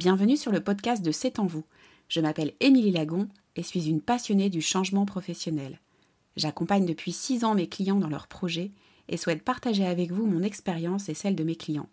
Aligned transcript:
Bienvenue 0.00 0.38
sur 0.38 0.50
le 0.50 0.64
podcast 0.64 1.04
de 1.04 1.10
C'est 1.12 1.38
en 1.38 1.44
vous. 1.44 1.66
Je 2.08 2.22
m'appelle 2.22 2.54
Émilie 2.60 2.90
Lagon 2.90 3.28
et 3.54 3.62
suis 3.62 3.90
une 3.90 4.00
passionnée 4.00 4.48
du 4.48 4.62
changement 4.62 5.04
professionnel. 5.04 5.78
J'accompagne 6.36 6.86
depuis 6.86 7.12
6 7.12 7.44
ans 7.44 7.54
mes 7.54 7.68
clients 7.68 7.98
dans 7.98 8.08
leurs 8.08 8.26
projets 8.26 8.70
et 9.10 9.18
souhaite 9.18 9.42
partager 9.42 9.84
avec 9.84 10.10
vous 10.10 10.24
mon 10.24 10.42
expérience 10.42 11.10
et 11.10 11.14
celle 11.14 11.36
de 11.36 11.44
mes 11.44 11.54
clients. 11.54 11.90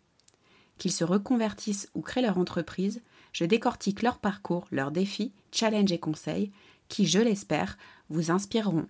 Qu'ils 0.77 0.93
se 0.93 1.03
reconvertissent 1.03 1.89
ou 1.95 2.01
créent 2.01 2.21
leur 2.21 2.37
entreprise, 2.37 3.01
je 3.33 3.43
décortique 3.43 4.01
leur 4.01 4.19
parcours, 4.19 4.69
leurs 4.71 4.91
défis, 4.91 5.33
challenges 5.51 5.91
et 5.91 5.99
conseils 5.99 6.53
qui, 6.87 7.07
je 7.07 7.19
l'espère, 7.19 7.77
vous 8.07 8.31
inspireront. 8.31 8.87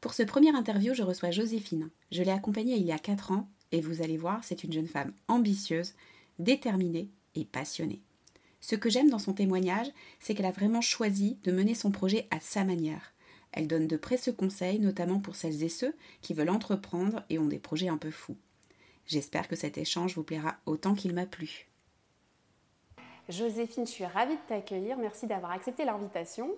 Pour 0.00 0.14
ce 0.14 0.22
premier 0.22 0.56
interview, 0.56 0.94
je 0.94 1.02
reçois 1.02 1.32
Joséphine. 1.32 1.90
Je 2.10 2.22
l'ai 2.22 2.32
accompagnée 2.32 2.76
il 2.76 2.86
y 2.86 2.92
a 2.92 2.98
4 2.98 3.30
ans 3.30 3.50
et 3.72 3.82
vous 3.82 4.00
allez 4.00 4.16
voir, 4.16 4.42
c'est 4.42 4.64
une 4.64 4.72
jeune 4.72 4.88
femme 4.88 5.12
ambitieuse 5.28 5.92
déterminée 6.38 7.10
et 7.34 7.44
passionnée. 7.44 8.02
Ce 8.60 8.76
que 8.76 8.90
j'aime 8.90 9.10
dans 9.10 9.18
son 9.18 9.32
témoignage, 9.32 9.88
c'est 10.20 10.34
qu'elle 10.34 10.46
a 10.46 10.52
vraiment 10.52 10.80
choisi 10.80 11.38
de 11.44 11.52
mener 11.52 11.74
son 11.74 11.90
projet 11.90 12.28
à 12.30 12.40
sa 12.40 12.64
manière. 12.64 13.12
Elle 13.52 13.66
donne 13.66 13.86
de 13.86 13.96
précieux 13.96 14.32
conseils, 14.32 14.78
notamment 14.78 15.20
pour 15.20 15.36
celles 15.36 15.62
et 15.62 15.68
ceux 15.68 15.94
qui 16.22 16.32
veulent 16.32 16.50
entreprendre 16.50 17.24
et 17.28 17.38
ont 17.38 17.46
des 17.46 17.58
projets 17.58 17.88
un 17.88 17.98
peu 17.98 18.10
fous. 18.10 18.36
J'espère 19.06 19.48
que 19.48 19.56
cet 19.56 19.78
échange 19.78 20.14
vous 20.14 20.22
plaira 20.22 20.56
autant 20.64 20.94
qu'il 20.94 21.12
m'a 21.12 21.26
plu. 21.26 21.66
Joséphine, 23.28 23.86
je 23.86 23.92
suis 23.92 24.06
ravie 24.06 24.34
de 24.34 24.40
t'accueillir. 24.48 24.96
Merci 24.96 25.26
d'avoir 25.26 25.52
accepté 25.52 25.84
l'invitation. 25.84 26.50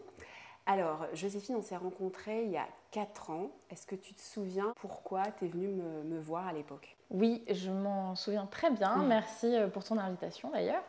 Alors, 0.66 1.06
Joséphine, 1.12 1.56
on 1.56 1.62
s'est 1.62 1.77
rencontrés 1.77 2.44
il 2.44 2.50
y 2.50 2.56
a 2.56 2.66
4 2.91 3.31
ans. 3.31 3.50
Est-ce 3.70 3.86
que 3.86 3.97
tu 3.97 4.14
te 4.14 4.20
souviens 4.20 4.72
pourquoi 4.77 5.22
tu 5.38 5.44
es 5.44 5.48
venue 5.48 5.69
me, 5.69 6.20
voir 6.20 6.47
à 6.47 6.53
l'époque? 6.53 6.94
Oui, 7.10 7.42
je 7.50 7.70
m'en 7.70 8.14
souviens 8.16 8.47
très 8.47 8.70
bien. 8.70 8.97
Mmh. 8.97 9.06
Merci 9.06 9.47
euh, 9.55 9.69
pour 9.69 9.84
ton 9.84 9.98
invitation 9.98 10.50
d'ailleurs. 10.50 10.83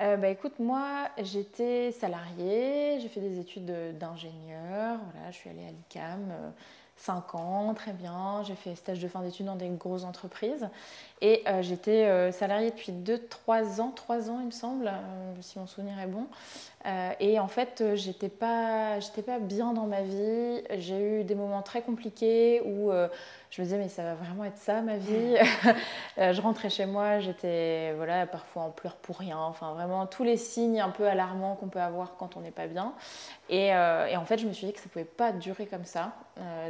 Euh, 0.00 0.16
bah, 0.16 0.28
écoute, 0.28 0.58
moi 0.58 1.08
j'étais 1.18 1.90
salariée, 1.92 2.98
j'ai 3.00 3.08
fait 3.08 3.20
des 3.20 3.38
études 3.38 3.98
d'ingénieur, 3.98 4.98
voilà, 5.12 5.30
je 5.30 5.36
suis 5.36 5.50
allée 5.50 5.66
à 5.66 5.70
l'ICAM. 5.70 6.32
5 6.98 7.34
euh, 7.34 7.38
ans, 7.38 7.74
très 7.74 7.92
bien. 7.92 8.42
J'ai 8.44 8.54
fait 8.54 8.74
stage 8.74 9.00
de 9.00 9.08
fin 9.08 9.20
d'études 9.20 9.46
dans 9.46 9.56
des 9.56 9.68
grosses 9.68 10.04
entreprises. 10.04 10.68
Et 11.20 11.44
j'étais 11.60 12.32
salariée 12.32 12.70
depuis 12.70 12.92
2-3 12.92 13.80
ans, 13.80 13.90
3 13.90 14.30
ans 14.30 14.40
il 14.40 14.46
me 14.46 14.50
semble, 14.50 14.90
si 15.40 15.58
mon 15.58 15.66
souvenir 15.66 15.98
est 15.98 16.06
bon. 16.06 16.26
Euh, 16.86 17.12
et 17.18 17.40
en 17.40 17.48
fait, 17.48 17.80
euh, 17.80 17.96
j'étais 17.96 18.28
pas, 18.28 19.00
j'étais 19.00 19.22
pas 19.22 19.40
bien 19.40 19.72
dans 19.72 19.86
ma 19.86 20.02
vie. 20.02 20.62
J'ai 20.78 21.20
eu 21.20 21.24
des 21.24 21.34
moments 21.34 21.62
très 21.62 21.82
compliqués 21.82 22.62
où 22.64 22.92
euh, 22.92 23.08
je 23.50 23.60
me 23.60 23.66
disais 23.66 23.78
mais 23.78 23.88
ça 23.88 24.04
va 24.04 24.14
vraiment 24.14 24.44
être 24.44 24.58
ça 24.58 24.82
ma 24.82 24.96
vie? 24.96 25.36
je 26.16 26.40
rentrais 26.40 26.70
chez 26.70 26.86
moi, 26.86 27.18
j'étais 27.18 27.92
voilà 27.96 28.26
parfois 28.26 28.62
en 28.62 28.70
pleurs 28.70 28.96
pour 28.96 29.18
rien. 29.18 29.38
Enfin 29.38 29.72
vraiment 29.72 30.06
tous 30.06 30.22
les 30.22 30.36
signes 30.36 30.80
un 30.80 30.90
peu 30.90 31.08
alarmants 31.08 31.56
qu'on 31.56 31.68
peut 31.68 31.80
avoir 31.80 32.16
quand 32.16 32.36
on 32.36 32.40
n'est 32.40 32.52
pas 32.52 32.66
bien. 32.68 32.92
Et, 33.48 33.68
et, 33.68 34.16
en 34.16 34.24
fait, 34.24 34.38
je 34.38 34.46
me 34.46 34.52
suis 34.52 34.66
dit 34.66 34.72
que 34.72 34.80
ça 34.80 34.88
pouvait 34.88 35.04
pas 35.04 35.30
durer 35.32 35.66
comme 35.66 35.84
ça. 35.84 36.12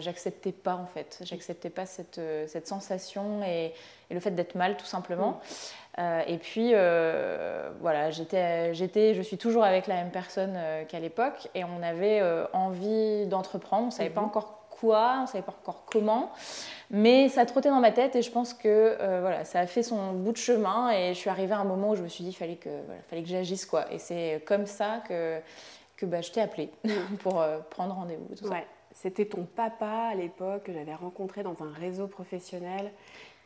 j'acceptais 0.01 0.53
pas 0.53 0.77
en 0.77 0.86
fait, 0.86 1.20
j'acceptais 1.23 1.70
pas 1.70 1.86
cette, 1.86 2.20
cette 2.47 2.69
sensation 2.69 3.42
et, 3.42 3.73
et 4.11 4.14
le 4.14 4.20
fait 4.20 4.30
d'être 4.30 4.55
mal 4.55 4.77
tout 4.77 4.86
simplement. 4.86 5.30
Mm. 5.30 5.41
Euh, 5.98 6.22
et 6.27 6.39
puis, 6.39 6.72
euh, 6.75 7.70
voilà, 7.80 8.11
j'étais, 8.11 8.75
je 8.75 9.22
suis 9.22 9.39
toujours 9.39 9.64
avec 9.64 9.86
la 9.86 9.94
même 9.94 10.11
personne 10.11 10.55
euh, 10.56 10.84
qu'à 10.84 11.00
l'époque 11.00 11.48
et 11.55 11.64
on 11.64 11.83
avait 11.83 12.22
envie 12.52 13.27
d'entreprendre. 13.27 13.84
On 13.84 13.86
ne 13.86 13.92
savait 13.92 14.11
pas 14.11 14.20
mhm. 14.20 14.28
encore 14.28 14.69
quoi, 14.70 15.17
on 15.19 15.22
ne 15.22 15.27
savait 15.27 15.42
pas 15.42 15.55
encore 15.62 15.84
comment, 15.86 16.30
mais 16.90 17.30
ça 17.30 17.46
trottait 17.46 17.70
dans 17.70 17.80
ma 17.80 17.92
tête 17.92 18.14
et 18.14 18.20
je 18.20 18.30
pense 18.30 18.52
que 18.52 18.95
voilà, 19.20 19.46
ça 19.46 19.61
a 19.61 19.67
fait 19.67 19.83
son 19.83 20.12
bout 20.12 20.33
de 20.33 20.36
chemin 20.36 20.90
et 20.90 21.14
je 21.14 21.18
suis 21.18 21.30
arrivée 21.30 21.55
à 21.55 21.58
un 21.58 21.64
moment 21.64 21.90
où 21.90 21.96
je 21.96 22.02
me 22.02 22.08
suis 22.08 22.24
dit 22.24 22.30
qu'il 22.30 22.39
fallait 22.39 22.56
que, 22.56 22.68
fallait 23.08 23.23
que 23.23 23.29
j'agisse. 23.29 23.64
Quoi. 23.64 23.90
Et 23.90 23.98
c'est 23.98 24.42
comme 24.45 24.67
ça 24.67 25.02
que, 25.08 25.40
que 25.96 26.05
bah, 26.05 26.20
je 26.20 26.30
t'ai 26.30 26.42
appelée 26.42 26.70
pour 27.20 27.42
prendre 27.70 27.95
rendez-vous. 27.95 28.29
C'était 28.92 29.27
ton 29.27 29.45
papa 29.45 30.11
à 30.12 30.14
l'époque 30.14 30.64
que 30.64 30.73
j'avais 30.73 30.95
rencontré 30.95 31.42
dans 31.42 31.62
un 31.62 31.73
réseau 31.73 32.06
professionnel 32.06 32.90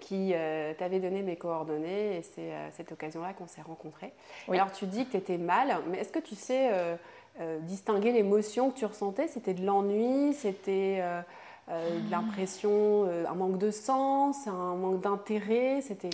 qui 0.00 0.33
euh, 0.34 0.72
t'avait 0.75 0.99
donné 0.99 1.22
mes 1.22 1.37
coordonnées 1.37 2.16
et 2.16 2.22
c'est 2.22 2.53
à 2.53 2.71
cette 2.72 2.91
occasion-là 2.93 3.33
qu'on 3.34 3.47
s'est 3.47 3.62
rencontrés. 3.62 4.12
Alors 4.49 4.72
tu 4.72 4.87
dis 4.87 5.06
que 5.06 5.12
tu 5.12 5.16
étais 5.16 5.38
mal, 5.38 5.77
mais 5.88 5.99
est-ce 5.99 6.11
que 6.11 6.19
tu 6.19 6.34
sais 6.34 6.71
euh, 6.72 6.97
euh, 7.41 7.59
distinguer 7.61 8.12
l'émotion 8.12 8.71
que 8.71 8.78
tu 8.78 8.87
ressentais? 8.87 9.28
C'était 9.28 9.55
de 9.55 9.65
l'ennui, 9.65 10.33
c'était 10.34 11.03
de 11.69 12.10
l'impression, 12.10 13.05
un 13.05 13.34
manque 13.34 13.59
de 13.59 13.71
sens, 13.71 14.49
un 14.49 14.75
manque 14.75 15.00
d'intérêt 15.00 15.81
C'était 15.83 16.10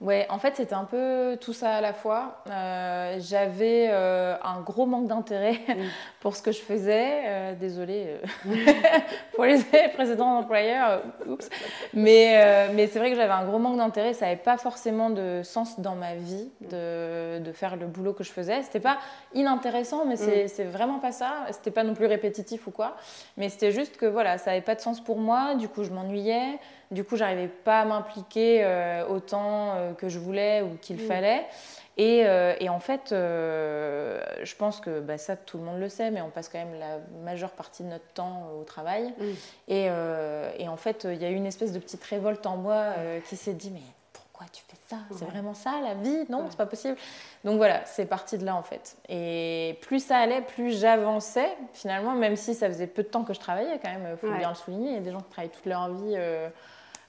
Ouais, 0.00 0.28
en 0.30 0.38
fait, 0.38 0.54
c'était 0.54 0.74
un 0.74 0.84
peu 0.84 1.36
tout 1.40 1.52
ça 1.52 1.74
à 1.74 1.80
la 1.80 1.92
fois. 1.92 2.44
Euh, 2.48 3.16
j'avais 3.18 3.88
euh, 3.90 4.36
un 4.44 4.60
gros 4.60 4.86
manque 4.86 5.08
d'intérêt 5.08 5.58
pour 6.20 6.36
ce 6.36 6.42
que 6.42 6.52
je 6.52 6.60
faisais. 6.60 7.22
Euh, 7.26 7.54
désolée 7.56 8.20
pour 9.34 9.44
les 9.44 9.58
précédents 9.94 10.38
employeurs. 10.38 11.02
Oups. 11.26 11.50
Mais, 11.94 12.70
mais 12.74 12.86
c'est 12.86 13.00
vrai 13.00 13.10
que 13.10 13.16
j'avais 13.16 13.32
un 13.32 13.44
gros 13.44 13.58
manque 13.58 13.76
d'intérêt. 13.76 14.14
Ça 14.14 14.26
n'avait 14.26 14.40
pas 14.40 14.56
forcément 14.56 15.10
de 15.10 15.40
sens 15.42 15.80
dans 15.80 15.96
ma 15.96 16.14
vie 16.14 16.48
de, 16.70 17.40
de 17.40 17.52
faire 17.52 17.74
le 17.74 17.86
boulot 17.86 18.12
que 18.12 18.22
je 18.22 18.30
faisais. 18.30 18.62
C'était 18.62 18.78
pas 18.78 18.98
inintéressant, 19.34 20.04
mais 20.04 20.14
c'est 20.14 20.64
mm. 20.64 20.70
vraiment 20.70 21.00
pas 21.00 21.12
ça. 21.12 21.46
C'était 21.50 21.72
pas 21.72 21.82
non 21.82 21.94
plus 21.94 22.06
répétitif 22.06 22.68
ou 22.68 22.70
quoi. 22.70 22.96
Mais 23.36 23.48
c'était 23.48 23.72
juste 23.72 23.96
que 23.96 24.06
voilà, 24.06 24.38
ça 24.38 24.52
n'avait 24.52 24.62
pas 24.62 24.76
de 24.76 24.80
sens 24.80 25.00
pour 25.00 25.18
moi. 25.18 25.56
Du 25.56 25.68
coup, 25.68 25.82
je 25.82 25.90
m'ennuyais. 25.90 26.60
Du 26.90 27.04
coup, 27.04 27.16
j'arrivais 27.16 27.48
pas 27.48 27.80
à 27.80 27.84
m'impliquer 27.84 28.64
euh, 28.64 29.06
autant 29.08 29.74
euh, 29.74 29.92
que 29.92 30.08
je 30.08 30.18
voulais 30.18 30.62
ou 30.62 30.76
qu'il 30.80 30.96
mm. 30.96 31.06
fallait. 31.06 31.46
Euh, 32.00 32.54
et, 32.60 32.68
en 32.68 32.78
fait, 32.78 33.08
je 33.10 34.54
pense 34.56 34.80
que 34.80 35.00
bah, 35.00 35.18
ça, 35.18 35.36
tout 35.36 35.58
le 35.58 35.64
monde 35.64 35.80
le 35.80 35.88
sait, 35.88 36.10
mais 36.10 36.22
on 36.22 36.30
passe 36.30 36.48
quand 36.48 36.58
même 36.58 36.78
la 36.78 36.98
majeure 37.24 37.50
partie 37.50 37.82
de 37.82 37.88
notre 37.88 38.06
temps 38.14 38.50
au 38.58 38.62
travail. 38.62 39.12
Mm. 39.18 39.24
Et, 39.68 40.68
en 40.68 40.76
fait, 40.76 41.06
il 41.10 41.20
y 41.20 41.24
a 41.24 41.30
eu 41.30 41.34
une 41.34 41.46
espèce 41.46 41.72
de 41.72 41.78
petite 41.78 42.04
révolte 42.04 42.46
en 42.46 42.56
moi 42.56 42.94
qui 43.28 43.36
s'est 43.36 43.54
dit, 43.54 43.70
mais 43.70 43.82
pourquoi 44.12 44.46
tu 44.52 44.62
fais 44.68 44.76
ça? 44.88 44.98
C'est 45.10 45.24
vraiment 45.24 45.54
ça 45.54 45.80
la 45.82 45.94
vie? 45.94 46.24
Non, 46.30 46.46
c'est 46.48 46.56
pas 46.56 46.66
possible. 46.66 46.96
Donc 47.44 47.56
voilà, 47.56 47.84
c'est 47.84 48.06
parti 48.06 48.38
de 48.38 48.44
là 48.44 48.54
en 48.54 48.62
fait. 48.62 48.96
Et 49.08 49.76
plus 49.82 50.04
ça 50.04 50.18
allait, 50.18 50.42
plus 50.42 50.80
j'avançais 50.80 51.50
finalement, 51.72 52.12
même 52.12 52.36
si 52.36 52.54
ça 52.54 52.68
faisait 52.68 52.86
peu 52.86 53.02
de 53.02 53.08
temps 53.08 53.24
que 53.24 53.34
je 53.34 53.40
travaillais 53.40 53.80
quand 53.82 53.90
même, 53.90 54.06
il 54.12 54.16
faut 54.16 54.32
bien 54.32 54.50
le 54.50 54.54
souligner. 54.54 54.90
Il 54.90 54.94
y 54.94 54.98
a 54.98 55.00
des 55.00 55.10
gens 55.10 55.20
qui 55.20 55.30
travaillent 55.30 55.50
toute 55.50 55.66
leur 55.66 55.92
vie 55.92 56.16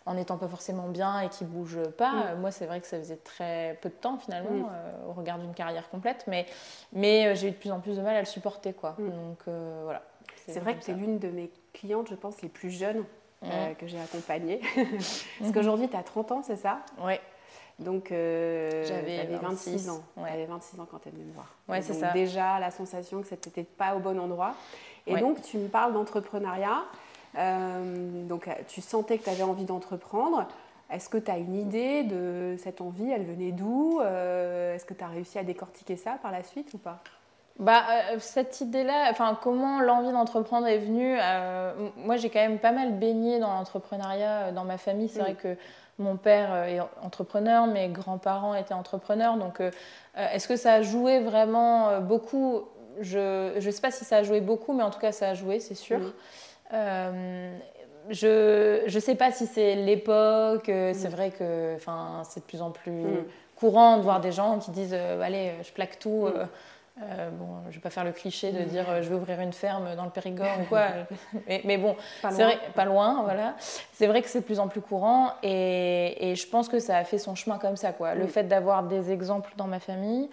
en 0.10 0.16
n'étant 0.16 0.38
pas 0.38 0.48
forcément 0.48 0.88
bien 0.88 1.22
et 1.22 1.30
qui 1.30 1.44
ne 1.44 1.50
bougent 1.50 1.92
pas. 1.96 2.34
Moi, 2.40 2.50
c'est 2.50 2.66
vrai 2.66 2.82
que 2.82 2.88
ça 2.88 2.98
faisait 2.98 3.18
très 3.18 3.78
peu 3.80 3.90
de 3.90 3.94
temps 3.94 4.18
finalement, 4.18 4.68
euh, 4.72 5.08
au 5.08 5.14
regard 5.14 5.38
d'une 5.38 5.54
carrière 5.54 5.88
complète, 5.90 6.26
mais, 6.26 6.48
mais 6.94 7.28
euh, 7.28 7.36
j'ai 7.36 7.50
eu 7.50 7.52
de 7.52 7.56
plus 7.56 7.72
en 7.72 7.80
plus 7.80 7.96
de 7.96 8.02
mal 8.02 8.16
à 8.16 8.20
le 8.20 8.26
supporter. 8.26 8.74
Quoi. 8.74 8.96
Donc 8.98 9.38
euh, 9.48 9.82
voilà. 9.84 10.02
C'est 10.48 10.60
vrai 10.60 10.76
que 10.76 10.84
tu 10.84 10.90
es 10.90 10.96
l'une 10.96 11.20
de 11.20 11.30
mes 11.30 11.52
clientes, 11.74 12.08
je 12.10 12.16
pense, 12.16 12.42
les 12.42 12.50
plus 12.50 12.72
jeunes 12.72 13.06
que 13.78 13.86
j'ai 13.86 14.00
accompagnées. 14.00 14.62
Parce 15.40 15.52
qu'aujourd'hui, 15.54 15.88
tu 15.88 15.96
as 15.96 16.02
30 16.02 16.32
ans, 16.32 16.42
c'est 16.42 16.56
ça? 16.56 16.80
Oui. 17.00 17.14
Donc, 17.78 18.08
j'avais 18.10 19.38
26, 19.40 19.90
ans. 19.92 20.04
Ouais. 20.18 20.30
J'avais 20.32 20.46
26 20.48 20.80
ans 20.80 20.88
quand 20.90 20.98
tu 20.98 21.10
es 21.10 21.12
venue 21.12 21.26
me 21.26 21.34
voir. 21.34 21.54
Ouais, 21.68 21.84
c'est 21.84 21.94
ça. 21.94 22.12
Déjà, 22.14 22.60
la 22.60 22.72
sensation 22.72 23.22
que 23.22 23.28
c'était 23.28 23.64
pas 23.64 23.96
au 23.96 24.00
bon 24.00 24.20
endroit. 24.20 24.56
Et 25.06 25.16
donc, 25.18 25.44
tu 25.44 25.60
me 25.60 25.68
parles 25.68 25.94
d'entrepreneuriat. 25.94 26.84
Euh, 27.38 28.28
donc 28.28 28.48
euh, 28.48 28.54
tu 28.68 28.82
sentais 28.82 29.18
que 29.18 29.24
tu 29.24 29.30
avais 29.30 29.44
envie 29.44 29.66
d'entreprendre. 29.66 30.48
Est-ce 30.92 31.10
que 31.10 31.18
tu 31.18 31.30
as 31.30 31.38
une 31.38 31.56
idée 31.56 32.04
de 32.04 32.56
cette 32.58 32.82
envie 32.82 33.12
Elle 33.12 33.26
venait 33.26 33.52
d'où 33.52 34.00
euh, 34.02 34.76
Est-ce 34.76 34.86
que 34.86 34.96
tu 34.96 35.04
as 35.04 35.08
réussi 35.08 35.38
à 35.38 35.44
décortiquer 35.44 35.96
ça 35.96 36.18
par 36.22 36.32
la 36.32 36.44
suite 36.44 36.74
ou 36.74 36.80
pas? 36.80 37.00
Bah, 37.60 37.84
cette 38.20 38.62
idée-là, 38.62 39.10
enfin, 39.12 39.38
comment 39.44 39.82
l'envie 39.82 40.12
d'entreprendre 40.12 40.66
est 40.66 40.78
venue 40.78 41.18
Moi, 41.98 42.16
j'ai 42.16 42.30
quand 42.30 42.40
même 42.40 42.58
pas 42.58 42.72
mal 42.72 42.94
baigné 42.94 43.38
dans 43.38 43.54
l'entrepreneuriat 43.54 44.54
dans 44.54 44.64
ma 44.64 44.78
famille. 44.78 45.10
C'est 45.10 45.20
mm. 45.20 45.24
vrai 45.24 45.34
que 45.36 45.58
mon 46.00 46.16
père 46.16 46.56
est 46.64 46.80
entrepreneur, 47.04 47.68
mes 47.68 47.90
grands-parents 47.90 48.56
étaient 48.56 48.74
entrepreneurs. 48.74 49.36
Donc, 49.36 49.62
est-ce 50.16 50.48
que 50.48 50.56
ça 50.56 50.76
a 50.76 50.82
joué 50.82 51.20
vraiment 51.20 52.00
beaucoup? 52.00 52.62
Je 53.02 53.54
ne 53.54 53.72
sais 53.72 53.82
pas 53.82 53.92
si 53.92 54.06
ça 54.06 54.18
a 54.18 54.24
joué 54.24 54.40
beaucoup, 54.40 54.72
mais 54.72 54.84
en 54.84 54.90
tout 54.90 55.00
cas, 55.00 55.12
ça 55.12 55.28
a 55.28 55.34
joué, 55.34 55.60
c'est 55.60 55.76
sûr. 55.76 56.00
Mm. 56.00 56.14
Euh, 56.74 57.58
je 58.10 58.84
ne 58.86 59.00
sais 59.00 59.16
pas 59.16 59.32
si 59.32 59.46
c'est 59.46 59.76
l'époque, 59.76 60.70
euh, 60.70 60.94
c'est 60.94 61.10
mm. 61.10 61.12
vrai 61.12 61.32
que 61.32 61.78
c'est 62.24 62.40
de 62.40 62.46
plus 62.46 62.62
en 62.62 62.72
plus 62.72 62.92
mm. 62.92 63.26
courant 63.56 63.98
de 63.98 64.04
voir 64.04 64.20
des 64.20 64.32
gens 64.32 64.60
qui 64.60 64.72
disent 64.72 64.96
euh, 64.98 65.22
Allez, 65.22 65.54
je 65.64 65.72
plaque 65.72 66.00
tout. 66.00 66.28
Mm. 66.28 67.04
bon, 67.34 67.48
je 67.70 67.76
vais 67.76 67.82
pas 67.82 67.90
faire 67.90 68.04
le 68.04 68.12
cliché 68.12 68.52
de 68.52 68.64
dire 68.64 69.02
je 69.02 69.10
vais 69.10 69.16
ouvrir 69.16 69.40
une 69.40 69.54
ferme 69.54 69.96
dans 69.96 70.06
le 70.06 70.10
Périgord 70.10 70.60
ou 70.62 70.66
quoi, 70.70 70.88
mais, 71.64 71.78
bon, 71.78 71.96
c'est 72.22 72.44
vrai, 72.44 72.60
pas 72.76 72.86
loin, 72.86 73.22
voilà. 73.24 73.56
C'est 73.94 74.08
vrai 74.08 74.22
que 74.22 74.28
c'est 74.28 74.42
de 74.42 74.46
plus 74.46 74.60
en 74.60 74.68
plus 74.68 74.82
courant 74.82 75.34
et, 75.44 76.32
et, 76.32 76.36
je 76.36 76.48
pense 76.48 76.68
que 76.68 76.80
ça 76.80 76.98
a 76.98 77.04
fait 77.04 77.20
son 77.20 77.36
chemin 77.36 77.58
comme 77.58 77.78
ça, 77.78 77.94
quoi. 77.94 78.16
Le 78.16 78.28
fait 78.28 78.44
d'avoir 78.44 78.84
des 78.84 79.12
exemples 79.12 79.54
dans 79.56 79.68
ma 79.68 79.80
famille, 79.80 80.30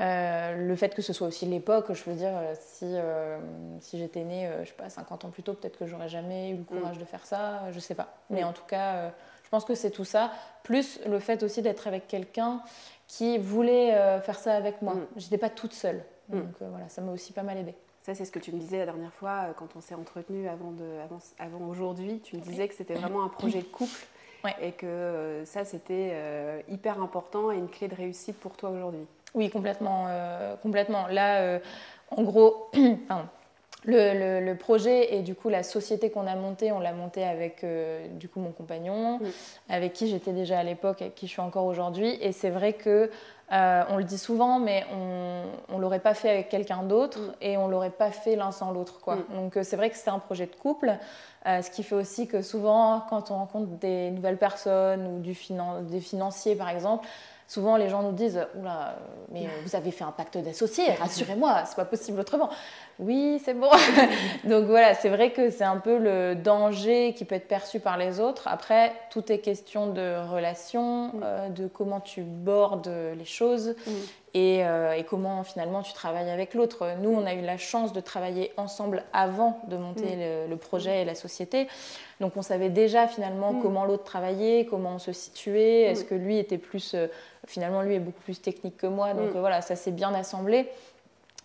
euh, 0.00 0.56
le 0.56 0.74
fait 0.74 0.94
que 0.94 1.02
ce 1.02 1.12
soit 1.12 1.26
aussi 1.26 1.44
l'époque, 1.44 1.92
je 1.92 2.02
veux 2.04 2.16
dire, 2.16 2.32
euh, 2.32 2.54
si, 2.58 2.86
euh, 2.86 3.38
si 3.80 3.98
j'étais 3.98 4.24
née, 4.24 4.50
je 4.62 4.68
sais 4.68 4.74
pas, 4.74 4.88
50 4.88 5.26
ans 5.26 5.30
plus 5.30 5.42
tôt, 5.42 5.52
peut-être 5.52 5.78
que 5.78 5.86
j'aurais 5.86 6.08
jamais 6.08 6.50
eu 6.50 6.56
le 6.56 6.64
courage 6.64 6.96
mm. 6.96 7.00
de 7.00 7.04
faire 7.04 7.26
ça, 7.26 7.70
je 7.72 7.78
sais 7.78 7.94
pas. 7.94 8.14
Mais 8.30 8.42
mm. 8.42 8.46
en 8.46 8.52
tout 8.52 8.64
cas, 8.66 9.10
je 9.44 9.48
pense 9.50 9.64
que 9.64 9.74
c'est 9.74 9.90
tout 9.90 10.04
ça, 10.04 10.32
plus 10.62 10.98
le 11.06 11.18
fait 11.18 11.42
aussi 11.42 11.60
d'être 11.60 11.86
avec 11.86 12.08
quelqu'un 12.08 12.62
qui 13.06 13.36
voulait 13.36 13.90
faire 14.22 14.38
ça 14.38 14.54
avec 14.54 14.80
moi. 14.80 14.94
Je 15.16 15.24
n'étais 15.24 15.38
pas 15.38 15.50
toute 15.50 15.74
seule. 15.74 16.02
Donc 16.28 16.46
voilà, 16.60 16.88
ça 16.88 17.02
m'a 17.02 17.12
aussi 17.12 17.32
pas 17.34 17.42
mal 17.42 17.58
aidé. 17.58 17.74
Ça, 18.02 18.14
c'est 18.14 18.24
ce 18.24 18.32
que 18.32 18.38
tu 18.38 18.50
me 18.50 18.58
disais 18.58 18.78
la 18.78 18.86
dernière 18.86 19.12
fois 19.12 19.48
quand 19.56 19.76
on 19.76 19.80
s'est 19.80 19.94
entretenu 19.94 20.48
avant, 20.48 20.72
avant, 21.04 21.18
avant 21.38 21.68
aujourd'hui. 21.68 22.20
Tu 22.20 22.36
me 22.36 22.40
disais 22.40 22.66
que 22.66 22.74
c'était 22.74 22.94
vraiment 22.94 23.22
un 23.22 23.28
projet 23.28 23.58
de 23.58 23.66
couple 23.66 24.06
et 24.60 24.72
que 24.72 25.42
ça, 25.44 25.66
c'était 25.66 26.64
hyper 26.68 27.02
important 27.02 27.52
et 27.52 27.56
une 27.56 27.68
clé 27.68 27.88
de 27.88 27.94
réussite 27.94 28.40
pour 28.40 28.56
toi 28.56 28.70
aujourd'hui. 28.70 29.06
Oui, 29.34 29.50
complètement. 29.50 30.06
complètement. 30.62 31.06
Là, 31.08 31.58
en 32.10 32.22
gros, 32.22 32.70
le, 33.84 34.54
projet 34.54 35.14
et 35.14 35.22
du 35.22 35.34
coup 35.34 35.48
la 35.48 35.62
société 35.62 36.10
qu'on 36.10 36.26
a 36.26 36.36
montée, 36.36 36.72
on 36.72 36.80
l'a 36.80 36.92
montée 36.92 37.24
avec 37.24 37.64
euh, 37.64 38.06
du 38.08 38.28
coup 38.28 38.40
mon 38.40 38.52
compagnon, 38.52 39.20
avec 39.68 39.92
qui 39.92 40.08
j'étais 40.08 40.32
déjà 40.32 40.58
à 40.58 40.62
l'époque, 40.62 41.02
avec 41.02 41.14
qui 41.14 41.26
je 41.26 41.32
suis 41.32 41.40
encore 41.40 41.66
aujourd'hui. 41.66 42.16
Et 42.20 42.32
c'est 42.32 42.50
vrai 42.50 42.74
que 42.74 43.10
euh, 43.52 43.82
on 43.90 43.98
le 43.98 44.04
dit 44.04 44.18
souvent, 44.18 44.58
mais 44.58 44.86
on, 44.92 45.76
ne 45.76 45.80
l'aurait 45.80 46.00
pas 46.00 46.14
fait 46.14 46.30
avec 46.30 46.48
quelqu'un 46.48 46.84
d'autre 46.84 47.18
et 47.40 47.56
on 47.56 47.68
l'aurait 47.68 47.90
pas 47.90 48.10
fait 48.10 48.36
l'un 48.36 48.50
sans 48.50 48.70
l'autre, 48.70 49.00
quoi. 49.00 49.18
Donc 49.34 49.56
euh, 49.56 49.62
c'est 49.62 49.76
vrai 49.76 49.90
que 49.90 49.96
c'est 49.96 50.10
un 50.10 50.20
projet 50.20 50.46
de 50.46 50.54
couple, 50.54 50.96
ce 51.44 51.70
qui 51.70 51.82
fait 51.82 51.96
aussi 51.96 52.28
que 52.28 52.40
souvent 52.40 53.02
quand 53.10 53.30
on 53.30 53.34
rencontre 53.34 53.66
des 53.78 54.10
nouvelles 54.10 54.38
personnes 54.38 55.06
ou 55.06 55.18
du 55.18 55.36
des 55.82 56.00
financiers 56.00 56.54
par 56.54 56.68
exemple, 56.68 57.06
Souvent, 57.52 57.76
les 57.76 57.90
gens 57.90 58.02
nous 58.02 58.12
disent 58.12 58.46
Oula, 58.54 58.96
mais 59.30 59.46
vous 59.62 59.76
avez 59.76 59.90
fait 59.90 60.04
un 60.04 60.10
pacte 60.10 60.38
d'associés, 60.38 60.90
rassurez-moi, 60.98 61.64
c'est 61.66 61.76
pas 61.76 61.84
possible 61.84 62.18
autrement. 62.18 62.48
Oui, 62.98 63.40
c'est 63.44 63.54
bon. 63.54 63.70
Donc 64.44 64.66
voilà, 64.66 64.94
c'est 64.94 65.08
vrai 65.08 65.32
que 65.32 65.50
c'est 65.50 65.64
un 65.64 65.78
peu 65.78 65.98
le 65.98 66.34
danger 66.34 67.14
qui 67.14 67.24
peut 67.24 67.34
être 67.34 67.48
perçu 67.48 67.80
par 67.80 67.96
les 67.96 68.20
autres. 68.20 68.46
Après, 68.46 68.92
tout 69.10 69.32
est 69.32 69.38
question 69.38 69.88
de 69.88 70.28
relation, 70.30 71.08
mm. 71.08 71.20
euh, 71.24 71.48
de 71.48 71.66
comment 71.66 72.00
tu 72.00 72.22
bordes 72.22 72.90
les 73.16 73.24
choses 73.24 73.74
mm. 73.86 73.90
euh, 74.36 74.92
et, 74.92 75.04
comment 75.04 75.42
finalement 75.42 75.82
tu 75.82 75.92
travailles 75.94 76.30
avec 76.30 76.54
l'autre. 76.54 76.86
Nous, 77.00 77.10
on 77.10 77.26
a 77.26 77.34
eu 77.34 77.40
la 77.40 77.56
chance 77.56 77.92
de 77.92 78.00
travailler 78.00 78.52
ensemble 78.56 79.04
avant 79.12 79.60
de 79.68 79.76
monter 79.76 80.16
mm. 80.16 80.50
le, 80.50 80.56
projet 80.56 81.02
et 81.02 81.04
la 81.04 81.14
société. 81.14 81.68
Donc 82.20 82.36
on 82.36 82.42
savait 82.42 82.70
déjà 82.70 83.08
finalement 83.08 83.54
comment 83.60 83.84
l'autre 83.84 84.04
travaillait, 84.04 84.66
comment 84.68 84.94
on 84.94 84.98
se 84.98 85.12
situait, 85.12 85.82
est-ce 85.82 86.04
que 86.04 86.14
lui 86.14 86.38
était 86.38 86.58
plus... 86.58 86.94
Euh, 86.94 87.08
finalement, 87.48 87.82
lui 87.82 87.96
est 87.96 88.00
beaucoup 88.00 88.22
plus 88.22 88.40
technique 88.40 88.76
que 88.76 88.86
moi. 88.86 89.14
Donc 89.14 89.30
voilà, 89.34 89.62
ça 89.62 89.74
s'est 89.74 89.90
bien 89.90 90.14
assemblé. 90.14 90.68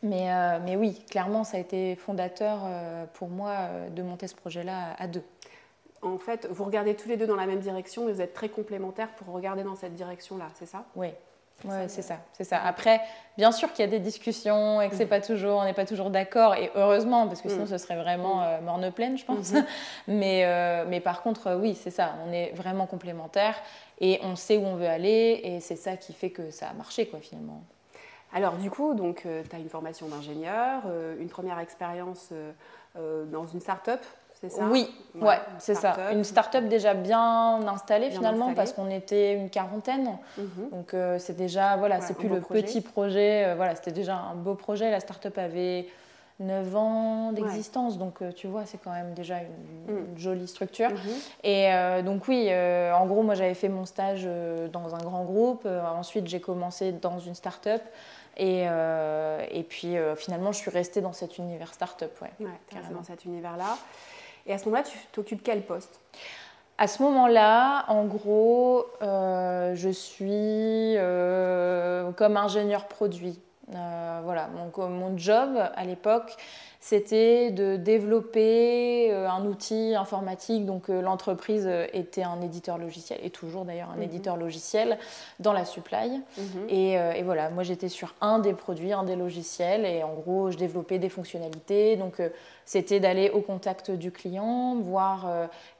Mais, 0.03 0.31
euh, 0.31 0.59
mais, 0.63 0.75
oui, 0.75 1.01
clairement, 1.09 1.43
ça 1.43 1.57
a 1.57 1.59
été 1.59 1.95
fondateur 1.95 2.61
euh, 2.63 3.05
pour 3.13 3.29
moi 3.29 3.51
euh, 3.51 3.89
de 3.89 4.03
monter 4.03 4.27
ce 4.27 4.35
projet-là 4.35 4.95
à 4.97 5.07
deux. 5.07 5.23
En 6.03 6.19
fait, 6.19 6.47
vous 6.51 6.63
regardez 6.63 6.95
tous 6.95 7.09
les 7.09 7.17
deux 7.17 7.25
dans 7.25 7.35
la 7.35 7.47
même 7.47 7.59
direction 7.59 8.07
et 8.07 8.13
vous 8.13 8.21
êtes 8.21 8.33
très 8.33 8.49
complémentaires 8.49 9.09
pour 9.15 9.33
regarder 9.33 9.63
dans 9.63 9.75
cette 9.75 9.95
direction-là, 9.95 10.47
c'est 10.53 10.67
ça? 10.67 10.85
Oui. 10.95 11.07
Ouais, 11.65 11.87
c'est 11.87 12.03
ça, 12.03 12.17
c'est 12.33 12.43
ça. 12.43 12.61
Après, 12.63 13.01
bien 13.35 13.51
sûr 13.51 13.73
qu'il 13.73 13.83
y 13.83 13.87
a 13.87 13.89
des 13.89 13.97
discussions 13.97 14.79
et 14.79 14.89
que 14.89 14.95
c'est 14.95 15.05
mm. 15.05 15.09
pas 15.09 15.21
toujours, 15.21 15.57
on 15.57 15.63
n'est 15.63 15.73
pas 15.73 15.87
toujours 15.87 16.11
d'accord 16.11 16.53
et 16.53 16.69
heureusement 16.75 17.25
parce 17.27 17.41
que 17.41 17.49
sinon 17.49 17.63
mm. 17.63 17.69
ce 17.69 17.79
serait 17.79 17.95
vraiment 17.95 18.41
mm. 18.41 18.63
morne 18.63 18.91
pleine, 18.91 19.17
je 19.17 19.25
pense. 19.25 19.53
Mm-hmm. 19.53 19.65
mais, 20.07 20.85
mais 20.85 20.99
par 20.99 21.23
contre, 21.23 21.55
oui, 21.59 21.73
c'est 21.73 21.89
ça. 21.89 22.13
On 22.27 22.31
est 22.31 22.51
vraiment 22.53 22.85
complémentaires 22.85 23.59
et 23.99 24.19
on 24.21 24.35
sait 24.35 24.57
où 24.57 24.67
on 24.67 24.75
veut 24.75 24.85
aller 24.85 25.41
et 25.43 25.59
c'est 25.59 25.77
ça 25.77 25.97
qui 25.97 26.13
fait 26.13 26.29
que 26.29 26.51
ça 26.51 26.67
a 26.69 26.73
marché 26.73 27.07
quoi 27.07 27.21
finalement. 27.21 27.63
Alors 28.33 28.53
du 28.57 28.69
coup, 28.69 28.93
donc 28.93 29.23
euh, 29.25 29.43
tu 29.49 29.55
as 29.55 29.59
une 29.59 29.69
formation 29.69 30.07
d'ingénieur, 30.07 30.83
euh, 30.85 31.15
une 31.19 31.29
première 31.29 31.59
expérience 31.59 32.29
euh, 32.97 33.25
dans 33.25 33.45
une 33.45 33.61
start-up, 33.61 34.01
c'est 34.39 34.51
ça? 34.51 34.65
Oui, 34.69 34.87
ouais, 35.15 35.39
c'est 35.57 35.73
ça. 35.73 36.11
Une 36.11 36.23
start-up 36.23 36.65
déjà 36.65 36.93
bien 36.93 37.67
installée 37.67 38.11
finalement 38.11 38.53
parce 38.53 38.73
qu'on 38.73 38.89
était 38.91 39.33
une 39.33 39.49
quarantaine. 39.49 40.17
Mhm. 40.37 40.69
Donc 40.71 40.95
c'est 41.17 41.35
déjà 41.35 41.75
voilà, 41.77 42.01
c'est 42.01 42.13
plus 42.13 42.29
le 42.29 42.41
petit 42.41 42.81
projet, 42.81 43.55
voilà, 43.55 43.75
c'était 43.75 43.91
déjà 43.91 44.15
un 44.15 44.35
beau 44.35 44.53
projet, 44.53 44.91
la 44.91 44.99
start-up 44.99 45.35
avait 45.39 45.87
9 46.39 46.75
ans 46.75 47.31
d'existence, 47.31 47.97
donc 47.97 48.19
tu 48.35 48.45
vois, 48.45 48.67
c'est 48.67 48.77
quand 48.77 48.91
même 48.91 49.15
déjà 49.15 49.37
une, 49.39 49.95
mm. 49.95 50.17
jolie 50.17 50.47
structure. 50.47 50.91
Mhm. 50.91 50.97
Et 51.43 52.03
donc 52.03 52.27
oui, 52.27 52.51
en 52.53 53.07
gros, 53.07 53.23
moi 53.23 53.33
j'avais 53.33 53.55
fait 53.55 53.69
mon 53.69 53.85
stage 53.85 54.29
dans 54.71 54.93
un 54.93 54.99
grand 54.99 55.23
groupe, 55.23 55.67
ensuite 55.95 56.27
j'ai 56.27 56.41
commencé 56.41 56.91
dans 56.91 57.17
une 57.17 57.33
start-up. 57.33 57.81
Et, 58.37 58.65
euh, 58.67 59.43
et 59.49 59.63
puis 59.63 59.97
euh, 59.97 60.15
finalement, 60.15 60.51
je 60.51 60.59
suis 60.59 60.69
restée 60.69 61.01
dans 61.01 61.11
cet 61.11 61.39
univers 61.39 61.73
start-up. 61.73 62.15
Ouais, 62.21 62.31
ouais 62.39 62.81
dans 62.93 63.03
cet 63.03 63.25
univers-là. 63.25 63.77
Et 64.45 64.53
à 64.53 64.57
ce 64.59 64.65
moment-là, 64.65 64.83
tu 64.83 64.97
t'occupes 65.11 65.41
quel 65.43 65.63
poste? 65.63 65.99
À 66.77 66.87
ce 66.87 67.01
moment-là, 67.01 67.85
en 67.87 68.05
gros, 68.05 68.85
euh, 69.01 69.73
je 69.73 69.89
suis 69.89 70.95
comme 72.15 72.37
ingénieur 72.37 72.87
produit. 72.87 73.39
voilà, 73.67 74.47
mon, 74.49 74.87
mon 74.87 75.17
job 75.17 75.57
à 75.75 75.83
l'époque, 75.83 76.37
c'était 76.79 77.51
de 77.51 77.75
développer 77.75 79.11
euh, 79.11 79.29
un 79.29 79.45
outil 79.45 79.95
informatique. 79.95 80.65
Donc 80.65 80.89
euh, 80.89 81.01
l'entreprise 81.01 81.65
euh, 81.67 81.87
était 81.93 82.23
un 82.23 82.41
éditeur 82.41 82.77
logiciel, 82.77 83.19
et 83.23 83.29
toujours 83.29 83.65
d'ailleurs 83.65 83.89
un 83.91 83.97
mhm. 83.97 84.03
éditeur 84.03 84.37
logiciel 84.37 84.97
dans 85.39 85.53
la 85.53 85.65
supply. 85.65 86.21
Mhm. 86.37 86.69
et, 86.69 87.23
voilà, 87.23 87.49
moi 87.49 87.63
j'étais 87.63 87.89
sur 87.89 88.13
un 88.21 88.39
des 88.39 88.53
produits, 88.53 88.93
un 88.93 89.03
des 89.03 89.15
logiciels, 89.15 89.85
et 89.85 90.03
en 90.03 90.13
gros 90.13 90.51
je 90.51 90.57
développais 90.57 90.99
des 90.99 91.09
fonctionnalités. 91.09 91.95
Donc 91.95 92.21
c'était 92.65 92.99
d'aller 92.99 93.29
au 93.29 93.41
contact 93.41 93.91
du 93.91 94.11
client, 94.11 94.75
voir 94.75 95.25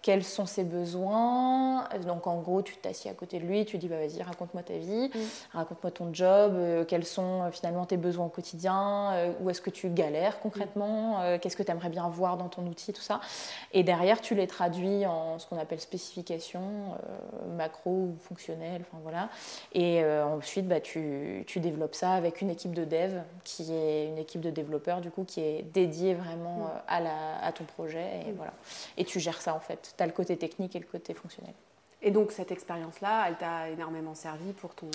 quels 0.01 0.23
sont 0.23 0.45
ses 0.45 0.63
besoins. 0.63 1.87
Donc 2.05 2.27
en 2.27 2.41
gros, 2.41 2.61
tu 2.61 2.75
t'assieds 2.77 3.11
à 3.11 3.13
côté 3.13 3.39
de 3.39 3.45
lui, 3.45 3.65
tu 3.65 3.77
dis 3.77 3.87
bah, 3.87 3.97
vas-y, 3.97 4.21
raconte-moi 4.21 4.63
ta 4.63 4.77
vie, 4.77 5.09
mm. 5.09 5.57
raconte-moi 5.57 5.91
ton 5.91 6.13
job, 6.13 6.53
quels 6.87 7.05
sont 7.05 7.49
finalement 7.51 7.85
tes 7.85 7.97
besoins 7.97 8.25
au 8.25 8.29
quotidien, 8.29 9.13
où 9.41 9.49
est-ce 9.49 9.61
que 9.61 9.69
tu 9.69 9.89
galères 9.89 10.39
concrètement, 10.39 10.96
mm. 10.97 11.39
qu'est-ce 11.39 11.55
que 11.55 11.63
tu 11.63 11.71
aimerais 11.71 11.89
bien 11.89 12.07
voir 12.09 12.37
dans 12.37 12.49
ton 12.49 12.65
outil, 12.65 12.93
tout 12.93 13.01
ça. 13.01 13.21
Et 13.73 13.83
derrière, 13.83 14.21
tu 14.21 14.35
les 14.35 14.47
traduis 14.47 15.05
en 15.05 15.39
ce 15.39 15.47
qu'on 15.47 15.57
appelle 15.57 15.79
spécification, 15.79 16.61
macro 17.55 17.91
ou 17.91 18.17
fonctionnel, 18.21 18.81
enfin 18.81 18.99
voilà. 19.03 19.29
Et 19.73 20.03
ensuite, 20.05 20.67
bah, 20.67 20.79
tu, 20.79 21.43
tu, 21.47 21.59
développes 21.59 21.95
ça 21.95 22.13
avec 22.13 22.41
une 22.41 22.49
équipe 22.49 22.73
de 22.73 22.85
dev, 22.85 23.19
qui 23.43 23.73
est 23.73 24.07
une 24.07 24.17
équipe 24.17 24.41
de 24.41 24.49
développeurs 24.49 25.01
du 25.01 25.11
coup, 25.11 25.23
qui 25.23 25.41
est 25.41 25.63
dédiée 25.73 26.13
vraiment 26.13 26.57
mm 26.57 26.67
à, 26.87 26.99
la, 26.99 27.43
à 27.43 27.51
ton 27.51 27.63
projet. 27.63 28.21
Et, 28.25 28.31
mm. 28.31 28.35
voilà. 28.35 28.53
et 28.97 29.05
tu 29.05 29.19
gères 29.19 29.41
ça 29.41 29.53
en 29.53 29.59
fait. 29.59 29.93
Tu 29.95 30.03
as 30.03 30.05
le 30.05 30.13
côté 30.13 30.37
technique 30.37 30.75
et 30.75 30.79
le 30.79 30.85
côté 30.85 31.13
fonctionnel. 31.13 31.53
Et 32.03 32.11
donc 32.11 32.31
cette 32.31 32.51
expérience-là, 32.51 33.25
elle 33.27 33.35
t'a 33.37 33.69
énormément 33.69 34.13
servi 34.13 34.53
pour 34.53 34.75
ton 34.75 34.89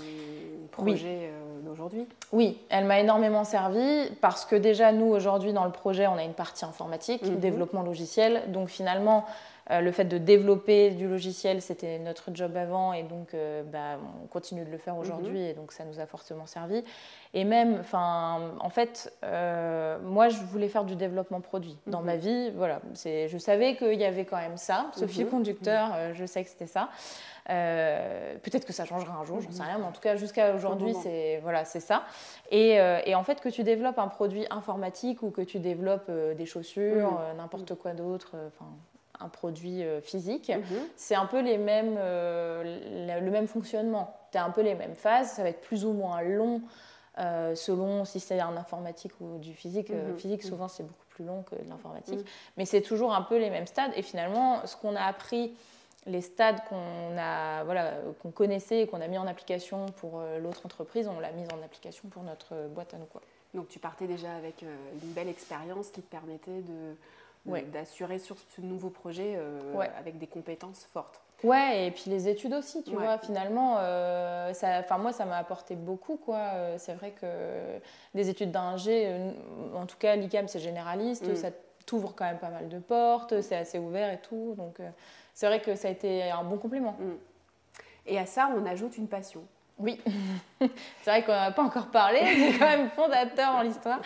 projet 0.70 1.30
euh, 1.30 1.60
d'aujourd'hui? 1.62 2.06
Oui, 2.30 2.58
elle 2.70 2.84
m'a 2.84 3.00
énormément 3.00 3.42
servi 3.42 4.08
parce 4.20 4.44
que 4.44 4.54
déjà 4.54 4.92
nous 4.92 5.06
aujourd'hui 5.06 5.52
dans 5.52 5.64
le 5.64 5.72
projet, 5.72 6.06
on 6.06 6.16
a 6.16 6.22
une 6.22 6.34
partie 6.34 6.64
informatique, 6.64 7.24
mm-hmm. 7.24 7.40
développement 7.40 7.82
logiciel. 7.82 8.44
Donc 8.52 8.68
finalement, 8.68 9.26
le 9.70 9.92
fait 9.92 10.04
de 10.04 10.18
développer 10.18 10.90
du 10.90 11.08
logiciel, 11.08 11.62
c'était 11.62 11.98
notre 11.98 12.34
job 12.34 12.56
avant 12.56 12.92
et 12.92 13.02
donc 13.02 13.34
euh, 13.34 13.62
bah, 13.62 13.98
on 14.22 14.26
continue 14.26 14.64
de 14.64 14.70
le 14.70 14.78
faire 14.78 14.96
aujourd'hui 14.96 15.38
mhm. 15.38 15.46
et 15.46 15.52
donc 15.54 15.72
ça 15.72 15.84
nous 15.84 16.00
a 16.00 16.06
fortement 16.06 16.46
servi. 16.46 16.84
Et 17.34 17.44
même, 17.44 17.78
enfin, 17.80 18.52
en 18.60 18.68
fait, 18.68 19.12
euh, 19.24 19.98
moi 20.02 20.28
je 20.28 20.42
voulais 20.42 20.68
faire 20.68 20.84
du 20.84 20.96
développement 20.96 21.40
produit 21.40 21.78
dans 21.86 22.00
mhm. 22.00 22.06
ma 22.06 22.16
vie. 22.16 22.50
Voilà, 22.50 22.80
je 23.04 23.38
savais 23.38 23.76
qu'il 23.76 24.00
y 24.00 24.04
avait 24.04 24.24
quand 24.24 24.36
même 24.36 24.56
ça, 24.56 24.90
ce 24.94 25.06
fil 25.06 25.24
mhm. 25.24 25.30
conducteur, 25.30 26.14
je 26.14 26.26
sais 26.26 26.42
que 26.42 26.50
c'était 26.50 26.66
ça. 26.66 26.88
Peut-être 27.46 28.64
que 28.64 28.72
ça 28.72 28.84
changera 28.84 29.16
un 29.18 29.24
jour, 29.24 29.40
j'en 29.40 29.50
sais 29.50 29.62
rien, 29.62 29.78
mais 29.78 29.84
en 29.84 29.92
tout 29.92 30.00
cas 30.00 30.16
jusqu'à 30.16 30.54
aujourd'hui, 30.54 30.94
c'est 31.02 31.40
voilà, 31.42 31.64
c'est 31.64 31.80
ça. 31.80 32.04
Et, 32.50 32.78
et, 33.06 33.14
en 33.14 33.24
fait, 33.24 33.40
que 33.40 33.48
tu 33.48 33.62
développes 33.62 33.98
un 33.98 34.08
produit 34.08 34.46
informatique 34.50 35.22
ou 35.22 35.30
que 35.30 35.42
tu 35.42 35.58
développes 35.58 36.10
des 36.10 36.46
chaussures, 36.46 37.20
n'importe 37.36 37.74
quoi 37.74 37.92
d'autre, 37.92 38.36
enfin 38.48 38.70
un 39.22 39.28
produit 39.28 39.82
euh, 39.82 40.00
physique, 40.00 40.50
mhm. 40.50 40.78
c'est 40.96 41.14
un 41.14 41.26
peu 41.26 41.40
les 41.40 41.58
mêmes, 41.58 41.96
euh, 41.98 43.20
le 43.20 43.30
même 43.30 43.46
fonctionnement. 43.46 44.16
Tu 44.32 44.38
as 44.38 44.44
un 44.44 44.50
peu 44.50 44.62
les 44.62 44.74
mêmes 44.74 44.94
phases, 44.94 45.32
ça 45.32 45.42
va 45.42 45.48
être 45.48 45.60
plus 45.60 45.84
ou 45.84 45.92
moins 45.92 46.22
long 46.22 46.62
euh, 47.18 47.54
selon 47.54 48.04
si 48.04 48.20
c'est 48.20 48.40
un 48.40 48.56
informatique 48.56 49.12
ou 49.20 49.38
du 49.38 49.54
physique. 49.54 49.90
Mhm. 49.90 50.18
physique, 50.18 50.42
souvent, 50.42 50.68
c'est 50.68 50.82
beaucoup 50.82 51.06
plus 51.10 51.24
long 51.24 51.42
que 51.42 51.54
de 51.54 51.68
l'informatique. 51.68 52.18
Mhm. 52.18 52.24
Mais 52.56 52.64
c'est 52.64 52.82
toujours 52.82 53.14
un 53.14 53.22
peu 53.22 53.38
les 53.38 53.50
mêmes 53.50 53.66
stades. 53.66 53.92
Et 53.96 54.02
finalement, 54.02 54.66
ce 54.66 54.76
qu'on 54.76 54.96
a 54.96 55.02
appris, 55.02 55.54
les 56.06 56.22
stades 56.22 56.60
qu'on 56.68 57.16
a, 57.16 57.64
voilà, 57.64 57.92
qu'on 58.22 58.30
connaissait 58.30 58.80
et 58.80 58.86
qu'on 58.86 59.00
a 59.00 59.06
mis 59.06 59.18
en 59.18 59.26
application 59.26 59.86
pour 60.00 60.20
l'autre 60.40 60.66
entreprise, 60.66 61.08
on 61.08 61.20
l'a 61.20 61.30
mis 61.30 61.44
en 61.44 61.62
application 61.62 62.08
pour 62.08 62.24
notre 62.24 62.66
boîte 62.68 62.94
à 62.94 62.96
nous. 62.96 63.06
Quoi. 63.06 63.20
Donc 63.54 63.68
tu 63.68 63.78
partais 63.78 64.08
déjà 64.08 64.34
avec 64.34 64.62
une 64.62 65.12
belle 65.12 65.28
expérience 65.28 65.90
qui 65.90 66.02
te 66.02 66.10
permettait 66.10 66.62
de 66.62 66.96
d'assurer 67.44 68.18
sur 68.18 68.36
ce 68.38 68.60
nouveau 68.60 68.90
projet 68.90 69.34
euh, 69.36 69.58
avec 69.98 70.18
des 70.18 70.26
compétences 70.26 70.86
fortes. 70.92 71.20
Ouais, 71.42 71.86
et 71.86 71.90
puis 71.90 72.04
les 72.06 72.28
études 72.28 72.54
aussi, 72.54 72.84
tu 72.84 72.94
vois, 72.94 73.18
finalement, 73.18 73.76
euh, 73.78 74.52
ça, 74.52 74.84
moi, 74.98 75.12
ça 75.12 75.24
m'a 75.24 75.38
apporté 75.38 75.74
beaucoup, 75.74 76.16
quoi. 76.16 76.36
Euh, 76.36 76.76
c'est 76.78 76.94
vrai 76.94 77.10
que 77.10 77.26
des 78.14 78.28
études 78.28 78.52
d'ingé, 78.52 79.12
en 79.74 79.86
tout 79.86 79.96
cas, 79.98 80.14
l'ICAM, 80.14 80.46
c'est 80.46 80.60
généraliste, 80.60 81.26
mm. 81.28 81.34
ça 81.34 81.48
t'ouvre 81.84 82.14
quand 82.14 82.26
même 82.26 82.38
pas 82.38 82.50
mal 82.50 82.68
de 82.68 82.78
portes, 82.78 83.40
c'est 83.40 83.56
assez 83.56 83.80
ouvert 83.80 84.12
et 84.12 84.20
tout. 84.20 84.54
Donc 84.56 84.76
c'est 85.34 85.46
vrai 85.46 85.60
que 85.60 85.74
ça 85.74 85.88
a 85.88 85.90
été 85.90 86.30
un 86.30 86.44
bon 86.44 86.58
complément. 86.58 86.96
Mm. 87.00 87.14
Et 88.06 88.18
à 88.20 88.26
ça, 88.26 88.48
on 88.56 88.64
ajoute 88.64 88.96
une 88.96 89.08
passion. 89.08 89.42
Oui, 89.80 90.00
c'est 90.60 91.10
vrai 91.10 91.24
qu'on 91.24 91.32
n'en 91.32 91.42
a 91.42 91.50
pas 91.50 91.62
encore 91.62 91.88
parlé, 91.88 92.20
c'est 92.20 92.58
quand 92.58 92.66
même 92.66 92.88
fondateur 92.90 93.54
dans 93.54 93.62
l'histoire. 93.62 94.00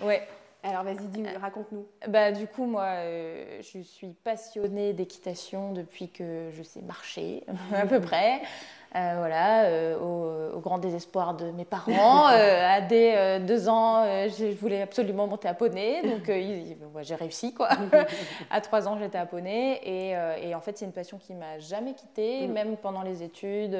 Ouais. 0.00 0.26
Alors 0.64 0.84
vas-y, 0.84 1.36
raconte-nous. 1.40 1.86
Bah, 2.06 2.30
du 2.30 2.46
coup, 2.46 2.66
moi, 2.66 2.84
euh, 2.84 3.60
je 3.62 3.80
suis 3.80 4.14
passionnée 4.22 4.92
d'équitation 4.92 5.72
depuis 5.72 6.08
que 6.08 6.50
je 6.52 6.62
sais 6.62 6.80
marcher, 6.82 7.44
à 7.74 7.84
peu 7.84 8.00
près. 8.00 8.42
Euh, 8.94 9.14
voilà, 9.16 9.64
euh, 9.64 10.52
au, 10.54 10.60
grand 10.60 10.78
désespoir 10.78 11.34
de 11.34 11.50
mes 11.50 11.64
parents. 11.64 12.26
à 12.26 12.80
dès 12.82 13.40
deux 13.40 13.68
ans, 13.68 14.04
je 14.04 14.54
voulais 14.54 14.82
absolument 14.82 15.26
monter 15.26 15.48
à 15.48 15.54
poney, 15.54 16.02
donc 16.02 16.30
j'ai 17.02 17.14
réussi 17.14 17.54
quoi. 17.54 17.70
à 18.50 18.60
trois 18.60 18.86
ans, 18.86 18.98
j'étais 18.98 19.18
à 19.18 19.26
poney, 19.26 19.80
et, 19.82 20.10
et, 20.46 20.54
en 20.54 20.60
fait, 20.60 20.76
c'est 20.76 20.84
une 20.84 20.92
passion 20.92 21.18
qui 21.18 21.34
m'a 21.34 21.58
jamais 21.58 21.94
quittée, 21.94 22.46
mm. 22.46 22.52
même 22.52 22.76
pendant 22.76 23.02
les 23.02 23.22
études. 23.22 23.76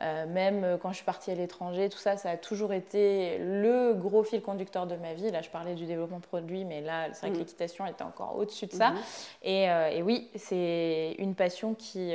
Euh, 0.00 0.26
même 0.26 0.64
euh, 0.64 0.76
quand 0.78 0.90
je 0.90 0.96
suis 0.96 1.04
partie 1.04 1.30
à 1.30 1.34
l'étranger, 1.34 1.88
tout 1.88 1.98
ça, 1.98 2.16
ça 2.16 2.30
a 2.30 2.36
toujours 2.36 2.72
été 2.72 3.38
le 3.38 3.92
gros 3.94 4.22
fil 4.24 4.40
conducteur 4.40 4.86
de 4.86 4.96
ma 4.96 5.14
vie. 5.14 5.30
Là, 5.30 5.42
je 5.42 5.50
parlais 5.50 5.74
du 5.74 5.84
développement 5.84 6.20
produit, 6.20 6.64
mais 6.64 6.80
là, 6.80 7.08
c'est 7.12 7.26
vrai 7.26 7.30
que 7.30 7.36
mm. 7.36 7.40
l'équitation 7.40 7.86
était 7.86 8.02
encore 8.02 8.36
au-dessus 8.36 8.66
de 8.66 8.72
ça. 8.72 8.90
Mm-hmm. 8.90 9.68
euh, 9.68 9.88
et, 9.88 10.02
oui, 10.02 10.30
c'est 10.36 11.14
une 11.18 11.34
passion 11.34 11.74
qui, 11.74 12.14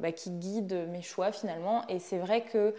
bah, 0.00 0.12
qui 0.12 0.30
guide 0.30 0.88
mes 0.90 1.02
choix 1.02 1.32
finalement. 1.32 1.86
Et 1.88 1.98
c'est 1.98 2.18
vrai 2.18 2.42
que 2.42 2.74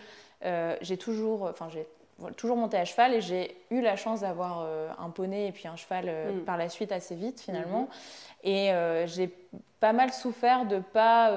j'ai 0.82 0.98
toujours, 0.98 1.44
enfin, 1.44 1.70
j'ai 1.70 1.88
toujours 2.36 2.58
monté 2.58 2.78
à 2.78 2.86
cheval 2.86 3.14
et 3.14 3.22
j'ai 3.22 3.56
eu 3.70 3.82
la 3.82 3.96
chance 3.96 4.22
d'avoir 4.22 4.68
un 5.00 5.10
poney 5.10 5.48
et 5.48 5.52
puis 5.52 5.68
un 5.68 5.76
cheval 5.76 6.06
mm. 6.06 6.40
par 6.42 6.58
la 6.58 6.70
suite 6.70 6.92
assez 6.92 7.16
vite 7.16 7.40
finalement. 7.40 7.88
Mm-hmm. 8.44 8.50
Et 8.50 9.08
j'ai 9.08 9.34
pas 9.80 9.94
mal 9.94 10.12
souffert 10.12 10.66
de 10.66 10.80
pas, 10.80 11.30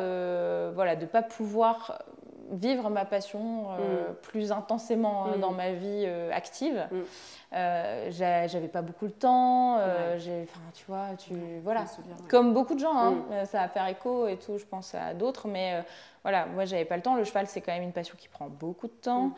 voilà, 0.73 0.97
de 0.97 1.07
pas 1.07 1.23
pouvoir 1.23 2.03
vivre 2.51 2.91
ma 2.91 3.05
passion 3.05 3.71
euh, 3.71 4.11
mm. 4.11 4.15
plus 4.23 4.53
intensément 4.53 5.29
euh, 5.29 5.39
dans 5.39 5.53
mm. 5.53 5.57
ma 5.57 5.73
vie 5.73 6.05
euh, 6.07 6.31
active. 6.33 6.87
Mm. 7.53 8.11
j'avais 8.11 8.69
pas 8.69 8.83
beaucoup 8.83 9.07
de 9.07 9.13
temps, 9.13 9.79
j'ai, 10.17 10.47
tu 10.75 10.85
vois, 10.87 11.09
tu, 11.19 11.35
voilà, 11.63 11.85
comme 12.29 12.53
beaucoup 12.55 12.75
de 12.75 12.81
gens, 12.81 12.97
hein, 12.97 13.45
ça 13.45 13.61
va 13.61 13.69
faire 13.69 13.87
écho 13.87 14.27
et 14.27 14.37
tout, 14.37 14.59
je 14.59 14.65
pense 14.65 14.95
à 14.95 15.15
d'autres, 15.15 15.49
mais 15.49 15.83
voilà, 16.23 16.47
moi 16.47 16.65
j'avais 16.65 16.85
pas 16.85 16.97
le 16.97 17.03
temps. 17.03 17.15
Le 17.15 17.23
cheval, 17.23 17.47
c'est 17.47 17.61
quand 17.61 17.73
même 17.73 17.85
une 17.85 17.93
passion 17.93 18.17
qui 18.19 18.27
prend 18.29 18.49
beaucoup 18.49 18.89
de 18.89 18.93
temps. 18.93 19.31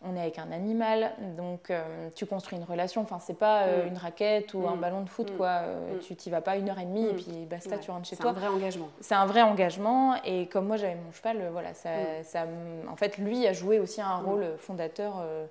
On 0.00 0.14
est 0.14 0.20
avec 0.20 0.38
un 0.38 0.52
animal, 0.52 1.10
donc 1.36 1.72
tu 2.14 2.24
construis 2.24 2.58
une 2.58 2.64
relation. 2.64 3.02
Enfin, 3.02 3.18
c'est 3.18 3.38
pas 3.38 3.64
une 3.86 3.98
raquette 3.98 4.54
ou 4.54 4.66
un 4.68 4.76
ballon 4.76 5.02
de 5.02 5.08
foot, 5.08 5.36
quoi. 5.36 5.62
Tu 6.00 6.14
t'y 6.14 6.30
vas 6.30 6.40
pas 6.40 6.56
une 6.56 6.68
heure 6.68 6.78
et 6.78 6.84
demie 6.84 7.06
et 7.06 7.14
puis 7.14 7.46
basta, 7.50 7.78
tu 7.78 7.90
rentres 7.90 8.08
chez 8.08 8.16
toi. 8.16 8.32
C'est 8.32 8.38
un 8.38 8.40
vrai 8.40 8.48
engagement. 8.48 8.88
C'est 9.00 9.14
un 9.14 9.26
vrai 9.26 9.42
engagement. 9.42 10.14
Et 10.24 10.46
comme 10.46 10.66
moi 10.66 10.76
j'avais 10.76 10.94
mon 10.94 11.12
cheval, 11.12 11.48
voilà, 11.50 11.74
ça, 11.74 11.90
ça 12.22 12.46
en 12.88 12.96
fait, 12.96 13.18
lui 13.18 13.46
a 13.46 13.52
joué 13.52 13.80
aussi 13.80 14.00
un 14.00 14.16
rôle 14.16 14.46
fondateur 14.58 15.16
euh, 15.20 15.46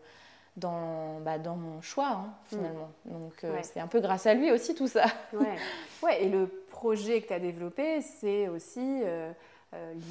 dans, 0.55 1.19
bah, 1.19 1.37
dans 1.37 1.55
mon 1.55 1.81
choix, 1.81 2.11
hein, 2.11 2.33
finalement. 2.45 2.91
Donc, 3.05 3.43
euh, 3.43 3.57
c'est 3.61 3.79
un 3.79 3.87
peu 3.87 3.99
grâce 3.99 4.25
à 4.25 4.33
lui 4.33 4.51
aussi 4.51 4.73
tout 4.75 4.87
ça. 4.87 5.05
ouais. 5.33 5.57
ouais, 6.01 6.23
et 6.23 6.29
le 6.29 6.47
projet 6.69 7.21
que 7.21 7.27
tu 7.27 7.33
as 7.33 7.39
développé, 7.39 8.01
c'est 8.01 8.47
aussi 8.47 9.01
euh, 9.03 9.31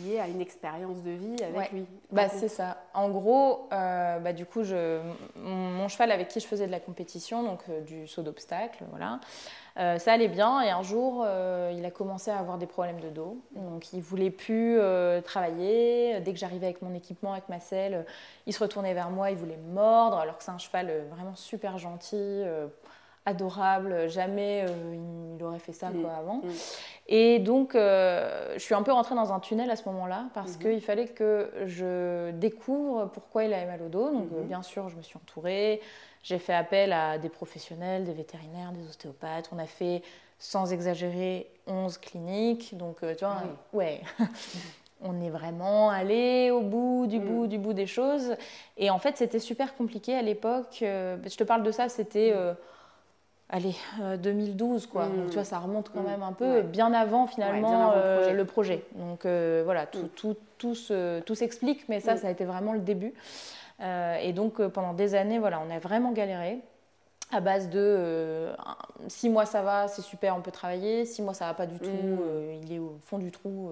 lié 0.04 0.18
à 0.20 0.28
une 0.28 0.40
expérience 0.40 1.02
de 1.02 1.10
vie 1.10 1.36
avec 1.42 1.72
lui. 1.72 1.86
Bah, 2.10 2.28
c'est 2.28 2.48
ça. 2.48 2.78
En 2.94 3.08
gros, 3.10 3.68
bah, 3.70 4.32
du 4.32 4.46
coup, 4.46 4.62
je, 4.62 5.00
mon, 5.36 5.88
cheval 5.88 6.12
avec 6.12 6.28
qui 6.28 6.40
je 6.40 6.46
faisais 6.46 6.66
de 6.66 6.72
la 6.72 6.80
compétition, 6.80 7.42
donc 7.42 7.62
du 7.86 8.06
saut 8.06 8.22
d'obstacle, 8.22 8.84
voilà. 8.90 9.20
Euh, 9.76 9.98
ça 9.98 10.12
allait 10.12 10.28
bien 10.28 10.62
et 10.62 10.70
un 10.70 10.82
jour, 10.82 11.24
euh, 11.26 11.72
il 11.76 11.84
a 11.84 11.90
commencé 11.90 12.30
à 12.30 12.38
avoir 12.38 12.58
des 12.58 12.66
problèmes 12.66 13.00
de 13.00 13.08
dos. 13.08 13.38
Donc 13.56 13.92
il 13.92 14.00
voulait 14.00 14.30
plus 14.30 14.78
euh, 14.78 15.20
travailler. 15.20 16.20
Dès 16.20 16.32
que 16.32 16.38
j'arrivais 16.38 16.66
avec 16.66 16.82
mon 16.82 16.94
équipement, 16.94 17.32
avec 17.32 17.48
ma 17.48 17.58
selle, 17.58 18.06
il 18.46 18.52
se 18.52 18.60
retournait 18.60 18.94
vers 18.94 19.10
moi, 19.10 19.30
il 19.30 19.36
voulait 19.36 19.58
mordre, 19.72 20.18
alors 20.18 20.38
que 20.38 20.44
c'est 20.44 20.52
un 20.52 20.58
cheval 20.58 21.06
vraiment 21.10 21.34
super 21.34 21.78
gentil. 21.78 22.44
Adorable, 23.26 24.08
jamais 24.08 24.66
il 25.36 25.42
aurait 25.42 25.58
fait 25.58 25.72
ça 25.72 25.90
quoi, 25.90 26.12
avant. 26.12 26.36
Mm. 26.36 26.50
Et 27.08 27.38
donc, 27.38 27.72
je 27.74 28.58
suis 28.58 28.74
un 28.74 28.82
peu 28.82 28.92
rentrée 28.92 29.14
dans 29.14 29.32
un 29.32 29.40
tunnel 29.40 29.70
à 29.70 29.76
ce 29.76 29.88
moment-là 29.88 30.26
parce 30.34 30.52
mm-hmm. 30.52 30.72
qu'il 30.72 30.80
fallait 30.80 31.08
que 31.08 31.50
je 31.66 32.30
découvre 32.32 33.10
pourquoi 33.12 33.44
il 33.44 33.52
avait 33.52 33.66
mal 33.66 33.82
au 33.82 33.88
dos. 33.88 34.10
Donc, 34.10 34.30
mm-hmm. 34.30 34.46
bien 34.46 34.62
sûr, 34.62 34.88
je 34.88 34.96
me 34.96 35.02
suis 35.02 35.16
entourée, 35.16 35.80
j'ai 36.24 36.38
fait 36.38 36.54
appel 36.54 36.92
à 36.92 37.18
des 37.18 37.28
professionnels, 37.28 38.04
des 38.04 38.14
vétérinaires, 38.14 38.72
des 38.72 38.88
ostéopathes. 38.88 39.50
On 39.52 39.58
a 39.58 39.66
fait, 39.66 40.02
sans 40.38 40.72
exagérer, 40.72 41.46
11 41.66 41.98
cliniques. 41.98 42.76
Donc, 42.78 43.02
euh, 43.02 43.14
tu 43.14 43.26
vois, 43.26 43.42
ouais. 43.74 44.00
on 45.02 45.20
est 45.20 45.28
vraiment 45.28 45.90
allé 45.90 46.50
au 46.50 46.62
bout 46.62 47.06
du 47.06 47.18
mm. 47.18 47.24
bout 47.24 47.46
du 47.46 47.58
bout 47.58 47.74
des 47.74 47.86
choses. 47.86 48.36
Et 48.78 48.88
en 48.88 48.98
fait, 48.98 49.18
c'était 49.18 49.38
super 49.38 49.76
compliqué 49.76 50.14
à 50.14 50.22
l'époque. 50.22 50.78
Euh, 50.80 51.18
je 51.22 51.36
te 51.36 51.44
parle 51.44 51.62
de 51.62 51.70
ça, 51.70 51.90
c'était, 51.90 52.32
euh, 52.34 52.54
allez, 53.56 53.74
2012, 54.18 54.86
quoi. 54.86 55.06
Donc, 55.06 55.28
tu 55.28 55.34
vois, 55.34 55.44
ça 55.44 55.58
remonte 55.58 55.90
quand 55.90 56.02
mm. 56.02 56.06
même 56.06 56.22
un 56.22 56.32
peu, 56.32 56.62
bien 56.62 56.92
avant 56.92 57.26
finalement 57.26 57.92
le, 58.30 58.44
projet. 58.44 58.84
Donc, 58.96 59.24
voilà, 59.24 59.86
tout, 59.86 60.04
mm. 60.04 60.34
tout, 60.58 60.74
tout 61.24 61.34
s'explique, 61.34 61.88
mais 61.88 62.00
ça, 62.00 62.16
ça 62.16 62.28
a 62.28 62.30
été 62.30 62.44
vraiment 62.44 62.72
le 62.72 62.80
début. 62.80 63.14
Euh, 63.80 64.16
et 64.22 64.32
donc 64.32 64.60
euh, 64.60 64.68
pendant 64.68 64.92
des 64.92 65.14
années, 65.14 65.38
voilà, 65.38 65.60
on 65.66 65.74
a 65.74 65.78
vraiment 65.78 66.12
galéré 66.12 66.60
à 67.34 67.40
base 67.40 67.68
de 67.68 67.80
euh, 67.80 68.54
six 69.08 69.28
mois 69.28 69.46
ça 69.46 69.62
va, 69.62 69.88
c'est 69.88 70.02
super, 70.02 70.36
on 70.36 70.40
peut 70.40 70.50
travailler, 70.50 71.04
six 71.04 71.22
mois 71.22 71.34
ça 71.34 71.46
va 71.46 71.54
pas 71.54 71.66
du 71.66 71.78
tout, 71.78 71.90
mm. 71.90 72.62
il 72.62 72.72
est 72.72 72.78
au 72.78 72.98
fond 73.04 73.18
du 73.18 73.30
trou, 73.30 73.70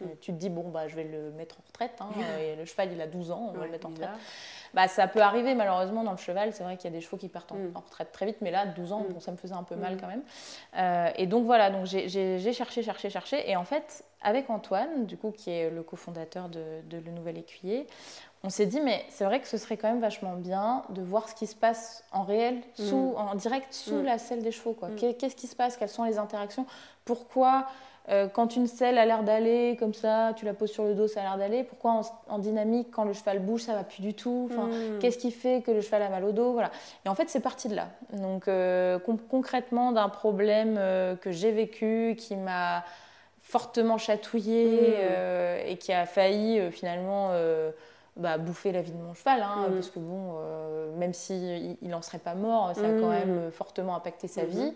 mm. 0.00 0.06
tu 0.20 0.32
te 0.32 0.36
dis 0.38 0.48
bon 0.48 0.68
bah 0.70 0.88
je 0.88 0.96
vais 0.96 1.04
le 1.04 1.30
mettre 1.32 1.56
en 1.60 1.64
retraite, 1.66 1.98
hein, 2.00 2.08
et 2.40 2.56
le 2.56 2.64
cheval 2.64 2.90
il 2.92 3.00
a 3.00 3.06
12 3.06 3.30
ans, 3.30 3.52
on 3.54 3.58
va 3.58 3.66
le 3.66 3.70
mettre 3.70 3.86
en 3.86 3.90
retraite. 3.90 4.08
Bah, 4.72 4.88
ça 4.88 5.06
peut 5.06 5.20
arriver 5.20 5.54
malheureusement 5.54 6.02
dans 6.02 6.10
le 6.10 6.16
cheval, 6.16 6.52
c'est 6.52 6.64
vrai 6.64 6.76
qu'il 6.76 6.90
y 6.90 6.94
a 6.94 6.96
des 6.96 7.00
chevaux 7.00 7.16
qui 7.16 7.28
partent 7.28 7.52
en, 7.52 7.56
mm. 7.56 7.76
retraite 7.76 8.10
très 8.12 8.26
vite, 8.26 8.38
mais 8.40 8.50
là 8.50 8.66
12 8.66 8.92
ans, 8.92 9.06
ça 9.20 9.30
me 9.30 9.36
faisait 9.36 9.54
un 9.54 9.62
peu 9.62 9.76
mal 9.76 9.98
quand 10.00 10.08
même. 10.08 11.12
et 11.16 11.26
donc 11.26 11.44
voilà, 11.44 11.70
donc 11.70 11.84
j'ai 11.86 12.52
cherché, 12.52 12.82
cherché, 12.82 13.10
cherché, 13.10 13.50
et 13.50 13.56
en 13.56 13.64
fait 13.64 14.04
avec 14.22 14.48
Antoine, 14.48 15.04
du 15.04 15.18
coup 15.18 15.30
qui 15.30 15.50
est 15.50 15.68
le 15.70 15.82
cofondateur 15.82 16.48
de, 16.48 16.62
de 16.88 16.96
Le 16.96 17.10
Nouvel 17.12 17.36
Écuyer, 17.36 17.86
on 18.44 18.50
s'est 18.50 18.66
dit, 18.66 18.80
mais 18.80 19.02
c'est 19.08 19.24
vrai 19.24 19.40
que 19.40 19.48
ce 19.48 19.56
serait 19.56 19.78
quand 19.78 19.88
même 19.88 20.02
vachement 20.02 20.34
bien 20.34 20.82
de 20.90 21.00
voir 21.00 21.30
ce 21.30 21.34
qui 21.34 21.46
se 21.46 21.56
passe 21.56 22.04
en 22.12 22.24
réel, 22.24 22.60
sous, 22.74 23.12
mm. 23.12 23.16
en 23.16 23.34
direct 23.34 23.72
sous 23.72 23.96
mm. 23.96 24.04
la 24.04 24.18
selle 24.18 24.42
des 24.42 24.52
chevaux. 24.52 24.76
Mm. 24.82 25.14
Qu'est-ce 25.18 25.34
qui 25.34 25.46
se 25.46 25.56
passe? 25.56 25.78
Quelles 25.78 25.88
sont 25.88 26.04
les 26.04 26.18
interactions? 26.18 26.66
Pourquoi, 27.06 27.66
euh, 28.10 28.28
quand 28.28 28.54
une 28.54 28.66
selle 28.66 28.98
a 28.98 29.06
l'air 29.06 29.22
d'aller 29.22 29.76
comme 29.80 29.94
ça, 29.94 30.34
tu 30.36 30.44
la 30.44 30.52
poses 30.52 30.70
sur 30.70 30.84
le 30.84 30.94
dos, 30.94 31.08
ça 31.08 31.20
a 31.20 31.22
l'air 31.22 31.38
d'aller? 31.38 31.64
Pourquoi 31.64 32.02
en, 32.28 32.38
dynamique, 32.38 32.88
quand 32.90 33.04
le 33.04 33.14
cheval 33.14 33.38
bouge, 33.38 33.62
ça 33.62 33.72
va 33.72 33.82
plus 33.82 34.02
du 34.02 34.12
tout? 34.12 34.50
Enfin, 34.52 34.68
Qu'est-ce 35.00 35.16
qui 35.16 35.30
fait 35.30 35.62
que 35.62 35.70
le 35.70 35.80
cheval 35.80 36.02
a 36.02 36.10
mal 36.10 36.22
au 36.22 36.32
dos? 36.32 36.52
Voilà. 36.52 36.70
Et 37.06 37.08
en 37.08 37.14
fait, 37.14 37.30
c'est 37.30 37.40
parti 37.40 37.68
de 37.68 37.74
là. 37.74 37.88
Donc, 38.12 38.46
euh, 38.46 38.98
concrètement, 39.30 39.90
d'un 39.92 40.10
problème 40.10 40.76
euh, 40.78 41.16
que 41.16 41.30
j'ai 41.30 41.50
vécu, 41.50 42.14
qui 42.18 42.36
m'a 42.36 42.84
fortement 43.40 43.96
chatouillé 43.96 44.96
et 45.66 45.76
qui 45.76 45.92
a 45.92 46.06
failli 46.06 46.70
finalement 46.72 47.30
bah, 48.16 48.38
bouffer 48.38 48.70
la 48.70 48.80
vie 48.80 48.92
de 48.92 48.96
mon 48.96 49.12
cheval, 49.14 49.42
hein, 49.42 49.68
mm. 49.68 49.72
parce 49.74 49.90
que 49.90 49.98
bon, 49.98 50.36
euh, 50.38 50.96
même 50.96 51.12
s'il 51.12 51.76
il 51.82 51.88
n'en 51.88 52.02
serait 52.02 52.18
pas 52.18 52.34
mort, 52.34 52.72
ça 52.74 52.82
a 52.82 52.90
quand 53.00 53.08
mm. 53.08 53.10
même 53.10 53.50
fortement 53.50 53.96
impacté 53.96 54.28
sa 54.28 54.42
mm-hmm. 54.42 54.48
vie. 54.48 54.74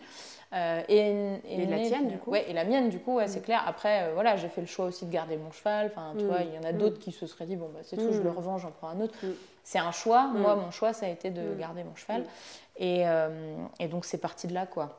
Euh, 0.54 0.82
et, 0.88 1.66
la 1.66 1.78
tienne, 1.80 2.08
du 2.08 2.18
coup 2.18 2.30
Ouais, 2.30 2.46
et 2.48 2.52
la 2.52 2.64
mienne, 2.64 2.88
du 2.88 2.98
coup, 2.98 3.14
ouais, 3.16 3.28
c'est 3.28 3.42
clair. 3.42 3.62
Après, 3.66 4.04
euh, 4.04 4.14
voilà, 4.14 4.36
j'ai 4.36 4.48
fait 4.48 4.62
le 4.62 4.66
choix 4.66 4.86
aussi 4.86 5.04
de 5.06 5.12
garder 5.12 5.36
mon 5.36 5.52
cheval. 5.52 5.92
Enfin, 5.92 6.14
tu 6.18 6.24
vois, 6.24 6.40
il 6.40 6.54
y 6.54 6.58
en 6.58 6.68
a 6.68 6.72
d'autres 6.72 6.98
qui 6.98 7.12
se 7.12 7.26
seraient 7.26 7.46
dit, 7.46 7.56
bon, 7.56 7.70
bah, 7.72 7.80
c'est 7.82 7.96
tout, 7.96 8.12
je 8.12 8.22
le 8.22 8.30
revends, 8.30 8.58
j'en 8.58 8.70
prends 8.70 8.88
un 8.88 9.00
autre. 9.00 9.14
C'est 9.62 9.78
un 9.78 9.92
choix. 9.92 10.28
Moi, 10.28 10.56
mon 10.56 10.70
choix, 10.70 10.92
ça 10.92 11.06
a 11.06 11.08
été 11.08 11.30
de 11.30 11.54
garder 11.54 11.84
mon 11.84 11.94
cheval. 11.94 12.24
Et, 12.76 13.04
et 13.78 13.88
donc, 13.88 14.04
c'est 14.04 14.18
parti 14.18 14.46
de 14.46 14.54
là, 14.54 14.66
quoi. 14.66 14.98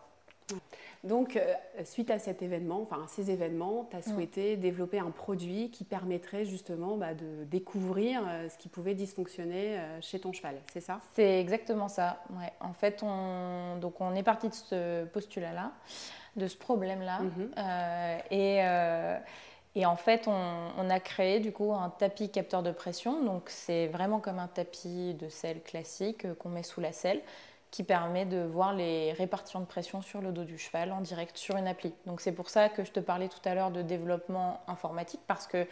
Donc, 1.03 1.37
euh, 1.37 1.53
suite 1.85 2.11
à 2.11 2.19
cet 2.19 2.41
événement, 2.41 2.81
enfin 2.81 3.03
à 3.05 3.07
ces 3.07 3.31
événements, 3.31 3.87
tu 3.89 3.95
as 3.95 4.01
souhaité 4.01 4.57
développer 4.57 4.99
un 4.99 5.11
produit 5.11 5.71
qui 5.71 5.85
permettrait 5.85 6.43
justement 6.43 6.97
bah, 6.97 7.13
de 7.13 7.45
découvrir 7.45 8.21
euh, 8.27 8.49
ce 8.49 8.57
qui 8.57 8.67
pouvait 8.67 8.95
dysfonctionner 8.95 9.77
euh, 9.77 10.01
chez 10.01 10.19
ton 10.19 10.33
cheval, 10.33 10.55
c'est 10.73 10.81
ça? 10.81 10.99
C'est 11.13 11.39
exactement 11.39 11.87
ça. 11.87 12.21
Ouais. 12.31 12.51
En 12.59 12.73
fait, 12.73 13.01
on, 13.01 13.77
donc 13.77 14.01
on 14.01 14.13
est 14.13 14.23
parti 14.23 14.49
de 14.49 14.53
ce 14.53 15.05
postulat-là, 15.05 15.71
de 16.35 16.47
ce 16.47 16.57
problème-là. 16.57 17.19
Mhm. 17.19 17.51
et, 18.31 18.57
et, 19.75 19.85
en 19.85 19.95
fait, 19.95 20.27
on, 20.27 20.89
a 20.89 20.99
créé 20.99 21.39
du 21.39 21.53
coup 21.53 21.73
un 21.73 21.89
tapis 21.89 22.29
capteur 22.29 22.61
de 22.61 22.71
pression. 22.71 23.23
Donc, 23.23 23.43
c'est 23.49 23.87
vraiment 23.87 24.19
comme 24.19 24.39
un 24.39 24.47
tapis 24.47 25.13
de 25.13 25.29
selle 25.29 25.61
classique 25.61 26.27
qu'on 26.39 26.49
met 26.49 26.63
sous 26.63 26.81
la 26.81 26.91
selle 26.91 27.21
qui 27.71 27.83
permet 27.83 28.25
de 28.25 28.41
voir 28.41 28.73
les 28.73 29.13
répartitions 29.13 29.59
de 29.59 29.65
pression 29.65 30.01
sur 30.01 30.21
le 30.21 30.31
dos 30.31 30.43
du 30.43 30.57
cheval 30.57 30.91
en 30.91 31.01
direct 31.01 31.37
sur 31.37 31.55
une 31.55 31.67
appli. 31.67 31.93
Donc 32.05 32.21
c'est 32.21 32.31
pour 32.31 32.49
ça 32.49 32.69
que 32.69 32.83
je 32.83 32.91
te 32.91 32.99
parlais 32.99 33.27
tout 33.27 33.41
à 33.45 33.53
l'heure 33.53 33.71
de 33.71 33.81
développement 33.81 34.61
informatique 34.67 35.21
parce 35.27 35.47
que 35.47 35.67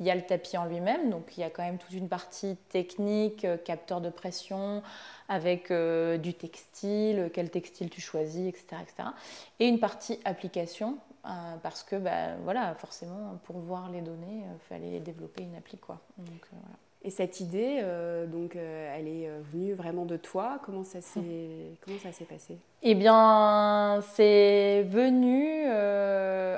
Il 0.00 0.06
y 0.06 0.10
a 0.10 0.14
le 0.14 0.22
tapis 0.22 0.56
en 0.56 0.64
lui-même, 0.64 1.10
donc 1.10 1.36
il 1.36 1.40
y 1.42 1.44
a 1.44 1.50
quand 1.50 1.62
même 1.62 1.76
toute 1.76 1.92
une 1.92 2.08
partie 2.08 2.56
technique, 2.70 3.46
capteur 3.64 4.00
de 4.00 4.08
pression, 4.08 4.82
avec 5.28 5.70
du 5.70 6.32
textile, 6.32 7.30
quel 7.34 7.50
textile 7.50 7.90
tu 7.90 8.00
choisis, 8.00 8.48
etc. 8.48 8.82
etc. 8.82 9.10
Et 9.58 9.68
une 9.68 9.78
partie 9.78 10.18
application, 10.24 10.96
parce 11.62 11.82
que 11.82 11.96
bah, 11.96 12.36
voilà, 12.44 12.74
forcément, 12.76 13.38
pour 13.44 13.58
voir 13.58 13.90
les 13.90 14.00
données, 14.00 14.46
il 14.50 14.58
fallait 14.70 15.00
développer 15.00 15.42
une 15.42 15.54
appli. 15.54 15.76
Quoi. 15.76 16.00
Et 17.02 17.08
cette 17.08 17.40
idée, 17.40 17.80
euh, 17.82 18.26
donc, 18.26 18.56
euh, 18.56 18.94
elle 18.94 19.08
est 19.08 19.26
euh, 19.26 19.40
venue 19.52 19.72
vraiment 19.72 20.04
de 20.04 20.18
toi. 20.18 20.58
Comment 20.62 20.84
ça 20.84 21.00
s'est, 21.00 21.78
comment 21.84 21.98
ça 21.98 22.12
s'est 22.12 22.26
passé? 22.26 22.58
Eh 22.82 22.94
bien, 22.94 24.00
c'est 24.12 24.82
venu, 24.82 25.66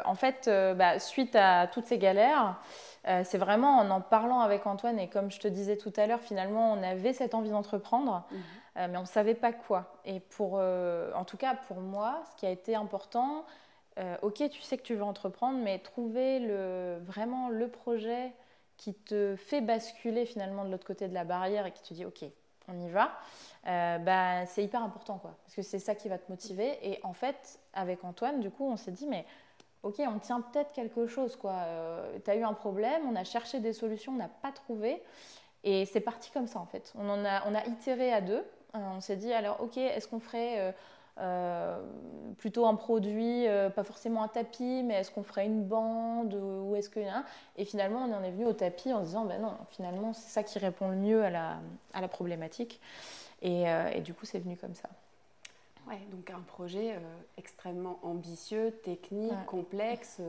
en 0.05 0.15
fait, 0.15 0.51
bah, 0.77 0.99
suite 0.99 1.37
à 1.37 1.69
toutes 1.69 1.87
ces 1.87 1.99
galères. 1.99 2.61
c'est 3.05 3.39
vraiment 3.39 3.79
en 3.79 3.91
en 3.91 4.01
parlant 4.01 4.41
avec 4.41 4.67
Antoine 4.67 4.99
et 4.99 5.09
comme 5.09 5.31
je 5.31 5.41
te 5.41 5.49
disais 5.49 5.77
tout 5.77 5.93
à 5.97 6.07
l'heure, 6.07 6.21
finalement, 6.21 6.73
on 6.73 6.83
avait 6.83 7.13
cette 7.13 7.35
envie 7.35 7.51
d'entreprendre, 7.51 8.25
mhm. 8.31 8.91
mais 8.91 8.97
on 8.99 9.03
ne 9.03 9.07
savait 9.07 9.35
pas 9.35 9.53
quoi. 9.53 9.97
Et 10.05 10.21
pour, 10.21 10.55
en 10.55 11.25
tout 11.25 11.37
cas, 11.37 11.57
pour 11.67 11.79
moi, 11.79 12.23
ce 12.31 12.37
qui 12.37 12.47
a 12.47 12.51
été 12.51 12.77
important, 12.77 13.45
ok, 14.23 14.49
tu 14.51 14.61
sais 14.61 14.77
que 14.77 14.83
tu 14.83 14.95
veux 14.95 15.03
entreprendre, 15.03 15.59
mais 15.59 15.81
trouver 15.81 16.39
le, 16.39 16.99
vraiment 17.05 17.49
le 17.49 17.67
projet 17.69 18.33
qui 18.83 18.95
te 18.95 19.37
fait 19.37 19.61
basculer 19.61 20.27
finalement 20.27 20.65
de 20.65 20.71
l'autre 20.73 20.87
côté 20.87 21.07
de 21.07 21.15
la 21.15 21.23
barrière 21.23 21.67
et 21.67 21.71
qui 21.71 21.83
te 21.83 21.95
dit 21.95 22.05
ok, 22.05 22.25
on 22.67 22.81
y 22.81 22.89
va, 22.91 23.13
euh, 23.69 23.99
bah, 23.99 24.45
c'est 24.47 24.65
hyper 24.65 24.83
important 24.83 25.19
quoi, 25.19 25.37
parce 25.45 25.55
que 25.55 25.63
c'est 25.63 25.79
ça 25.79 25.95
qui 25.95 26.09
va 26.09 26.19
te 26.19 26.29
motiver. 26.29 26.79
Et 26.83 26.99
en 27.05 27.13
fait, 27.13 27.61
avec 27.75 28.03
Antoine, 28.03 28.41
du 28.41 28.51
coup, 28.51 28.69
on 28.69 28.77
s'est 28.77 28.91
dit 28.91 29.07
mais 29.07 29.25
ok, 29.85 30.01
on 30.01 30.19
tient 30.19 30.41
peut-être 30.41 30.73
quelque 30.73 31.07
chose 31.07 31.37
quoi. 31.37 31.53
Euh, 31.53 32.19
tu 32.25 32.29
as 32.29 32.35
eu 32.35 32.43
un 32.43 32.55
problème, 32.55 33.03
on 33.09 33.15
a 33.15 33.23
cherché 33.23 33.61
des 33.61 33.73
solutions, 33.73 34.15
on 34.15 34.17
n'a 34.17 34.29
pas 34.29 34.51
trouvé. 34.51 35.01
Et 35.63 35.87
c'est 35.87 36.01
parti 36.01 36.33
comme 36.33 36.49
ça 36.49 36.59
en 36.59 36.67
fait. 36.67 36.93
On, 36.97 37.09
en 37.09 37.25
a, 37.25 37.49
on 37.49 37.55
a 37.55 37.65
itéré 37.67 38.13
à 38.13 38.21
deux. 38.21 38.45
Euh, 38.75 38.79
on 38.97 39.01
s'est 39.01 39.17
dit 39.17 39.33
alors 39.33 39.61
ok, 39.61 39.77
est-ce 39.77 40.09
qu'on 40.09 40.19
ferait 40.19 40.59
euh, 40.59 40.73
plutôt 42.39 42.67
un 42.67 42.75
produit, 42.75 43.47
euh, 43.47 43.71
pas 43.71 43.85
forcément 43.85 44.23
un 44.23 44.29
tapis, 44.29 44.83
mais 44.83 44.95
est-ce 44.95 45.11
qu'on 45.11 45.23
ferait 45.23 45.47
une 45.47 45.65
bande 45.65 46.35
ou 46.35 46.75
est-ce 46.75 46.91
que 46.91 47.01
Et 47.57 47.65
finalement, 47.65 48.05
on 48.05 48.13
en 48.13 48.23
est 48.23 48.31
venu 48.31 48.47
au 48.47 48.53
tapis 48.53 48.93
en 48.93 49.01
se 49.03 49.07
disant, 49.07 49.25
ben 49.25 49.41
non, 49.41 49.57
finalement, 49.71 50.13
c'est 50.13 50.31
ça 50.31 50.43
qui 50.43 50.59
répond 50.59 50.89
le 50.89 50.97
mieux 50.97 51.23
à 51.25 51.31
la, 51.31 51.61
à 51.93 52.01
la 52.01 52.09
problématique. 52.09 52.81
Et, 53.43 53.69
euh, 53.69 53.91
et, 53.91 54.01
du 54.01 54.15
coup, 54.15 54.25
c'est 54.25 54.39
venu 54.39 54.57
comme 54.57 54.75
ça. 54.75 54.89
Ouais, 55.89 55.99
donc 56.13 56.31
un 56.31 56.41
projet 56.41 56.97
extrêmement 57.37 57.99
ambitieux, 58.03 58.73
technique, 58.85 59.33
complexe. 59.47 60.21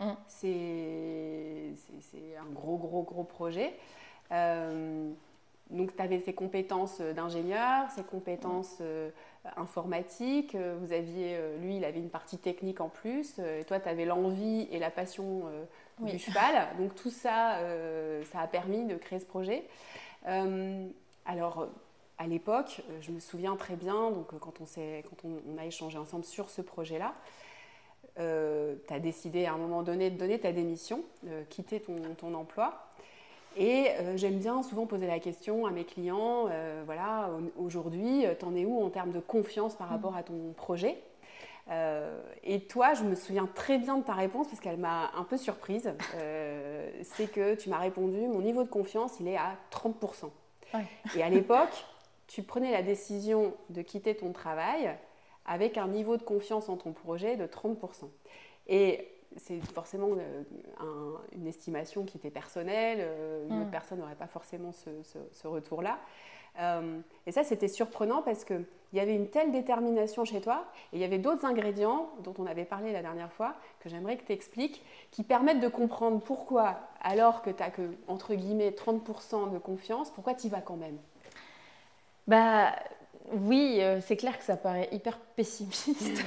Mm. 0.00 0.12
C'est 0.26 1.72
un 2.38 2.50
gros, 2.52 2.76
gros, 2.76 3.02
gros 3.02 3.24
projet. 3.24 3.74
donc, 4.30 5.96
tu 5.96 6.02
avais 6.02 6.20
ces 6.20 6.34
compétences 6.34 7.00
d'ingénieur, 7.00 7.90
ces 7.90 8.04
compétences 8.04 8.82
informatique, 9.56 10.54
euh, 10.54 10.76
vous 10.80 10.92
aviez, 10.92 11.36
euh, 11.36 11.56
lui, 11.58 11.76
il 11.76 11.84
avait 11.84 11.98
une 11.98 12.10
partie 12.10 12.38
technique 12.38 12.80
en 12.80 12.88
plus, 12.88 13.36
euh, 13.38 13.60
et 13.60 13.64
toi, 13.64 13.80
tu 13.80 13.88
avais 13.88 14.04
l'envie 14.04 14.68
et 14.70 14.78
la 14.78 14.90
passion 14.90 15.44
du 16.00 16.18
cheval. 16.18 16.68
Donc 16.78 16.94
tout 16.94 17.10
ça, 17.10 17.58
ça 18.32 18.40
a 18.40 18.46
permis 18.46 18.84
de 18.84 18.96
créer 18.96 19.18
ce 19.18 19.26
projet. 19.26 19.64
alors, 21.24 21.68
à 22.18 22.26
l'époque, 22.26 22.82
je 23.00 23.10
me 23.10 23.20
souviens 23.20 23.56
très 23.56 23.76
bien, 23.76 24.10
donc 24.10 24.26
quand 24.38 24.60
on, 24.60 24.64
quand 24.64 25.24
on, 25.24 25.58
a 25.58 25.66
échangé 25.66 25.98
ensemble 25.98 26.24
sur 26.24 26.50
ce 26.50 26.62
projet-là, 26.62 27.14
tu 28.16 28.94
as 28.94 29.00
décidé 29.00 29.46
à 29.46 29.54
un 29.54 29.58
moment 29.58 29.82
donné 29.82 30.10
de 30.10 30.16
donner 30.16 30.38
ta 30.38 30.52
démission, 30.52 31.02
quitter 31.48 31.80
ton, 31.80 31.96
ton 32.16 32.34
emploi. 32.34 32.87
Et 33.56 33.88
euh, 33.90 34.16
j'aime 34.16 34.38
bien 34.38 34.62
souvent 34.62 34.86
poser 34.86 35.06
la 35.06 35.18
question 35.18 35.66
à 35.66 35.70
mes 35.70 35.84
clients, 35.84 36.46
euh, 36.50 36.82
voilà, 36.86 37.30
aujourd'hui, 37.56 38.26
euh, 38.26 38.34
t'en 38.34 38.54
es 38.54 38.64
où 38.64 38.82
en 38.82 38.90
termes 38.90 39.12
de 39.12 39.20
confiance 39.20 39.74
par 39.74 39.88
rapport 39.88 40.16
à 40.16 40.22
ton 40.22 40.52
projet? 40.56 41.02
Et 42.44 42.60
toi, 42.60 42.94
je 42.94 43.04
me 43.04 43.14
souviens 43.14 43.46
très 43.54 43.76
bien 43.76 43.98
de 43.98 44.02
ta 44.02 44.14
réponse 44.14 44.48
parce 44.48 44.58
qu'elle 44.58 44.78
m'a 44.78 45.10
un 45.14 45.24
peu 45.24 45.36
surprise. 45.36 45.92
c'est 47.02 47.30
que 47.30 47.56
tu 47.56 47.68
m'as 47.68 47.76
répondu, 47.76 48.26
mon 48.26 48.40
niveau 48.40 48.64
de 48.64 48.70
confiance, 48.70 49.20
il 49.20 49.28
est 49.28 49.36
à 49.36 49.54
30%. 49.70 50.30
Et 51.14 51.22
à 51.22 51.28
l'époque, 51.28 51.84
tu 52.26 52.42
prenais 52.42 52.72
la 52.72 52.80
décision 52.80 53.52
de 53.68 53.82
quitter 53.82 54.16
ton 54.16 54.32
travail 54.32 54.96
avec 55.44 55.76
un 55.76 55.88
niveau 55.88 56.16
de 56.16 56.22
confiance 56.22 56.70
en 56.70 56.78
ton 56.78 56.92
projet 56.92 57.36
de 57.36 57.44
30%. 57.44 57.76
Et 58.68 59.08
c'est 59.36 59.60
forcément 59.72 60.08
euh, 60.16 61.14
une 61.32 61.46
estimation 61.46 62.04
qui 62.04 62.16
était 62.16 62.30
personnelle. 62.30 62.98
Euh, 63.00 63.46
une 63.46 63.58
autre 63.58 63.68
mm. 63.68 63.70
personne 63.70 63.98
n'aurait 63.98 64.14
pas 64.14 64.26
forcément 64.26 64.72
ce, 64.72 65.48
retour-là. 65.48 65.98
Euh, 66.60 66.98
et 67.26 67.32
ça, 67.32 67.44
c'était 67.44 67.68
surprenant 67.68 68.22
parce 68.22 68.44
qu'il 68.44 68.64
y 68.92 69.00
avait 69.00 69.14
une 69.14 69.28
telle 69.28 69.52
détermination 69.52 70.24
chez 70.24 70.40
toi 70.40 70.64
et 70.92 70.96
il 70.96 71.00
y 71.00 71.04
avait 71.04 71.18
d'autres 71.18 71.44
ingrédients 71.44 72.10
dont 72.24 72.34
on 72.38 72.46
avait 72.46 72.64
parlé 72.64 72.92
la 72.92 73.02
dernière 73.02 73.32
fois 73.32 73.54
que 73.80 73.88
j'aimerais 73.88 74.16
que 74.16 74.24
tu 74.24 74.32
expliques 74.32 74.84
qui 75.10 75.22
permettent 75.22 75.60
de 75.60 75.68
comprendre 75.68 76.20
pourquoi, 76.20 76.80
alors 77.00 77.42
que 77.42 77.50
tu 77.50 77.62
n'as 77.62 77.70
que, 77.70 77.82
entre 78.08 78.34
guillemets, 78.34 78.70
30% 78.70 79.52
de 79.52 79.58
confiance, 79.58 80.10
pourquoi 80.10 80.34
tu 80.34 80.48
y 80.48 80.50
vas 80.50 80.60
quand 80.60 80.76
même? 80.76 80.98
Bah, 82.26 82.74
oui, 83.32 83.78
euh, 83.80 84.00
c'est 84.00 84.16
clair 84.16 84.38
que 84.38 84.44
ça 84.44 84.56
paraît 84.56 84.88
hyper 84.92 85.18
pessimiste 85.36 85.88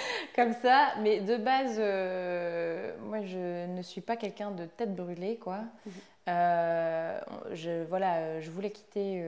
comme 0.36 0.52
ça, 0.54 0.88
mais 1.00 1.20
de 1.20 1.36
base, 1.36 1.76
euh, 1.78 2.92
moi 3.02 3.20
je 3.24 3.66
ne 3.66 3.82
suis 3.82 4.00
pas 4.00 4.16
quelqu'un 4.16 4.50
de 4.50 4.66
tête 4.66 4.94
brûlée, 4.94 5.36
quoi. 5.36 5.58
Mhm. 5.86 5.92
Euh, 6.28 7.20
je, 7.52 7.84
voilà, 7.84 8.40
je 8.40 8.50
voulais 8.50 8.70
quitter 8.70 9.24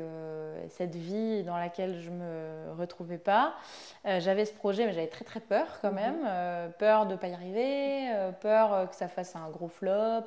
cette 0.68 0.94
vie 0.94 1.42
dans 1.42 1.56
laquelle 1.56 2.00
je 2.00 2.10
me 2.10 2.72
retrouvais 2.78 3.18
pas. 3.18 3.54
j'avais 4.04 4.44
ce 4.44 4.52
projet, 4.52 4.86
mais 4.86 4.92
j'avais 4.92 5.08
très 5.08 5.24
très 5.24 5.40
peur 5.40 5.78
quand 5.80 5.90
mhm. 5.90 5.96
même, 5.96 6.72
peur 6.78 7.06
de 7.06 7.12
ne 7.12 7.18
pas 7.18 7.28
y 7.28 7.34
arriver, 7.34 8.08
peur 8.40 8.88
que 8.90 8.94
ça 8.94 9.08
fasse 9.08 9.34
un 9.34 9.48
gros 9.48 9.68
flop. 9.68 10.26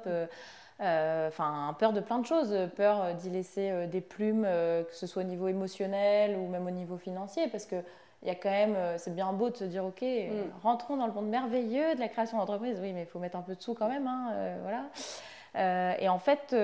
Enfin, 0.80 1.76
peur 1.80 1.94
de 1.94 2.02
plein 2.02 2.20
de 2.20 2.26
choses, 2.26 2.56
peur 2.76 3.14
d'y 3.16 3.30
laisser 3.30 3.70
euh, 3.70 3.88
des 3.88 4.02
plumes, 4.02 4.46
euh, 4.46 4.84
que 4.84 4.94
ce 4.94 5.08
soit 5.08 5.24
au 5.24 5.26
niveau 5.26 5.48
émotionnel 5.48 6.38
ou 6.38 6.48
même 6.48 6.68
au 6.68 6.72
niveau 6.72 6.98
financier, 6.98 7.48
parce 7.48 7.66
que 7.66 7.76
il 8.22 8.30
y 8.30 8.32
a 8.32 8.36
quand 8.36 8.50
même, 8.50 8.76
c'est 8.98 9.14
bien 9.14 9.32
beau 9.34 9.52
de 9.52 9.58
se 9.58 9.66
dire, 9.66 9.86
ok, 9.86 10.02
mm. 10.02 10.62
rentrons 10.64 10.98
dans 10.98 11.06
le 11.06 11.14
monde 11.14 11.28
merveilleux 11.28 11.94
de 11.94 12.00
la 12.00 12.08
création 12.08 12.38
d'entreprise. 12.38 12.80
Oui, 12.82 12.92
mais 12.92 13.02
il 13.02 13.06
faut 13.06 13.20
mettre 13.20 13.38
un 13.38 13.44
peu 13.44 13.54
de 13.54 13.62
sous 13.62 13.76
quand 13.76 13.88
même, 13.88 14.08
hein, 14.08 14.34
voilà. 14.64 15.98
et 16.00 16.10
en 16.10 16.18
fait, 16.18 16.56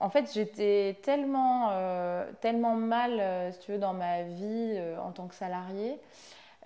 en 0.00 0.08
fait, 0.08 0.32
j'étais 0.32 0.96
tellement, 1.02 1.72
tellement 2.40 2.74
mal, 2.74 3.52
si 3.52 3.58
tu 3.58 3.72
veux, 3.72 3.78
dans 3.78 3.92
ma 3.92 4.22
vie 4.22 4.80
en 5.04 5.10
tant 5.10 5.26
que 5.26 5.34
salarié. 5.34 6.00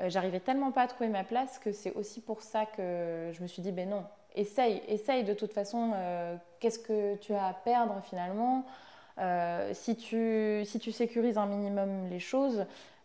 J'arrivais 0.07 0.41
tellement 0.41 0.71
pas 0.71 0.83
à 0.83 0.87
trouver 0.87 1.09
ma 1.09 1.25
place 1.25 1.59
que 1.59 1.73
c'est 1.73 1.95
aussi 1.95 2.21
pour 2.21 2.43
ça 2.43 2.65
que 2.65 3.33
je 3.33 3.43
me 3.43 3.49
suis 3.49 3.63
dit, 3.63 3.73
ben 3.73 3.89
non, 3.89 4.05
essaye, 4.35 4.83
essaye 4.89 5.25
de 5.25 5.35
toute 5.35 5.53
façon, 5.53 5.93
euh, 5.95 6.37
qu'est-ce 6.61 6.79
que 6.79 7.17
tu 7.17 7.35
as 7.35 7.47
à 7.47 7.53
perdre 7.53 8.01
finalement 8.03 8.65
euh, 9.19 9.71
si, 9.75 9.97
tu, 9.97 10.63
si 10.65 10.79
tu 10.79 10.93
sécurises 10.93 11.39
un 11.39 11.47
minimum 11.47 12.09
les 12.09 12.21
choses, 12.21 12.65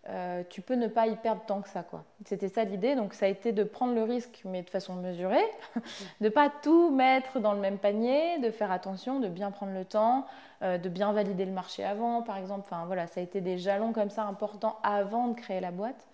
euh, 0.09 0.43
tu 0.49 0.61
peux 0.61 0.75
ne 0.75 0.87
pas 0.87 1.07
y 1.07 1.15
perdre 1.15 1.41
tant 1.47 1.61
que 1.61 1.69
ça. 1.69 1.81
quoi. 1.81 2.03
C'était 2.25 2.49
ça 2.49 2.63
l'idée, 2.65 2.95
donc 2.95 3.13
ça 3.13 3.25
a 3.25 3.29
été 3.29 3.51
de 3.51 3.63
prendre 3.63 3.95
le 3.95 4.03
risque, 4.03 4.41
mais 4.45 4.61
de 4.61 4.69
façon 4.69 4.93
mesurée, 4.95 5.45
de 6.21 6.29
pas 6.29 6.51
tout 6.61 6.91
mettre 6.91 7.39
dans 7.39 7.53
le 7.53 7.59
même 7.59 7.79
panier, 7.79 8.37
de 8.39 8.51
faire 8.51 8.71
attention, 8.71 9.19
de 9.19 9.27
bien 9.27 9.49
prendre 9.49 9.73
le 9.73 9.85
temps, 9.85 10.27
de 10.61 10.87
bien 10.87 11.11
valider 11.11 11.45
le 11.45 11.51
marché 11.51 11.83
avant, 11.83 12.21
par 12.21 12.37
exemple. 12.37 12.61
Enfin 12.65 12.85
voilà, 12.85 13.07
ça 13.07 13.19
a 13.19 13.23
été 13.23 13.41
des 13.41 13.57
jalons 13.57 13.91
comme 13.91 14.09
ça 14.09 14.23
importants 14.23 14.77
avant 14.83 15.29
de 15.29 15.33
créer 15.33 15.59
la 15.59 15.71
boîte 15.71 16.07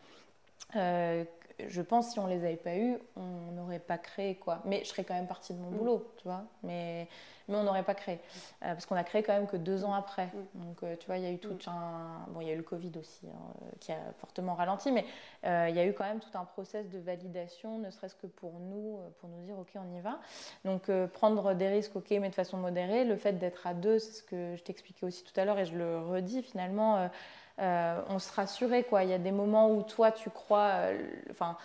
je 1.68 1.82
pense 1.82 2.12
si 2.12 2.20
on 2.20 2.28
les 2.28 2.44
avait 2.44 2.56
pas 2.56 2.76
eus, 2.76 2.98
on 3.16 3.52
n'aurait 3.54 3.80
pas 3.80 3.98
créé 3.98 4.36
quoi. 4.36 4.62
Mais 4.66 4.84
je 4.84 4.90
serais 4.90 5.04
quand 5.04 5.14
même 5.14 5.28
partie 5.28 5.54
de 5.54 5.60
mon 5.60 5.70
mm. 5.70 5.78
boulot, 5.78 6.14
tu 6.18 6.24
vois. 6.24 6.44
Mais, 6.64 7.08
mais 7.48 7.56
on 7.56 7.64
n'aurait 7.64 7.84
pas 7.84 7.96
créé. 7.96 8.16
Euh, 8.64 8.74
parce 8.74 8.86
qu'on 8.86 8.96
a 8.96 9.04
créé 9.04 9.24
quand 9.24 9.34
même 9.34 9.48
que 9.48 9.58
deux 9.58 9.84
ans 9.84 9.94
après. 9.94 10.28
Mm. 10.28 10.66
Donc 10.66 10.84
euh, 10.84 10.96
tu 11.00 11.08
vois, 11.08 11.18
il 11.18 11.24
y 11.24 11.28
a 11.28 11.32
eu 11.32 11.40
tout 11.40 11.54
mm. 11.54 11.70
un. 11.70 12.26
Bon, 12.30 12.42
il 12.42 12.48
y 12.48 12.52
a 12.52 12.54
eu 12.54 12.58
le 12.58 12.64
Covid 12.64 12.92
aussi, 13.00 13.28
hein, 13.28 13.70
qui 13.80 13.92
a 13.92 14.00
fortement 14.20 14.56
ralenti, 14.56 14.92
mais 14.92 15.06
euh, 15.46 15.68
il 15.70 15.76
y 15.76 15.80
a 15.80 15.86
eu 15.86 15.94
quand 15.94 16.06
même 16.06 16.20
tout 16.20 16.38
un 16.38 16.46
process 16.46 16.90
de 16.90 17.00
validation, 17.00 17.80
ne 17.80 17.90
serait-ce 17.92 18.16
que 18.16 18.28
pour 18.28 18.54
nous, 18.60 19.00
pour 19.20 19.30
nous 19.30 19.44
dire 19.46 19.58
ok, 19.60 19.72
on 19.76 19.98
y 19.98 20.02
va. 20.02 20.20
Donc 20.66 20.90
prendre 21.14 21.54
des 21.54 21.68
risques, 21.68 21.96
ok, 21.96 22.10
mais 22.12 22.30
de 22.30 22.36
façon 22.36 22.58
modérée. 22.58 23.06
Le 23.06 23.18
fait 23.18 23.34
d'être 23.34 23.68
à 23.68 23.74
deux, 23.74 24.00
c'est 24.00 24.14
ce 24.14 24.24
que 24.24 24.56
je 24.56 24.64
t'expliquais 24.64 25.06
aussi 25.06 25.24
tout 25.24 25.40
à 25.40 25.46
l'heure 25.46 25.60
et 25.60 25.66
je 25.66 25.76
le 25.76 26.00
redis 26.00 26.44
finalement 26.44 27.10
euh, 27.60 28.02
on 28.10 28.20
se 28.20 28.32
rassurait. 28.34 28.84
Quoi. 28.84 29.04
Il 29.04 29.10
y 29.10 29.14
a 29.14 29.18
des 29.18 29.32
moments 29.32 29.72
où 29.72 29.84
toi, 29.84 30.12
tu 30.12 30.30
crois. 30.30 30.72
Euh, 30.74 31.10
enfin, 31.32 31.58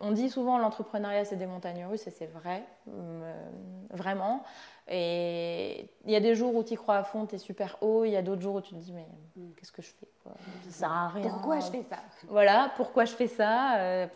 on 0.00 0.10
dit 0.10 0.28
souvent 0.28 0.58
l'entrepreneuriat, 0.58 1.24
c'est 1.24 1.36
des 1.36 1.46
montagnes 1.46 1.84
russes, 1.84 2.06
et 2.06 2.10
c'est 2.10 2.26
vrai, 2.26 2.64
euh, 2.88 3.48
vraiment. 3.90 4.42
Et 4.88 5.88
il 6.04 6.10
y 6.10 6.16
a 6.16 6.20
des 6.20 6.34
jours 6.34 6.54
où 6.54 6.64
tu 6.64 6.76
crois 6.76 6.96
à 6.96 7.04
fond, 7.04 7.26
tu 7.26 7.36
es 7.36 7.38
super 7.38 7.76
haut. 7.82 8.04
Il 8.04 8.10
y 8.10 8.16
a 8.16 8.22
d'autres 8.22 8.42
jours 8.42 8.56
où 8.56 8.60
tu 8.60 8.74
te 8.74 8.80
dis, 8.80 8.92
mais 8.92 9.06
mm. 9.36 9.52
qu'est-ce 9.56 9.72
que 9.72 9.82
je 9.82 9.90
fais 9.90 10.08
quoi? 10.22 10.32
Ça 10.64 10.70
sert 10.70 10.92
à 10.92 11.08
rien. 11.08 11.28
Pourquoi 11.28 11.60
je 11.60 11.66
fais 11.66 11.84
ça? 11.88 11.98
Voilà, 12.26 12.72
pourquoi 12.76 13.04
je 13.04 13.12
fais 13.12 13.28
ça 13.28 14.08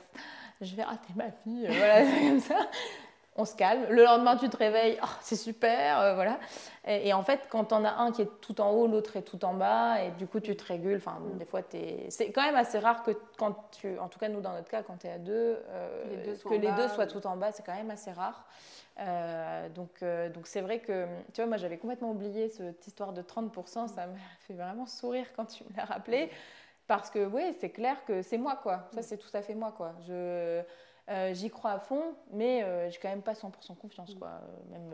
Je 0.61 0.75
vais 0.75 0.83
rater 0.83 1.13
ma 1.15 1.29
vie. 1.47 1.67
voilà, 1.67 2.03
comme 2.29 2.41
ça. 2.41 2.57
On 3.37 3.45
se 3.45 3.57
calme. 3.57 3.87
Le 3.88 4.05
lendemain, 4.05 4.37
tu 4.37 4.49
te 4.49 4.57
réveilles, 4.57 4.99
oh, 5.03 5.07
c'est 5.21 5.37
super, 5.37 6.01
euh, 6.01 6.14
voilà. 6.14 6.38
Et, 6.87 7.12
en 7.12 7.23
fait, 7.23 7.40
quand 7.49 7.73
on 7.73 7.85
a 7.85 7.92
un 7.95 8.12
qui 8.12 8.23
est 8.23 8.31
tout 8.40 8.61
en 8.61 8.71
haut, 8.71 8.87
l'autre 8.87 9.16
est 9.16 9.23
tout 9.23 9.42
en 9.45 9.55
bas, 9.55 10.03
et 10.03 10.11
du 10.12 10.27
coup, 10.27 10.40
tu 10.40 10.57
te 10.57 10.64
régules. 10.64 10.97
Enfin, 10.97 11.18
des 11.35 11.45
fois, 11.45 11.61
es... 11.73 12.07
c'est 12.11 12.31
quand 12.31 12.42
même 12.42 12.57
assez 12.57 12.79
rare 12.79 13.03
que 13.03 13.12
quand 13.38 13.71
tu, 13.71 13.99
en 13.99 14.09
tout 14.09 14.18
cas, 14.18 14.29
nous, 14.29 14.40
dans 14.40 14.53
notre 14.53 14.68
cas, 14.68 14.83
quand 14.83 14.99
tu 14.99 15.07
es 15.07 15.12
à 15.12 15.18
deux, 15.18 15.59
euh, 15.68 16.35
que 16.45 16.55
les 16.55 16.73
deux 16.73 16.88
soient 16.88 17.07
tout 17.07 17.27
en 17.27 17.37
bas, 17.37 17.53
c'est 17.53 17.64
quand 17.64 17.75
même 17.75 17.90
assez 17.90 18.12
rare. 18.12 18.45
Euh, 19.01 19.68
donc, 19.71 20.05
donc 20.35 20.47
c'est 20.47 20.61
vrai 20.61 20.81
que, 20.81 21.07
tu 21.33 21.40
vois, 21.40 21.47
moi, 21.47 21.57
j'avais 21.57 21.79
complètement 21.79 22.11
oublié 22.11 22.49
cette 22.49 22.87
histoire 22.87 23.12
de 23.12 23.23
30%. 23.23 23.88
Ça 23.88 24.07
m'a 24.07 24.12
fait 24.47 24.55
vraiment 24.55 24.87
sourire 24.87 25.27
quand 25.35 25.47
tu 25.47 25.64
me 25.64 25.77
l'as 25.77 25.85
rappelé. 25.85 26.31
Parce 26.88 27.09
que, 27.09 27.25
oui, 27.25 27.57
c'est 27.61 27.71
clair 27.71 28.05
que 28.05 28.21
c'est 28.23 28.38
moi, 28.38 28.59
quoi. 28.62 28.88
Ça, 28.92 29.03
c'est 29.03 29.16
tout 29.16 29.31
à 29.33 29.40
fait 29.40 29.55
moi, 29.55 29.73
quoi. 29.73 29.95
Je 30.07 30.62
euh, 31.09 31.35
j'y 31.35 31.51
crois 31.51 31.73
à 31.73 31.79
fond, 31.81 32.15
mais 32.31 32.62
euh, 32.62 32.88
j'ai 32.91 32.99
quand 32.99 33.09
même 33.09 33.23
pas 33.23 33.33
100% 33.33 33.77
confiance, 33.77 34.15
quoi. 34.15 34.29
Euh, 34.29 34.71
même 34.71 34.93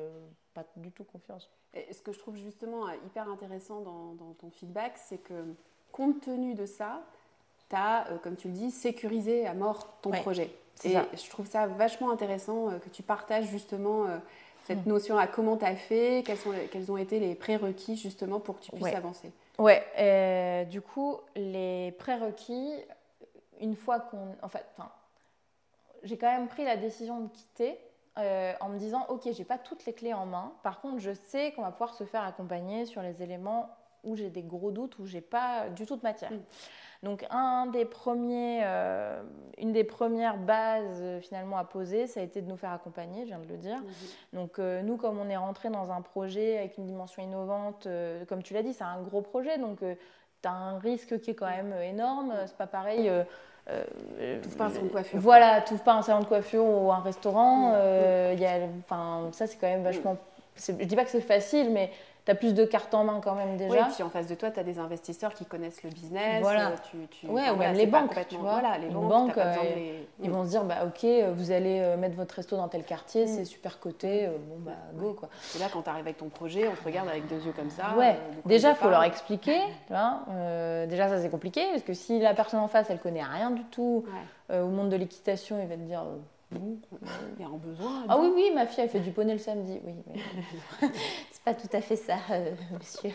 pas 0.55 0.65
du 0.77 0.91
tout 0.91 1.05
confiance. 1.05 1.51
Et 1.75 1.93
ce 1.93 2.01
que 2.01 2.13
je 2.13 2.19
trouve 2.19 2.37
justement 2.37 2.89
hyper 3.07 3.29
intéressant 3.29 3.81
dans, 3.81 4.35
ton 4.41 4.51
feedback, 4.51 4.95
c'est 4.97 5.19
que 5.19 5.55
compte 5.93 6.21
tenu 6.23 6.55
de 6.55 6.65
ça, 6.65 7.03
tu 7.69 7.77
as, 7.77 8.07
comme 8.23 8.37
tu 8.37 8.49
le 8.49 8.55
dis, 8.55 8.71
sécurisé 8.71 9.47
à 9.47 9.53
mort 9.53 10.01
ton 10.01 10.11
projet. 10.11 10.51
Et 10.85 10.95
je 10.95 11.31
trouve 11.31 11.47
ça 11.47 11.67
vachement 11.67 12.11
intéressant 12.11 12.71
que 12.79 12.89
tu 12.89 13.03
partages 13.03 13.47
justement 13.47 14.07
cette 14.65 14.87
mm. 14.87 14.89
notion 14.89 15.19
à 15.19 15.27
comment 15.27 15.57
tu 15.57 15.67
as 15.67 15.77
fait, 15.77 16.23
quels, 16.25 16.39
sont 16.39 16.53
quels 16.71 16.91
ont 16.91 16.97
été 16.97 17.21
les 17.21 17.35
prérequis 17.35 17.97
justement 17.97 18.41
pour 18.41 18.59
que 18.59 18.65
tu 18.65 18.71
puisses 18.73 18.95
avancer. 18.95 19.31
Ouais, 19.59 20.67
du 20.71 20.81
coup, 20.81 21.19
les 21.37 21.93
prérequis, 21.99 22.73
une 23.61 23.77
fois 23.77 24.01
qu'on. 24.01 24.35
En 24.41 24.49
fait, 24.49 24.65
j'ai 26.03 26.17
quand 26.17 26.31
même 26.31 26.49
pris 26.49 26.65
la 26.65 26.77
décision 26.77 27.21
de 27.21 27.29
quitter 27.29 27.79
euh, 28.19 28.53
en 28.61 28.69
me 28.69 28.79
disant 28.79 29.07
ok 29.09 29.29
j'ai 29.33 29.45
pas 29.45 29.59
toutes 29.59 29.85
les 29.87 29.93
clés 29.93 30.15
en 30.15 30.27
main. 30.27 30.53
Par 30.63 30.81
contre 30.81 30.99
je 30.99 31.13
sais 31.13 31.53
qu'on 31.53 31.63
va 31.63 31.71
pouvoir 31.71 31.95
se 31.95 32.05
faire 32.05 32.23
accompagner 32.23 32.87
sur 32.87 33.03
les 33.03 33.23
éléments 33.23 33.71
où 34.05 34.17
j'ai 34.17 34.31
des 34.31 34.43
gros 34.43 34.71
doutes 34.71 34.99
où 34.99 35.07
j'ai 35.07 35.21
pas 35.21 35.69
du 35.69 35.87
tout 35.87 35.97
de 35.97 36.03
matière. 36.03 36.31
Mm. 36.31 36.41
donc 37.03 37.27
un 37.31 37.67
des 37.67 37.85
premiers 37.85 38.61
euh, 38.65 39.23
une 39.59 39.73
des 39.73 39.85
premières 39.85 40.39
bases 40.39 41.01
euh, 41.01 41.21
finalement 41.21 41.59
à 41.59 41.65
poser 41.65 42.07
ça 42.07 42.21
a 42.21 42.23
été 42.23 42.41
de 42.41 42.49
nous 42.49 42.57
faire 42.57 42.73
accompagner 42.73 43.23
je 43.23 43.29
viens 43.29 43.41
de 43.41 43.49
le 43.49 43.57
dire. 43.57 43.79
Mm-hmm. 43.79 44.37
donc 44.37 44.59
nous 44.59 44.97
comme 44.97 45.19
on 45.19 45.29
est 45.29 45.37
rentré 45.37 45.69
dans 45.69 45.91
un 45.91 46.01
projet 46.01 46.59
avec 46.59 46.79
une 46.79 46.87
dimension 46.87 47.23
innovante 47.23 47.87
comme 48.29 48.43
tu 48.43 48.55
l'as 48.55 48.63
dit 48.63 48.73
c'est 48.73 48.85
un 48.85 49.03
gros 49.03 49.23
projet. 49.23 49.59
Donc 49.59 49.83
tu 50.43 50.49
as 50.49 50.53
un 50.53 50.79
risque 50.79 51.21
qui 51.21 51.31
est 51.31 51.35
quand 51.35 51.49
même 51.49 51.73
énorme. 51.73 52.35
C'est 52.47 52.57
pas 52.57 52.67
pareil 52.67 53.09
euh, 53.09 53.25
pas 54.57 54.65
un 54.65 54.71
salon 54.71 54.87
de 54.87 54.91
coiffure. 54.91 55.19
Voilà, 55.21 55.61
tout 55.61 55.77
pas 55.79 55.95
un 55.95 56.03
salon 56.03 56.21
de 56.21 56.27
coiffure 56.27 56.65
ou 56.65 56.93
un 56.93 57.01
restaurant. 57.01 57.71
Mm. 57.71 57.75
Euh, 57.77 58.35
y 58.39 58.45
a, 58.45 58.61
ça, 59.33 59.47
c'est 59.47 59.57
quand 59.57 59.69
même 59.69 59.83
vachement. 59.83 60.17
Je 60.57 60.73
dis 60.73 60.97
pas 60.97 61.05
que 61.05 61.11
c'est 61.11 61.21
facile, 61.21 61.71
mais 61.71 61.91
tu 62.29 62.33
as 62.33 62.35
plus 62.35 62.53
de 62.53 62.67
cartes 62.67 62.93
en 62.93 63.05
main 63.05 63.21
quand 63.25 63.35
même 63.35 63.57
déjà. 63.57 63.73
Oui, 63.73 63.95
puis 63.95 64.03
en 64.03 64.11
face 64.11 64.27
de 64.27 64.35
toi, 64.35 64.51
tu 64.51 64.61
as 64.61 64.63
des 64.63 64.79
investisseurs 64.79 65.33
qui 65.33 65.47
connaissent 65.47 65.83
le 65.83 65.89
business. 65.89 66.43
Voilà. 66.43 66.73
Tu, 66.91 66.99
tu, 67.07 67.27
ouais, 67.27 67.49
ou 67.49 67.57
même 67.57 67.75
les 67.75 67.87
banques. 67.87 68.15
Tu 68.29 68.37
vois. 68.37 68.61
Voilà, 68.61 68.77
les 68.77 68.89
banques, 68.89 69.39
euh, 69.39 69.55
ils 70.21 70.31
vont 70.31 70.45
se 70.45 70.51
dire 70.51 70.65
bah, 70.65 70.85
Ok, 70.85 71.07
vous 71.35 71.51
allez 71.53 71.81
euh, 71.81 71.97
mettre 71.97 72.17
votre 72.17 72.35
resto 72.35 72.55
dans 72.55 72.69
tel 72.69 72.85
quartier, 72.85 73.25
mm. 73.25 73.29
c'est 73.29 73.45
super 73.47 73.81
coté, 73.81 74.27
euh, 74.27 74.37
bon, 74.47 74.57
bah, 74.59 74.73
go. 74.95 75.15
quoi. 75.15 75.31
Et 75.57 75.59
là, 75.59 75.69
quand 75.73 75.81
tu 75.81 75.89
arrives 75.89 76.05
avec 76.05 76.19
ton 76.19 76.29
projet, 76.29 76.69
on 76.69 76.75
te 76.75 76.85
regarde 76.85 77.09
avec 77.09 77.27
deux 77.29 77.41
yeux 77.47 77.53
comme 77.53 77.71
ça. 77.71 77.97
Ouais, 77.97 78.19
déjà, 78.45 78.71
il 78.71 78.77
faut 78.77 78.91
leur 78.91 79.05
expliquer. 79.05 79.59
Déjà, 80.89 81.09
ça, 81.09 81.21
c'est 81.21 81.31
compliqué, 81.31 81.65
parce 81.71 81.83
que 81.83 81.95
si 81.95 82.19
la 82.19 82.35
personne 82.35 82.61
en 82.61 82.69
face, 82.69 82.91
elle 82.91 82.99
connaît 82.99 83.25
rien 83.25 83.51
du 83.51 83.65
tout 83.65 84.05
au 84.53 84.67
monde 84.67 84.91
de 84.91 84.97
l'équitation, 84.97 85.59
il 85.63 85.69
va 85.69 85.77
te 85.77 85.81
dire 85.81 86.03
il 86.51 87.41
y 87.41 87.45
a 87.45 87.47
un 87.47 87.57
besoin. 87.59 88.05
Ah 88.09 88.19
oui, 88.19 88.31
oui, 88.35 88.51
ma 88.55 88.67
fille, 88.67 88.83
elle 88.83 88.89
fait 88.89 89.01
du 89.01 89.11
poney 89.11 89.33
le 89.33 89.39
samedi. 89.39 89.81
Oui, 89.85 89.95
c'est 91.31 91.43
pas 91.43 91.55
tout 91.55 91.69
à 91.73 91.81
fait 91.81 91.97
ça, 91.97 92.17
euh, 92.31 92.55
monsieur. 92.73 93.11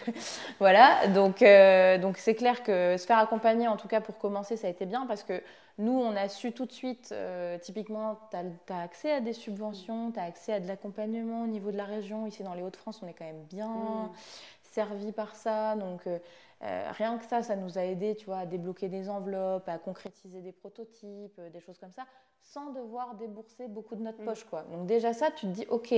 voilà, 0.59 1.07
donc 1.07 1.41
euh, 1.41 1.97
donc 1.97 2.17
c'est 2.17 2.35
clair 2.35 2.61
que 2.61 2.95
se 2.97 3.05
faire 3.05 3.17
accompagner, 3.17 3.67
en 3.67 3.77
tout 3.77 3.87
cas 3.87 4.01
pour 4.01 4.19
commencer, 4.19 4.55
ça 4.55 4.67
a 4.67 4.69
été 4.69 4.85
bien 4.85 5.05
parce 5.07 5.23
que 5.23 5.41
nous, 5.79 5.93
on 5.93 6.15
a 6.15 6.29
su 6.29 6.51
tout 6.51 6.67
de 6.67 6.71
suite, 6.71 7.09
euh, 7.11 7.57
typiquement, 7.57 8.19
tu 8.29 8.37
as, 8.73 8.79
accès 8.79 9.11
à 9.11 9.21
des 9.21 9.33
subventions, 9.33 10.11
tu 10.11 10.19
as 10.19 10.23
accès 10.23 10.53
à 10.53 10.59
de 10.59 10.67
l'accompagnement 10.67 11.43
au 11.43 11.47
niveau 11.47 11.71
de 11.71 11.77
la 11.77 11.85
région. 11.85 12.27
Ici, 12.27 12.43
dans 12.43 12.53
les 12.53 12.61
Hauts-de-France, 12.61 13.01
on 13.01 13.07
est 13.07 13.13
quand 13.13 13.25
même 13.25 13.43
bien 13.49 13.67
mm. 13.69 14.11
servi 14.61 15.11
par 15.11 15.35
ça. 15.35 15.75
Donc, 15.75 16.01
rien 16.91 17.17
que 17.17 17.25
ça, 17.25 17.41
ça 17.41 17.55
nous 17.55 17.77
a 17.77 17.83
aidé, 17.83 18.15
tu 18.15 18.25
vois, 18.25 18.39
à 18.39 18.45
débloquer 18.45 18.87
des 18.87 19.09
enveloppes, 19.09 19.67
à 19.67 19.77
concrétiser 19.77 20.41
des 20.41 20.51
prototypes, 20.51 21.39
des 21.51 21.59
choses 21.59 21.77
comme 21.77 21.93
ça 21.93 22.05
sans 22.43 22.71
devoir 22.71 23.15
débourser 23.15 23.67
beaucoup 23.67 23.95
de 23.95 24.01
notre 24.01 24.21
mm. 24.21 24.25
poche. 24.25 24.43
Quoi. 24.45 24.63
Donc 24.71 24.85
déjà 24.85 25.13
ça, 25.13 25.31
tu 25.31 25.47
te 25.47 25.51
dis, 25.51 25.65
ok, 25.69 25.93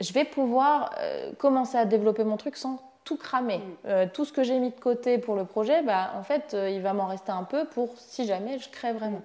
je 0.00 0.12
vais 0.12 0.24
pouvoir 0.24 0.94
euh, 0.98 1.32
commencer 1.34 1.76
à 1.76 1.84
développer 1.84 2.24
mon 2.24 2.36
truc 2.36 2.56
sans 2.56 2.82
tout 3.04 3.16
cramer. 3.16 3.58
Mm. 3.58 3.62
Euh, 3.86 4.06
tout 4.12 4.24
ce 4.24 4.32
que 4.32 4.42
j'ai 4.42 4.58
mis 4.58 4.70
de 4.70 4.80
côté 4.80 5.18
pour 5.18 5.36
le 5.36 5.44
projet, 5.44 5.82
bah, 5.82 6.12
en 6.16 6.22
fait, 6.22 6.54
euh, 6.54 6.70
il 6.70 6.82
va 6.82 6.92
m'en 6.92 7.06
rester 7.06 7.32
un 7.32 7.44
peu 7.44 7.66
pour 7.66 7.96
si 7.96 8.26
jamais 8.26 8.58
je 8.58 8.70
crée 8.70 8.92
vraiment. 8.92 9.22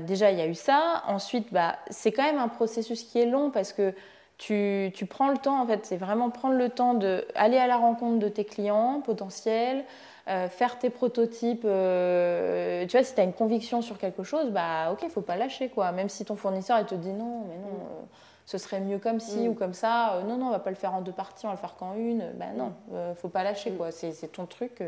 déjà, 0.00 0.30
il 0.30 0.38
y 0.38 0.40
a 0.40 0.46
eu 0.46 0.54
ça. 0.54 1.02
Ensuite, 1.06 1.52
bah, 1.52 1.76
c'est 1.90 2.12
quand 2.12 2.24
même 2.24 2.38
un 2.38 2.48
processus 2.48 3.02
qui 3.02 3.20
est 3.20 3.26
long 3.26 3.50
parce 3.50 3.72
que 3.72 3.92
tu, 4.38 4.92
tu 4.94 5.06
prends 5.06 5.30
le 5.30 5.38
temps, 5.38 5.60
en 5.62 5.66
fait, 5.66 5.86
c'est 5.86 5.96
vraiment 5.96 6.30
prendre 6.30 6.56
le 6.56 6.68
temps 6.68 6.94
d'aller 6.94 7.56
à 7.56 7.66
la 7.66 7.76
rencontre 7.76 8.18
de 8.18 8.28
tes 8.28 8.44
clients 8.44 9.00
potentiels, 9.00 9.84
euh, 10.28 10.48
faire 10.48 10.78
tes 10.78 10.90
prototypes. 10.90 11.64
Euh, 11.64 12.84
tu 12.86 12.96
vois, 12.96 13.04
si 13.04 13.14
tu 13.14 13.20
as 13.20 13.24
une 13.24 13.32
conviction 13.32 13.80
sur 13.80 13.96
quelque 13.96 14.24
chose, 14.24 14.50
bah 14.50 14.90
ok, 14.92 15.00
il 15.04 15.10
faut 15.10 15.20
pas 15.20 15.36
lâcher 15.36 15.68
quoi. 15.68 15.92
Même 15.92 16.08
si 16.08 16.24
ton 16.24 16.36
fournisseur 16.36 16.78
il 16.80 16.84
te 16.84 16.96
dit 16.96 17.12
non, 17.12 17.44
mais 17.48 17.56
non, 17.56 17.68
mm. 17.68 17.80
euh, 17.80 18.04
ce 18.44 18.58
serait 18.58 18.80
mieux 18.80 18.98
comme 18.98 19.20
ci 19.20 19.38
mm. 19.38 19.48
ou 19.48 19.54
comme 19.54 19.72
ça. 19.72 20.20
non, 20.26 20.36
non, 20.36 20.48
on 20.48 20.50
va 20.50 20.58
pas 20.58 20.70
le 20.70 20.76
faire 20.76 20.94
en 20.94 21.00
deux 21.00 21.12
parties, 21.12 21.46
on 21.46 21.50
va 21.50 21.54
le 21.54 21.60
faire 21.60 21.76
qu'en 21.76 21.94
une. 21.94 22.32
Bah 22.34 22.46
non, 22.56 22.72
mm. 22.90 23.14
faut 23.14 23.28
pas 23.28 23.44
lâcher 23.44 23.70
quoi. 23.70 23.92
C'est 23.92 24.32
ton 24.32 24.46
truc, 24.46 24.82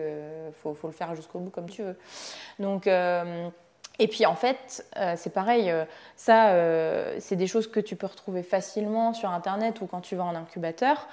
faut, 0.55 0.75
faut, 0.75 0.89
le 0.89 0.93
faire 0.93 1.15
jusqu'au 1.15 1.39
bout 1.39 1.51
comme 1.51 1.71
tu 1.71 1.85
veux. 1.85 1.97
Donc 2.59 2.89
et 3.99 4.09
puis 4.09 4.27
en 4.27 4.35
fait, 4.35 4.87
c'est 5.17 5.33
pareil, 5.33 5.73
ça, 6.17 6.53
c'est 7.21 7.37
des 7.37 7.47
choses 7.47 7.71
que 7.71 7.81
tu 7.81 7.97
peux 7.97 8.07
retrouver 8.07 8.43
facilement 8.43 9.13
sur 9.13 9.31
Internet 9.31 9.81
ou 9.81 9.87
quand 9.87 10.01
tu 10.01 10.17
vas 10.17 10.25
en 10.25 10.35
incubateur. 10.35 11.09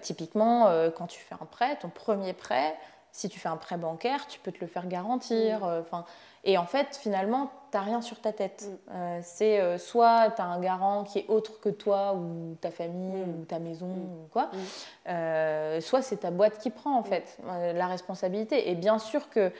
typiquement, 0.00 0.70
quand 0.96 1.06
tu 1.06 1.20
fais 1.20 1.34
un 1.34 1.46
prêt, 1.46 1.76
ton 1.76 1.88
premier 1.88 2.32
prêt, 2.32 2.74
si 3.14 3.28
tu 3.28 3.38
fais 3.38 3.48
un 3.48 3.56
prêt 3.56 3.76
bancaire, 3.76 4.26
tu 4.26 4.40
peux 4.40 4.50
te 4.50 4.58
le 4.60 4.66
faire 4.66 4.88
garantir. 4.88 5.60
Mm. 5.60 5.68
Euh, 5.68 5.80
enfin, 5.82 6.04
et 6.42 6.58
en 6.58 6.66
fait, 6.66 6.98
finalement, 7.00 7.52
tu 7.70 7.78
n'as 7.78 7.84
rien 7.84 8.02
sur 8.02 8.20
ta 8.20 8.32
tête. 8.32 8.66
Mm. 8.66 8.90
Euh, 8.90 9.20
c'est 9.22 9.60
euh, 9.60 9.78
soit 9.78 10.32
tu 10.34 10.42
as 10.42 10.46
un 10.46 10.58
garant 10.58 11.04
qui 11.04 11.20
est 11.20 11.26
autre 11.28 11.60
que 11.60 11.68
toi, 11.68 12.14
ou 12.14 12.56
ta 12.60 12.72
famille, 12.72 13.24
mm. 13.24 13.40
ou 13.40 13.44
ta 13.44 13.60
maison, 13.60 13.86
ou 13.86 14.28
quoi. 14.32 14.50
soit 15.80 16.02
c'est 16.02 16.16
ta 16.16 16.32
boîte 16.32 16.58
qui 16.58 16.70
prend, 16.70 16.98
en 16.98 17.04
fait, 17.04 17.38
la 17.46 17.86
responsabilité. 17.86 18.68
Et 18.68 18.74
bien 18.74 18.98
sûr 18.98 19.30
que 19.30 19.52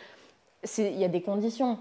il 0.79 0.99
y 0.99 1.05
a 1.05 1.09
des 1.09 1.23
conditions. 1.23 1.79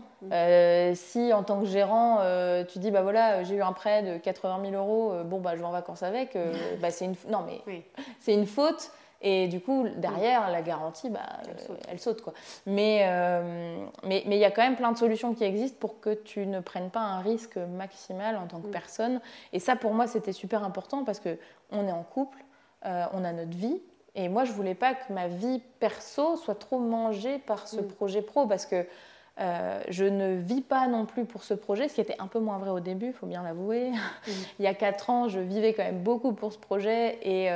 si 0.93 1.33
en 1.33 1.43
tant 1.43 1.61
que 1.61 1.67
gérant, 1.67 2.19
tu 2.67 2.79
dis 2.79 2.91
bah 2.91 3.01
voilà, 3.01 3.43
j'ai 3.43 3.55
eu 3.55 3.61
un 3.61 3.73
prêt 3.73 4.03
de 4.03 4.17
80 4.17 4.71
000 4.71 4.75
euros, 4.75 5.23
bon 5.23 5.39
bah 5.39 5.51
je 5.55 5.59
vais 5.59 5.65
en 5.65 5.71
vacances 5.71 6.03
avec, 6.03 6.37
bah, 6.81 6.91
c'est 6.91 7.05
une 7.05 7.15
non 7.29 7.43
mais 7.45 7.83
c'est 8.19 8.33
une 8.33 8.47
faute. 8.47 8.91
Et 9.25 9.47
du 9.47 9.61
coup, 9.61 9.87
derrière, 9.95 10.51
la 10.51 10.61
garantie, 10.61 11.09
bah, 11.09 11.21
elle, 11.87 11.97
saute. 11.97 12.21
quoi. 12.21 12.33
Mais 12.65 13.05
euh, 13.07 13.85
mais 14.03 14.21
il 14.25 14.33
y 14.33 14.43
a 14.43 14.51
quand 14.51 14.61
même 14.61 14.75
plein 14.75 14.91
de 14.91 14.97
solutions 14.97 15.33
qui 15.33 15.45
existent 15.45 15.77
pour 15.79 16.01
que 16.01 16.13
tu 16.13 16.45
ne 16.45 16.59
prennes 16.59 16.89
pas 16.89 16.99
un 16.99 17.21
risque 17.21 17.55
maximal 17.55 18.35
en 18.35 18.47
tant 18.47 18.59
que 18.59 18.67
mm. 18.67 18.71
personne. 18.71 19.21
Et 19.53 19.59
ça, 19.59 19.77
pour 19.77 19.93
moi, 19.93 20.07
c'était 20.07 20.33
super 20.33 20.65
important 20.65 21.05
parce 21.05 21.21
qu'on 21.21 21.87
est 21.87 21.91
en 21.91 22.03
couple, 22.03 22.43
euh, 22.85 23.05
on 23.13 23.23
a 23.23 23.31
notre 23.31 23.55
vie. 23.55 23.81
Et 24.15 24.29
moi, 24.29 24.43
je 24.43 24.51
voulais 24.51 24.75
pas 24.75 24.93
que 24.93 25.11
ma 25.11 25.27
vie 25.27 25.61
perso 25.79 26.35
soit 26.37 26.55
trop 26.55 26.79
mangée 26.79 27.39
par 27.39 27.67
ce 27.67 27.77
mm. 27.81 27.87
projet 27.87 28.21
pro 28.21 28.45
parce 28.45 28.65
que 28.65 28.85
euh, 29.39 29.81
je 29.89 30.05
ne 30.05 30.35
vis 30.35 30.61
pas 30.61 30.87
non 30.87 31.05
plus 31.05 31.25
pour 31.25 31.43
ce 31.43 31.55
projet, 31.55 31.87
ce 31.87 31.95
qui 31.95 32.01
était 32.01 32.15
un 32.19 32.27
peu 32.27 32.39
moins 32.39 32.59
vrai 32.59 32.69
au 32.69 32.79
début, 32.79 33.07
il 33.07 33.13
faut 33.13 33.25
bien 33.25 33.41
l'avouer. 33.41 33.89
Mm. 33.89 33.95
il 34.59 34.65
y 34.65 34.67
a 34.67 34.73
quatre 34.73 35.09
ans, 35.09 35.27
je 35.27 35.39
vivais 35.39 35.73
quand 35.73 35.83
même 35.83 36.03
beaucoup 36.03 36.33
pour 36.33 36.53
ce 36.53 36.59
projet 36.59 37.17
et 37.23 37.49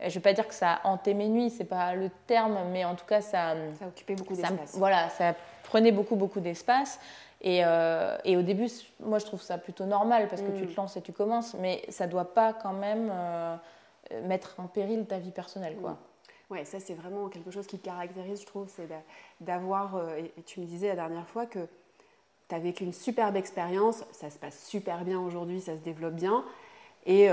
je 0.00 0.06
ne 0.06 0.10
vais 0.10 0.20
pas 0.20 0.32
dire 0.32 0.48
que 0.48 0.54
ça 0.54 0.74
a 0.74 0.88
hanté 0.88 1.14
mes 1.14 1.28
nuits, 1.28 1.50
c'est 1.50 1.64
pas 1.64 1.94
le 1.94 2.10
terme, 2.26 2.58
mais 2.72 2.84
en 2.84 2.94
tout 2.94 3.04
cas, 3.04 3.20
ça. 3.20 3.54
Ça 3.78 3.86
occupait 3.86 4.14
beaucoup 4.14 4.34
d'espace. 4.34 4.76
Voilà, 4.76 5.08
ça 5.10 5.34
prenait 5.62 5.92
beaucoup, 5.92 6.16
beaucoup 6.16 6.40
d'espace. 6.40 6.98
Et, 7.42 7.62
euh, 7.64 8.18
et, 8.24 8.36
au 8.36 8.42
début, 8.42 8.68
moi, 9.00 9.18
je 9.18 9.24
trouve 9.24 9.40
ça 9.40 9.56
plutôt 9.56 9.84
normal 9.84 10.28
parce 10.28 10.42
que 10.42 10.50
tu 10.50 10.66
te 10.66 10.72
mm. 10.72 10.76
lances 10.76 10.96
et 10.96 11.02
tu 11.02 11.12
commences, 11.12 11.54
mais 11.54 11.82
ça 11.88 12.06
ne 12.06 12.10
doit 12.10 12.34
pas 12.34 12.52
quand 12.52 12.72
même 12.72 13.10
euh, 13.10 13.56
mettre 14.24 14.54
en 14.58 14.66
péril 14.66 15.06
ta 15.06 15.18
vie 15.18 15.30
personnelle. 15.30 15.76
Quoi. 15.80 15.92
Mm. 15.92 15.98
Ouais, 16.50 16.64
ça, 16.64 16.80
c'est 16.80 16.94
vraiment 16.94 17.28
quelque 17.28 17.50
chose 17.50 17.66
qui 17.66 17.78
te 17.78 17.84
caractérise, 17.84 18.40
je 18.40 18.46
trouve, 18.46 18.68
c'est 18.68 18.88
d'avoir. 19.40 19.96
Euh, 19.96 20.16
et 20.16 20.42
tu 20.42 20.60
me 20.60 20.66
disais 20.66 20.88
la 20.88 20.96
dernière 20.96 21.28
fois 21.28 21.46
que 21.46 21.60
tu 22.48 22.54
as 22.54 22.58
vécu 22.58 22.84
une 22.84 22.92
superbe 22.92 23.36
expérience, 23.36 24.04
ça 24.10 24.30
se 24.30 24.38
passe 24.38 24.66
super 24.66 25.04
bien 25.04 25.20
aujourd'hui, 25.20 25.60
ça 25.60 25.76
se 25.76 25.82
développe 25.82 26.14
bien. 26.14 26.44
Et 27.06 27.30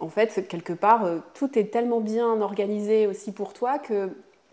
en 0.00 0.08
fait, 0.08 0.48
quelque 0.48 0.72
part, 0.72 1.04
euh, 1.04 1.18
tout 1.34 1.58
est 1.58 1.70
tellement 1.70 2.00
bien 2.00 2.40
organisé 2.40 3.06
aussi 3.06 3.32
pour 3.32 3.52
toi 3.52 3.78
que 3.78 4.10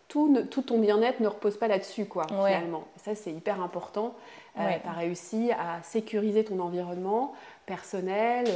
tout, 0.07 0.37
tout 0.51 0.61
ton 0.61 0.79
bien-être 0.79 1.19
ne 1.21 1.27
repose 1.27 1.57
pas 1.57 1.67
là-dessus, 1.67 2.05
quoi, 2.05 2.27
finalement. 2.27 2.85
ça, 2.97 3.15
c'est 3.15 3.31
hyper 3.31 3.61
important. 3.61 4.15
tu 4.55 4.61
as 4.61 4.91
réussi 4.93 5.51
à 5.51 5.81
sécuriser 5.83 6.43
ton 6.43 6.59
environnement 6.59 7.33
personnel, 7.67 8.47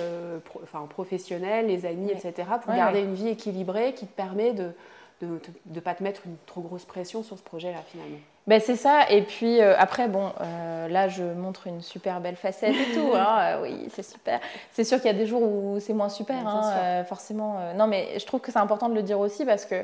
enfin, 0.64 0.88
professionnel, 0.90 1.68
les 1.68 1.86
amis, 1.86 2.10
etc., 2.10 2.34
pour 2.64 2.74
garder 2.74 3.02
une 3.02 3.14
vie 3.14 3.28
équilibrée 3.28 3.94
qui 3.94 4.08
te 4.08 4.16
permet 4.16 4.54
de 4.54 4.74
de 5.22 5.40
ne 5.68 5.80
pas 5.80 5.94
te 5.94 6.04
mettre 6.04 6.22
une 6.26 6.38
trop 6.46 6.62
grosse 6.62 6.86
pression 6.86 7.24
sur 7.24 7.38
ce 7.38 7.44
projet-là 7.44 7.80
finalement. 7.88 8.18
Ben 8.48 8.60
c'est 8.60 8.76
ça. 8.76 9.10
Et 9.10 9.22
puis 9.22 9.62
euh, 9.62 9.76
après, 9.78 10.08
bon, 10.08 10.32
euh, 10.42 10.88
là, 10.88 11.08
je 11.08 11.24
montre 11.24 11.68
une 11.68 11.82
super 11.82 12.22
belle 12.22 12.36
facette 12.36 12.76
et 12.76 12.94
tout. 12.94 13.12
Hein. 13.16 13.40
Euh, 13.42 13.62
oui, 13.62 13.88
c'est 13.94 14.04
super. 14.04 14.40
C'est 14.72 14.84
sûr 14.84 14.98
qu'il 14.98 15.08
y 15.08 15.14
a 15.14 15.18
des 15.18 15.28
jours 15.28 15.44
où 15.44 15.80
c'est 15.80 15.94
moins 15.94 16.10
super, 16.10 16.48
hein, 16.48 17.04
forcément. 17.04 17.74
non, 17.76 17.88
mais 17.88 18.18
je 18.18 18.26
trouve 18.26 18.40
que 18.40 18.52
c'est 18.52 18.60
important 18.60 18.90
de 18.90 18.96
le 18.96 19.04
dire 19.04 19.20
aussi 19.20 19.46
parce 19.46 19.66
que, 19.66 19.84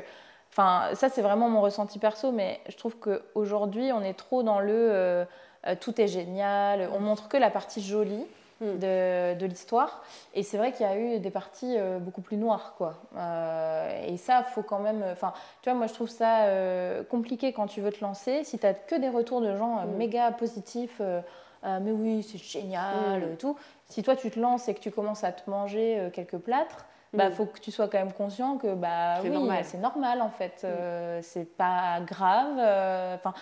enfin, 0.50 0.88
ça, 0.94 1.08
c'est 1.08 1.22
vraiment 1.22 1.48
mon 1.48 1.60
ressenti 1.60 1.98
perso. 1.98 2.32
Mais 2.32 2.60
je 2.68 2.76
trouve 2.76 2.96
qu'aujourd'hui, 2.96 3.92
on 3.92 4.02
est 4.02 4.14
trop 4.14 4.42
dans 4.42 4.60
le 4.60 5.26
tout 5.80 6.00
est 6.00 6.08
génial. 6.08 6.88
On 6.94 7.00
montre 7.00 7.28
que 7.28 7.36
la 7.36 7.50
partie 7.50 7.82
jolie. 7.82 8.26
Hmm. 8.60 8.76
de, 8.76 9.46
l'histoire. 9.46 10.02
Et 10.34 10.42
c'est 10.42 10.58
vrai 10.58 10.72
qu'il 10.72 10.84
y 10.84 10.88
a 10.88 10.98
eu 10.98 11.20
des 11.20 11.30
parties 11.30 11.76
euh, 11.78 12.00
beaucoup 12.00 12.22
plus 12.22 12.36
noires, 12.36 12.74
quoi. 12.76 12.94
Euh, 13.16 14.04
et 14.08 14.16
ça, 14.16 14.42
faut 14.42 14.62
quand 14.62 14.80
même. 14.80 15.04
Enfin, 15.12 15.32
tu 15.62 15.70
vois, 15.70 15.78
moi, 15.78 15.86
je 15.86 15.94
trouve 15.94 16.08
ça 16.08 16.46
euh, 16.46 17.04
compliqué 17.04 17.52
quand 17.52 17.68
tu 17.68 17.80
veux 17.80 17.92
te 17.92 18.00
lancer. 18.00 18.42
Si 18.42 18.58
tu 18.58 18.66
as 18.66 18.74
que 18.74 18.96
des 18.96 19.10
retours 19.10 19.40
de 19.40 19.56
gens 19.56 19.86
hmm. 19.86 19.96
méga 19.96 20.32
positifs, 20.32 21.00
mais 21.62 21.92
oui, 21.92 22.24
c'est 22.24 22.38
génial, 22.38 23.22
et 23.22 23.26
hmm. 23.26 23.36
tout. 23.36 23.56
Si 23.86 24.02
toi, 24.02 24.16
tu 24.16 24.28
te 24.28 24.40
lances 24.40 24.68
et 24.68 24.74
que 24.74 24.80
tu 24.80 24.90
commences 24.90 25.22
à 25.22 25.30
te 25.30 25.48
manger 25.48 26.10
quelques 26.12 26.38
plâtres, 26.38 26.84
bah, 27.12 27.30
faut 27.30 27.46
que 27.46 27.60
tu 27.60 27.70
sois 27.70 27.86
quand 27.86 27.98
même 27.98 28.12
conscient 28.12 28.58
que 28.58 28.74
bah 28.74 29.20
oui, 29.22 29.30
c'est 29.62 29.78
normal 29.78 30.20
en 30.20 30.30
fait, 30.30 30.66
c'est 31.22 31.56
pas 31.56 32.00
grave. 32.00 32.58
Enfin, 33.14 33.34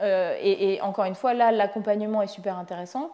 et, 0.00 0.74
et, 0.74 0.80
encore 0.80 1.04
une 1.04 1.14
fois, 1.14 1.34
là, 1.34 1.52
l'accompagnement 1.52 2.22
est 2.22 2.26
super 2.26 2.56
intéressant. 2.58 3.10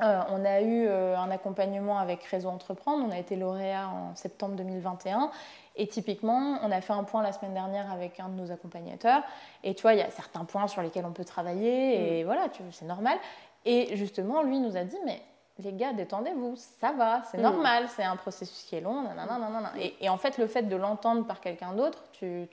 Euh, 0.00 0.20
on 0.30 0.44
a 0.44 0.60
eu 0.60 0.86
euh, 0.86 1.16
un 1.16 1.30
accompagnement 1.30 1.98
avec 1.98 2.22
Réseau 2.24 2.48
Entreprendre, 2.48 3.04
on 3.06 3.10
a 3.10 3.18
été 3.18 3.36
lauréat 3.36 3.88
en 3.88 4.16
septembre 4.16 4.56
2021 4.56 5.30
et 5.76 5.86
typiquement, 5.86 6.58
on 6.62 6.70
a 6.70 6.80
fait 6.80 6.92
un 6.92 7.04
point 7.04 7.22
la 7.22 7.32
semaine 7.32 7.54
dernière 7.54 7.90
avec 7.92 8.18
un 8.18 8.28
de 8.28 8.34
nos 8.34 8.50
accompagnateurs 8.50 9.22
et 9.62 9.74
tu 9.74 9.82
vois, 9.82 9.94
il 9.94 9.98
y 9.98 10.02
a 10.02 10.10
certains 10.10 10.44
points 10.44 10.66
sur 10.66 10.82
lesquels 10.82 11.04
on 11.04 11.12
peut 11.12 11.24
travailler 11.24 12.18
et 12.18 12.22
mm. 12.22 12.26
voilà, 12.26 12.48
c'est 12.70 12.86
normal. 12.86 13.18
Et 13.64 13.96
justement, 13.96 14.42
lui 14.42 14.58
nous 14.58 14.76
a 14.76 14.84
dit, 14.84 14.98
mais 15.04 15.22
les 15.58 15.72
gars, 15.72 15.92
détendez-vous, 15.92 16.56
ça 16.56 16.92
va, 16.92 17.22
c'est 17.30 17.38
mm. 17.38 17.42
normal, 17.42 17.84
c'est 17.94 18.04
un 18.04 18.16
processus 18.16 18.64
qui 18.64 18.76
est 18.76 18.80
long, 18.80 19.02
nanana, 19.02 19.72
et, 19.78 19.94
et, 20.00 20.08
en 20.08 20.16
fait, 20.16 20.38
le 20.38 20.46
fait 20.46 20.62
de 20.62 20.76
l'entendre 20.76 21.26
par 21.26 21.40
quelqu'un 21.40 21.74
d'autre, 21.74 22.02
tu, 22.12 22.48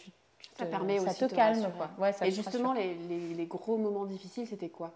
ça 0.57 0.65
permet 0.65 0.99
aussi 0.99 1.25
te 1.25 1.33
calme. 1.33 1.71
Quoi. 1.77 2.11
et 2.21 2.31
justement, 2.31 2.73
les 2.73 3.45
gros 3.47 3.77
moments 3.77 4.05
difficiles, 4.05 4.45
c'était 4.45 4.69
quoi? 4.69 4.91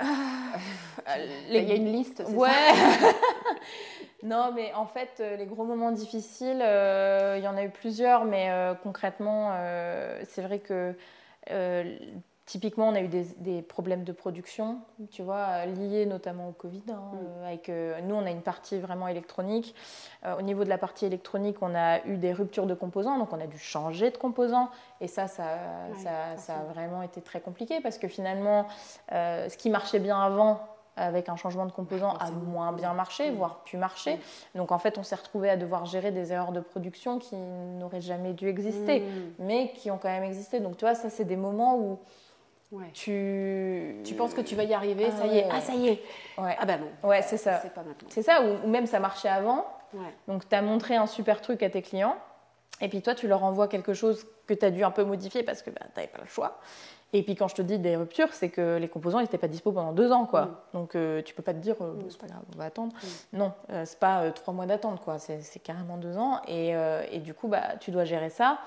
Il 0.00 1.64
y 1.64 1.72
a 1.72 1.74
une 1.74 1.92
liste, 1.92 2.22
ouais. 2.28 2.50
non, 4.22 4.52
mais 4.54 4.72
en 4.74 4.86
fait, 4.86 5.10
euh, 5.20 5.36
les 5.36 5.46
gros 5.46 5.64
moments 5.64 5.92
difficiles, 5.92 6.60
euh, 6.62 7.36
il 7.38 7.44
y 7.44 7.48
en 7.48 7.56
a 7.56 7.64
eu 7.64 7.70
plusieurs, 7.70 8.24
mais 8.24 8.50
euh, 8.50 8.74
concrètement, 8.74 9.52
c'est 10.24 10.42
vrai 10.42 10.60
que 10.60 10.94
Typiquement, 12.48 12.88
on 12.88 12.94
a 12.94 13.02
eu 13.02 13.08
des, 13.08 13.60
problèmes 13.60 14.04
de 14.04 14.12
production, 14.12 14.78
tu 15.10 15.20
vois, 15.20 15.66
liés 15.66 16.06
notamment 16.06 16.48
au 16.48 16.52
Covid. 16.52 16.82
Hein, 16.88 16.94
mm. 16.94 17.16
euh, 17.16 17.46
avec, 17.46 17.68
euh, 17.68 18.00
nous, 18.00 18.14
on 18.14 18.24
a 18.24 18.30
une 18.30 18.40
partie 18.40 18.78
vraiment 18.78 19.06
électronique. 19.06 19.74
Euh, 20.24 20.38
au 20.38 20.40
niveau 20.40 20.64
de 20.64 20.70
la 20.70 20.78
partie 20.78 21.04
électronique, 21.04 21.58
on 21.60 21.74
a 21.74 22.02
eu 22.06 22.16
des 22.16 22.32
ruptures 22.32 22.64
de 22.64 22.72
composants, 22.72 23.18
donc 23.18 23.34
on 23.34 23.40
a 23.40 23.46
dû 23.46 23.58
changer 23.58 24.10
de 24.10 24.16
composants. 24.16 24.70
Et 25.02 25.08
ça, 25.08 25.28
ça, 25.28 25.58
ça, 26.38 26.54
a 26.54 26.62
vraiment 26.72 27.02
été 27.02 27.20
très 27.20 27.42
compliqué 27.42 27.82
parce 27.82 27.98
que 27.98 28.08
finalement, 28.08 28.66
ce 29.10 29.54
qui 29.58 29.68
marchait 29.68 30.00
bien 30.00 30.18
avant, 30.18 30.60
avec 30.96 31.28
un 31.28 31.36
changement 31.36 31.66
de 31.66 31.72
composant 31.72 32.14
a 32.14 32.30
moins 32.30 32.72
bien 32.72 32.94
marché, 32.94 33.30
mm. 33.30 33.34
voire 33.34 33.62
pu 33.64 33.76
marcher. 33.76 34.16
Mm. 34.16 34.58
Donc 34.58 34.72
en 34.72 34.78
fait, 34.78 34.96
on 34.96 35.02
s'est 35.02 35.16
retrouvé 35.16 35.50
à 35.50 35.58
devoir 35.58 35.84
gérer 35.84 36.12
des 36.12 36.32
erreurs 36.32 36.52
de 36.52 36.60
production 36.60 37.18
qui 37.18 37.36
n'auraient 37.36 38.00
jamais 38.00 38.32
dû 38.32 38.48
exister, 38.48 39.02
mais 39.38 39.72
qui 39.72 39.90
ont 39.90 39.98
quand 39.98 40.08
même 40.08 40.24
existé. 40.24 40.60
Donc 40.60 40.78
tu 40.78 40.86
vois, 40.86 40.94
ça, 40.94 41.10
c'est 41.10 41.26
des 41.26 41.36
moments 41.36 41.76
où 41.76 41.98
tu... 42.92 44.00
tu 44.04 44.14
penses 44.14 44.34
que 44.34 44.40
tu 44.40 44.54
vas 44.54 44.64
y 44.64 44.74
arriver, 44.74 45.06
ah 45.08 45.16
ça 45.16 45.26
y 45.26 45.38
est, 45.38 45.46
ah 45.50 45.60
ça 45.60 45.74
y 45.74 45.88
est. 45.88 46.02
Ah 46.36 46.66
bah 46.66 46.78
non. 46.78 47.08
Ouais, 47.08 47.22
c'est 47.22 47.36
ça. 47.36 47.62
C'est 48.08 48.22
ça, 48.22 48.42
ou, 48.42 48.68
même 48.68 48.86
ça 48.86 49.00
marchait 49.00 49.28
avant. 49.28 49.66
Donc 50.26 50.48
tu 50.48 50.54
as 50.54 50.62
montré 50.62 50.96
un 50.96 51.06
super 51.06 51.40
truc 51.40 51.62
à 51.62 51.70
tes 51.70 51.82
clients, 51.82 52.16
et 52.80 52.88
puis 52.88 53.00
toi 53.02 53.14
tu 53.14 53.26
leur 53.26 53.42
envoies 53.42 53.68
quelque 53.68 53.94
chose 53.94 54.26
que 54.46 54.54
tu 54.54 54.64
as 54.64 54.70
dû 54.70 54.84
un 54.84 54.90
peu 54.90 55.04
modifier 55.04 55.42
parce 55.42 55.62
que 55.62 55.70
bah, 55.70 55.80
tu 55.82 56.00
n'avais 56.00 56.12
pas 56.12 56.20
le 56.20 56.28
choix. 56.28 56.58
Et 57.14 57.22
puis 57.22 57.36
quand 57.36 57.48
je 57.48 57.54
te 57.54 57.62
dis 57.62 57.78
des 57.78 57.96
ruptures, 57.96 58.32
c'est 58.32 58.50
que 58.50 58.76
les 58.76 58.88
composants 58.88 59.20
n'étaient 59.20 59.38
pas 59.38 59.48
dispo 59.48 59.72
pendant 59.72 59.92
deux 59.92 60.12
ans, 60.12 60.26
quoi. 60.26 60.42
Mm. 60.42 60.56
Donc 60.74 60.94
euh, 60.94 61.22
tu 61.22 61.34
peux 61.34 61.42
pas 61.42 61.54
te 61.54 61.58
dire, 61.58 61.76
euh, 61.80 61.94
mm. 61.94 62.10
c'est 62.10 62.20
pas 62.20 62.26
grave, 62.26 62.42
on 62.54 62.58
va 62.58 62.64
attendre. 62.64 62.92
Mm. 62.92 63.38
Non, 63.38 63.52
euh, 63.70 63.84
c'est 63.86 63.98
pas 63.98 64.30
trois 64.32 64.52
mois 64.52 64.66
d'attente, 64.66 65.00
quoi. 65.02 65.18
C'est 65.18 65.62
carrément 65.62 65.96
deux 65.96 66.18
ans. 66.18 66.42
Et, 66.46 66.74
et, 67.10 67.18
du 67.20 67.32
coup, 67.32 67.48
bah, 67.48 67.76
tu 67.80 67.90
dois 67.90 68.04
gérer 68.04 68.30
ça 68.30 68.58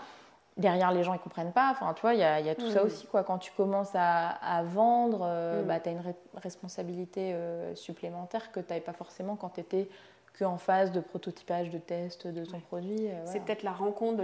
derrière 0.62 0.92
les 0.92 1.04
gens 1.04 1.14
ils 1.14 1.20
comprennent 1.20 1.52
pas. 1.52 1.70
Enfin 1.72 1.94
tu 1.94 2.02
vois 2.02 2.14
il 2.14 2.20
y 2.20 2.24
a, 2.24 2.56
tout 2.56 2.70
ça 2.70 2.84
aussi 2.84 3.08
quoi. 3.08 3.24
Quand 3.24 3.38
tu 3.38 3.52
commences 3.52 3.92
à, 3.94 4.64
vendre 4.64 5.22
euh, 5.24 5.64
mm. 5.64 5.68
bah, 5.68 5.80
tu 5.80 5.90
as 5.90 5.92
une 5.92 6.04
responsabilité 6.36 7.34
euh, 7.34 7.76
supplémentaire 7.76 8.52
que 8.52 8.60
tu 8.60 8.68
n'avais 8.70 8.82
pas 8.82 8.94
forcément 8.94 9.36
quand 9.36 9.50
tu 9.50 9.62
étais 9.62 9.90
qu'en 10.40 10.58
phase 10.58 10.94
de 10.94 11.02
prototypage 11.02 11.72
de 11.72 11.78
test 11.78 12.26
de 12.26 12.46
ton 12.46 12.62
produit 12.62 13.10
euh, 13.10 13.22
c'est 13.26 13.42
peut-être 13.42 13.64
la 13.64 13.74
rencontre 13.74 14.24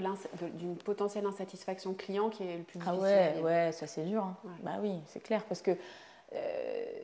d'une 0.54 0.78
potentielle 0.78 1.26
insatisfaction 1.26 1.94
client 1.94 2.30
qui 2.30 2.44
est 2.44 2.58
le 2.58 2.64
plus 2.64 2.80
ah 2.86 2.92
difficile. 2.92 3.18
ah 3.18 3.42
ouais 3.42 3.44
ouais 3.44 3.72
ça 3.74 3.88
c'est 3.88 4.06
dur 4.06 4.24
hein. 4.24 4.38
bah 4.64 4.78
oui 4.82 4.94
c'est 5.08 5.20
clair 5.20 5.44
parce 5.44 5.62
que 5.62 5.72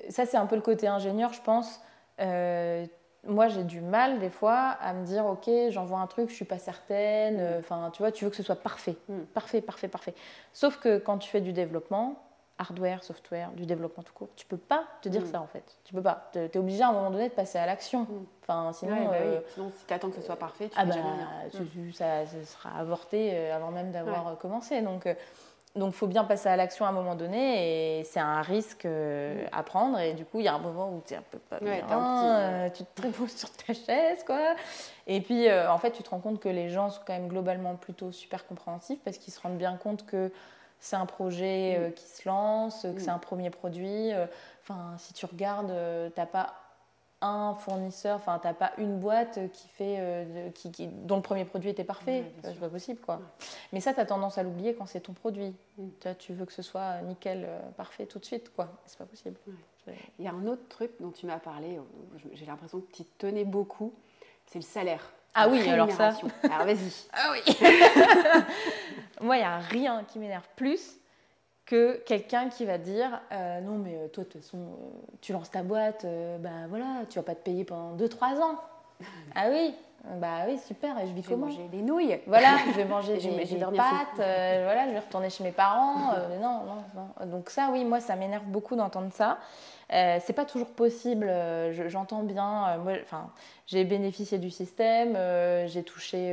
ça 0.09 0.25
c'est 0.25 0.37
un 0.37 0.45
peu 0.45 0.55
le 0.55 0.61
côté 0.61 0.87
ingénieur 0.87 1.33
je 1.33 1.41
pense 1.41 1.81
moi, 3.25 3.47
j'ai 3.47 3.63
du 3.63 3.81
mal 3.81 4.19
des 4.19 4.29
fois 4.29 4.75
à 4.81 4.93
me 4.93 5.05
dire, 5.05 5.25
ok, 5.25 5.49
j'envoie 5.69 5.99
un 5.99 6.07
truc, 6.07 6.29
je 6.29 6.35
suis 6.35 6.45
pas 6.45 6.57
certaine. 6.57 7.37
Mm. 7.37 7.59
Enfin, 7.59 7.89
tu 7.93 8.01
vois, 8.01 8.11
tu 8.11 8.25
veux 8.25 8.29
que 8.29 8.35
ce 8.35 8.43
soit 8.43 8.55
parfait, 8.55 8.97
mm. 9.07 9.19
parfait, 9.33 9.61
parfait, 9.61 9.87
parfait. 9.87 10.13
Sauf 10.51 10.77
que 10.77 10.97
quand 10.97 11.17
tu 11.17 11.29
fais 11.29 11.41
du 11.41 11.53
développement, 11.53 12.21
hardware, 12.57 13.03
software, 13.03 13.51
du 13.51 13.65
développement 13.65 14.03
tout 14.03 14.13
court, 14.13 14.29
tu 14.35 14.45
peux 14.45 14.57
pas 14.57 14.83
te 15.01 15.09
dire 15.09 15.21
mm. 15.21 15.27
ça 15.27 15.41
en 15.41 15.47
fait. 15.47 15.63
Tu 15.85 15.93
peux 15.93 16.01
pas. 16.01 16.29
Tu 16.33 16.39
es 16.39 16.57
obligé 16.57 16.83
à 16.83 16.89
un 16.89 16.93
moment 16.93 17.11
donné 17.11 17.29
de 17.29 17.33
passer 17.33 17.57
à 17.57 17.65
l'action. 17.65 18.07
Enfin, 18.41 18.71
sinon, 18.73 19.05
bah 19.05 19.11
euh, 19.13 19.39
sinon, 19.53 19.71
si 19.75 19.85
tu 19.85 19.93
attends 19.93 20.09
que 20.09 20.15
ce 20.15 20.21
soit 20.21 20.35
parfait, 20.35 20.67
tu 20.67 20.75
ah 20.77 20.85
bah, 20.85 20.95
ça, 21.93 22.25
sera 22.45 22.77
avorté 22.77 23.31
euh, 23.33 23.55
avant 23.55 23.71
même 23.71 23.91
d'avoir 23.91 24.27
euh, 24.27 24.35
commencé. 24.35 24.81
Donc, 24.81 25.07
donc, 25.75 25.93
il 25.95 25.97
faut 25.97 26.07
bien 26.07 26.23
passer 26.23 26.49
à 26.49 26.55
l'action 26.55 26.85
à 26.85 26.89
un 26.89 26.91
moment 26.91 27.15
donné 27.15 27.99
et 27.99 28.03
c'est 28.03 28.19
un 28.19 28.43
risque 28.43 28.85
euh, 28.85 29.43
à 29.51 29.63
prendre. 29.63 29.99
Et 29.99 30.13
du 30.13 30.23
coup, 30.23 30.39
il 30.39 30.43
y 30.43 30.47
a 30.47 30.53
un 30.53 30.59
moment 30.59 30.89
où 30.89 31.01
tu 31.03 31.15
es 31.15 31.17
un 31.17 31.23
peu 31.31 31.39
pas 31.39 31.59
bien, 31.59 32.35
euh, 32.37 32.69
tu 32.69 32.83
te 32.83 33.01
reposes 33.01 33.35
sur 33.35 33.49
ta 33.49 33.73
chaise, 33.73 34.23
quoi. 34.23 34.53
Et 35.07 35.19
puis, 35.19 35.47
euh, 35.47 35.71
en 35.71 35.79
fait, 35.79 35.91
tu 35.91 36.03
te 36.03 36.11
rends 36.11 36.19
compte 36.19 36.39
que 36.39 36.49
les 36.49 36.69
gens 36.69 36.91
sont 36.91 37.01
quand 37.07 37.13
même 37.13 37.27
globalement 37.27 37.75
plutôt 37.75 38.11
super 38.11 38.45
compréhensifs 38.45 38.99
parce 39.03 39.17
qu'ils 39.17 39.33
se 39.33 39.41
rendent 39.41 39.57
bien 39.57 39.75
compte 39.75 40.05
que 40.05 40.31
c'est 40.79 40.95
un 40.95 41.07
projet 41.07 41.79
mm. 41.79 41.93
qui 41.93 42.05
se 42.05 42.29
lance, 42.29 42.83
que 42.83 42.87
mm. 42.89 42.99
c'est 42.99 43.09
un 43.09 43.17
premier 43.17 43.49
produit. 43.49 44.11
Enfin, 44.61 44.93
si 44.99 45.13
tu 45.13 45.25
regardes, 45.25 45.73
tu 46.13 46.19
n'as 46.19 46.27
pas 46.27 46.53
un 47.23 47.55
fournisseur, 47.55 48.17
enfin, 48.17 48.37
tu 48.39 48.47
n'as 48.47 48.53
pas 48.53 48.73
une 48.77 48.99
boîte 48.99 49.39
qui 49.53 49.67
fait, 49.69 49.95
euh, 49.99 50.49
qui, 50.51 50.69
dont 50.87 51.15
le 51.15 51.21
premier 51.21 51.45
produit 51.45 51.69
était 51.69 51.85
parfait. 51.85 52.25
c'est 52.43 52.59
pas 52.59 52.69
possible, 52.69 52.99
quoi. 52.99 53.21
Mais 53.71 53.79
ça, 53.79 53.93
tu 53.93 53.99
as 54.01 54.05
tendance 54.05 54.37
à 54.37 54.43
l'oublier 54.43 54.75
quand 54.75 54.85
c'est 54.85 54.99
ton 54.99 55.13
produit. 55.13 55.55
Mm. 55.77 55.87
Tu, 56.19 56.33
veux 56.33 56.45
que 56.45 56.51
ce 56.51 56.61
soit 56.61 57.01
nickel, 57.01 57.45
euh, 57.47 57.59
parfait 57.77 58.05
tout 58.05 58.19
de 58.19 58.25
suite, 58.25 58.53
quoi. 58.53 58.69
C'est 58.85 58.97
pas 58.97 59.05
possible. 59.05 59.37
Il 60.19 60.25
y 60.25 60.27
a 60.27 60.33
un 60.33 60.45
autre 60.47 60.67
truc 60.67 60.91
dont 60.99 61.11
tu 61.11 61.25
m'as 61.25 61.39
parlé, 61.39 61.77
euh, 61.77 62.29
j'ai 62.33 62.45
l'impression 62.45 62.81
que 62.81 62.91
tu 62.91 63.03
tenais 63.17 63.45
beaucoup, 63.45 63.93
c'est 64.45 64.59
le 64.59 64.63
salaire. 64.63 65.13
Ah 65.33 65.47
oui, 65.47 65.67
alors 65.67 65.91
ça. 65.91 66.13
Alors 66.43 66.65
vas-y. 66.65 66.91
ah 67.13 67.31
oui. 67.31 67.57
Moi, 69.21 69.37
il 69.37 69.39
n'y 69.39 69.45
a 69.45 69.57
rien 69.57 70.03
qui 70.03 70.19
m'énerve 70.19 70.47
plus 70.55 70.99
que 71.65 71.97
quelqu'un 72.05 72.49
qui 72.49 72.65
va 72.65 72.77
dire 72.77 73.21
euh, 73.31 73.61
non 73.61 73.77
mais 73.77 73.95
euh, 73.95 74.07
toi 74.07 74.23
de 74.23 74.29
toute 74.29 74.41
façon 74.41 74.57
euh, 74.57 75.15
tu 75.21 75.31
lances 75.33 75.51
ta 75.51 75.63
boîte 75.63 76.05
bah 76.39 76.67
voilà 76.69 77.03
tu 77.09 77.19
vas 77.19 77.23
pas 77.23 77.35
te 77.35 77.43
payer 77.43 77.63
pendant 77.63 77.95
2-3 77.95 78.41
ans. 78.41 78.59
Ah 79.35 79.47
oui 79.49 79.73
bah 80.15 80.45
oui 80.47 80.59
super 80.59 80.99
et 80.99 81.07
je 81.07 81.13
vis 81.13 81.23
comment 81.23 81.47
manger 81.47 81.67
des 81.71 81.81
nouilles 81.81 82.19
voilà 82.27 82.57
je 82.67 82.77
vais 82.77 82.85
manger 82.85 83.17
des, 83.17 83.45
des 83.45 83.57
pâtes 83.57 84.15
voilà 84.15 84.87
je 84.87 84.93
vais 84.93 84.99
retourner 84.99 85.29
chez 85.29 85.43
mes 85.43 85.51
parents 85.51 86.13
non, 86.41 86.61
non, 86.65 86.83
non 86.95 87.25
donc 87.27 87.49
ça 87.49 87.69
oui 87.71 87.85
moi 87.85 87.99
ça 87.99 88.15
m'énerve 88.15 88.43
beaucoup 88.45 88.75
d'entendre 88.75 89.13
ça 89.13 89.39
euh, 89.93 90.17
c'est 90.21 90.33
pas 90.33 90.45
toujours 90.45 90.69
possible, 90.69 91.27
euh, 91.29 91.89
j'entends 91.89 92.23
bien. 92.23 92.67
Euh, 92.69 92.77
moi, 92.79 92.93
enfin, 93.03 93.29
j'ai 93.67 93.83
bénéficié 93.83 94.39
du 94.39 94.49
système, 94.49 95.17
j'ai 95.67 95.83
touché 95.83 96.31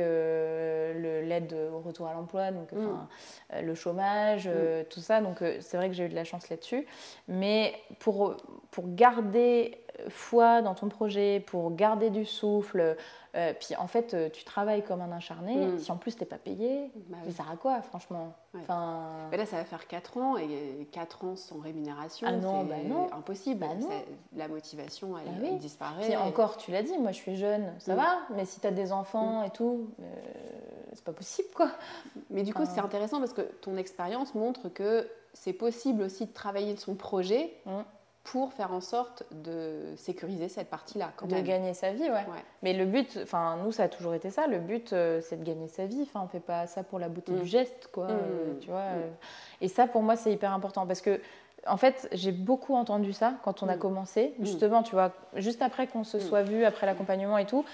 l'aide 1.23 1.55
au 1.73 1.79
retour 1.79 2.07
à 2.07 2.13
l'emploi, 2.13 2.51
donc 2.51 2.71
mm. 2.71 3.61
le 3.61 3.75
chômage, 3.75 4.47
mm. 4.47 4.85
tout 4.89 4.99
ça. 4.99 5.21
Donc 5.21 5.43
c'est 5.59 5.77
vrai 5.77 5.89
que 5.89 5.95
j'ai 5.95 6.05
eu 6.05 6.09
de 6.09 6.15
la 6.15 6.23
chance 6.23 6.49
là-dessus. 6.49 6.85
Mais 7.27 7.73
pour, 7.99 8.35
pour 8.71 8.93
garder 8.93 9.77
foi 10.09 10.61
dans 10.61 10.75
ton 10.75 10.89
projet, 10.89 11.39
pour 11.39 11.75
garder 11.75 12.09
du 12.09 12.25
souffle, 12.25 12.95
euh, 13.33 13.53
puis 13.57 13.75
en 13.77 13.87
fait, 13.87 14.13
euh, 14.13 14.29
tu 14.29 14.43
travailles 14.43 14.83
comme 14.83 15.01
un 15.01 15.11
acharné. 15.11 15.55
Mm. 15.55 15.79
Si 15.79 15.91
en 15.91 15.95
plus, 15.95 16.15
tu 16.15 16.21
n'es 16.21 16.25
pas 16.25 16.37
payé, 16.37 16.91
bah 17.07 17.17
ça 17.25 17.31
sert 17.31 17.49
à 17.49 17.55
quoi, 17.55 17.81
franchement? 17.81 18.33
Enfin... 18.57 19.29
là, 19.31 19.45
ça 19.45 19.55
va 19.55 19.63
faire 19.63 19.87
4 19.87 20.17
ans 20.17 20.37
et 20.37 20.87
4 20.91 21.23
ans 21.23 21.35
sans 21.37 21.59
rémunération. 21.59 22.27
Ah 22.29 22.33
non, 22.33 22.65
bah 22.65 22.75
non. 22.83 23.07
impossible. 23.13 23.59
Bah 23.61 23.73
non. 23.79 23.89
La 24.35 24.49
motivation, 24.49 25.17
elle, 25.17 25.41
bah 25.41 25.57
disparaît. 25.57 26.07
Puis 26.07 26.17
encore, 26.17 26.57
tu 26.57 26.71
l'as 26.71 26.83
dit, 26.83 26.97
moi 26.97 27.13
je 27.13 27.17
suis 27.17 27.37
jeune, 27.37 27.71
ça 27.79 27.93
mm. 27.93 27.97
va, 27.97 28.17
mais 28.35 28.43
si 28.43 28.59
tu 28.59 28.67
as 28.67 28.71
des 28.71 28.91
enfants 28.91 29.41
mm. 29.41 29.45
et 29.45 29.49
tout, 29.51 29.89
euh, 30.01 30.03
c'est 30.93 31.05
pas 31.05 31.13
possible 31.13 31.49
quoi. 31.55 31.71
Mais 32.29 32.43
du 32.43 32.53
coup, 32.53 32.63
c'est 32.65 32.81
intéressant 32.81 33.19
parce 33.19 33.33
que 33.33 33.41
ton 33.61 33.77
expérience 33.77 34.35
montre 34.35 34.67
que 34.67 35.07
c'est 35.33 35.53
possible 35.53 36.03
aussi 36.03 36.25
de 36.25 36.33
travailler 36.33 36.75
son 36.75 36.95
projet 36.95 37.53
pour 38.23 38.53
faire 38.53 38.71
en 38.71 38.81
sorte 38.81 39.23
de 39.31 39.93
sécuriser 39.97 40.47
cette 40.47 40.69
partie-là. 40.69 41.11
De 41.23 41.39
gagner 41.39 41.73
sa 41.73 41.91
vie, 41.91 42.03
ouais. 42.03 42.25
Mais 42.61 42.73
le 42.73 42.85
but, 42.85 43.19
enfin, 43.23 43.57
nous, 43.63 43.71
ça 43.71 43.83
a 43.83 43.87
toujours 43.87 44.13
été 44.13 44.29
ça. 44.29 44.45
Le 44.47 44.59
but, 44.59 44.93
euh, 44.93 45.21
c'est 45.21 45.37
de 45.37 45.43
gagner 45.43 45.67
sa 45.67 45.85
vie. 45.85 46.03
Enfin, 46.03 46.21
on 46.23 46.27
fait 46.27 46.39
pas 46.39 46.67
ça 46.67 46.83
pour 46.83 46.99
la 46.99 47.09
beauté 47.09 47.31
du 47.31 47.41
mm. 47.41 47.45
geste, 47.45 47.89
quoi. 47.91 48.07
Mm. 48.07 48.11
Euh, 48.11 48.53
tu 48.61 48.69
vois. 48.69 48.79
Mm. 48.81 48.97
Euh. 48.97 49.09
Et 49.61 49.67
ça, 49.67 49.87
pour 49.87 50.03
moi, 50.03 50.15
c'est 50.15 50.31
hyper 50.31 50.53
important 50.53 50.85
parce 50.85 51.01
que, 51.01 51.19
en 51.67 51.77
fait, 51.77 52.07
j'ai 52.11 52.31
beaucoup 52.31 52.75
entendu 52.75 53.11
ça 53.11 53.33
quand 53.43 53.63
on 53.63 53.67
a 53.67 53.75
commencé. 53.75 54.33
Justement, 54.39 54.83
tu 54.83 54.91
vois, 54.91 55.11
juste 55.35 55.61
après 55.61 55.87
qu'on 55.87 56.03
se 56.03 56.19
soit 56.19 56.43
vu, 56.43 56.63
après 56.63 56.85
l'accompagnement 56.85 57.37
et 57.37 57.45
tout, 57.45 57.65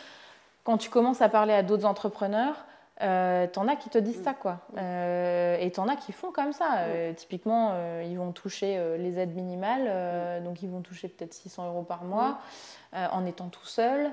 quand 0.63 0.77
tu 0.77 0.89
commences 0.89 1.21
à 1.21 1.29
parler 1.29 1.53
à 1.53 1.63
d'autres 1.63 1.85
entrepreneurs, 1.85 2.65
euh, 3.01 3.45
t'en 3.47 3.67
as 3.67 3.75
qui 3.75 3.89
te 3.89 3.97
disent 3.97 4.23
ça, 4.23 4.33
quoi. 4.33 4.59
Euh, 4.77 5.57
et 5.59 5.71
t'en 5.71 5.87
as 5.87 5.95
qui 5.95 6.11
font 6.11 6.31
comme 6.31 6.51
ça. 6.51 6.79
Euh, 6.79 7.13
typiquement, 7.13 7.73
ils 8.03 8.17
vont 8.17 8.31
toucher 8.31 8.97
les 8.97 9.19
aides 9.19 9.35
minimales, 9.35 10.43
donc 10.43 10.61
ils 10.63 10.69
vont 10.69 10.81
toucher 10.81 11.07
peut-être 11.07 11.33
600 11.33 11.67
euros 11.67 11.83
par 11.83 12.03
mois 12.03 12.39
en 12.93 13.25
étant 13.25 13.49
tout 13.49 13.65
seuls. 13.65 14.11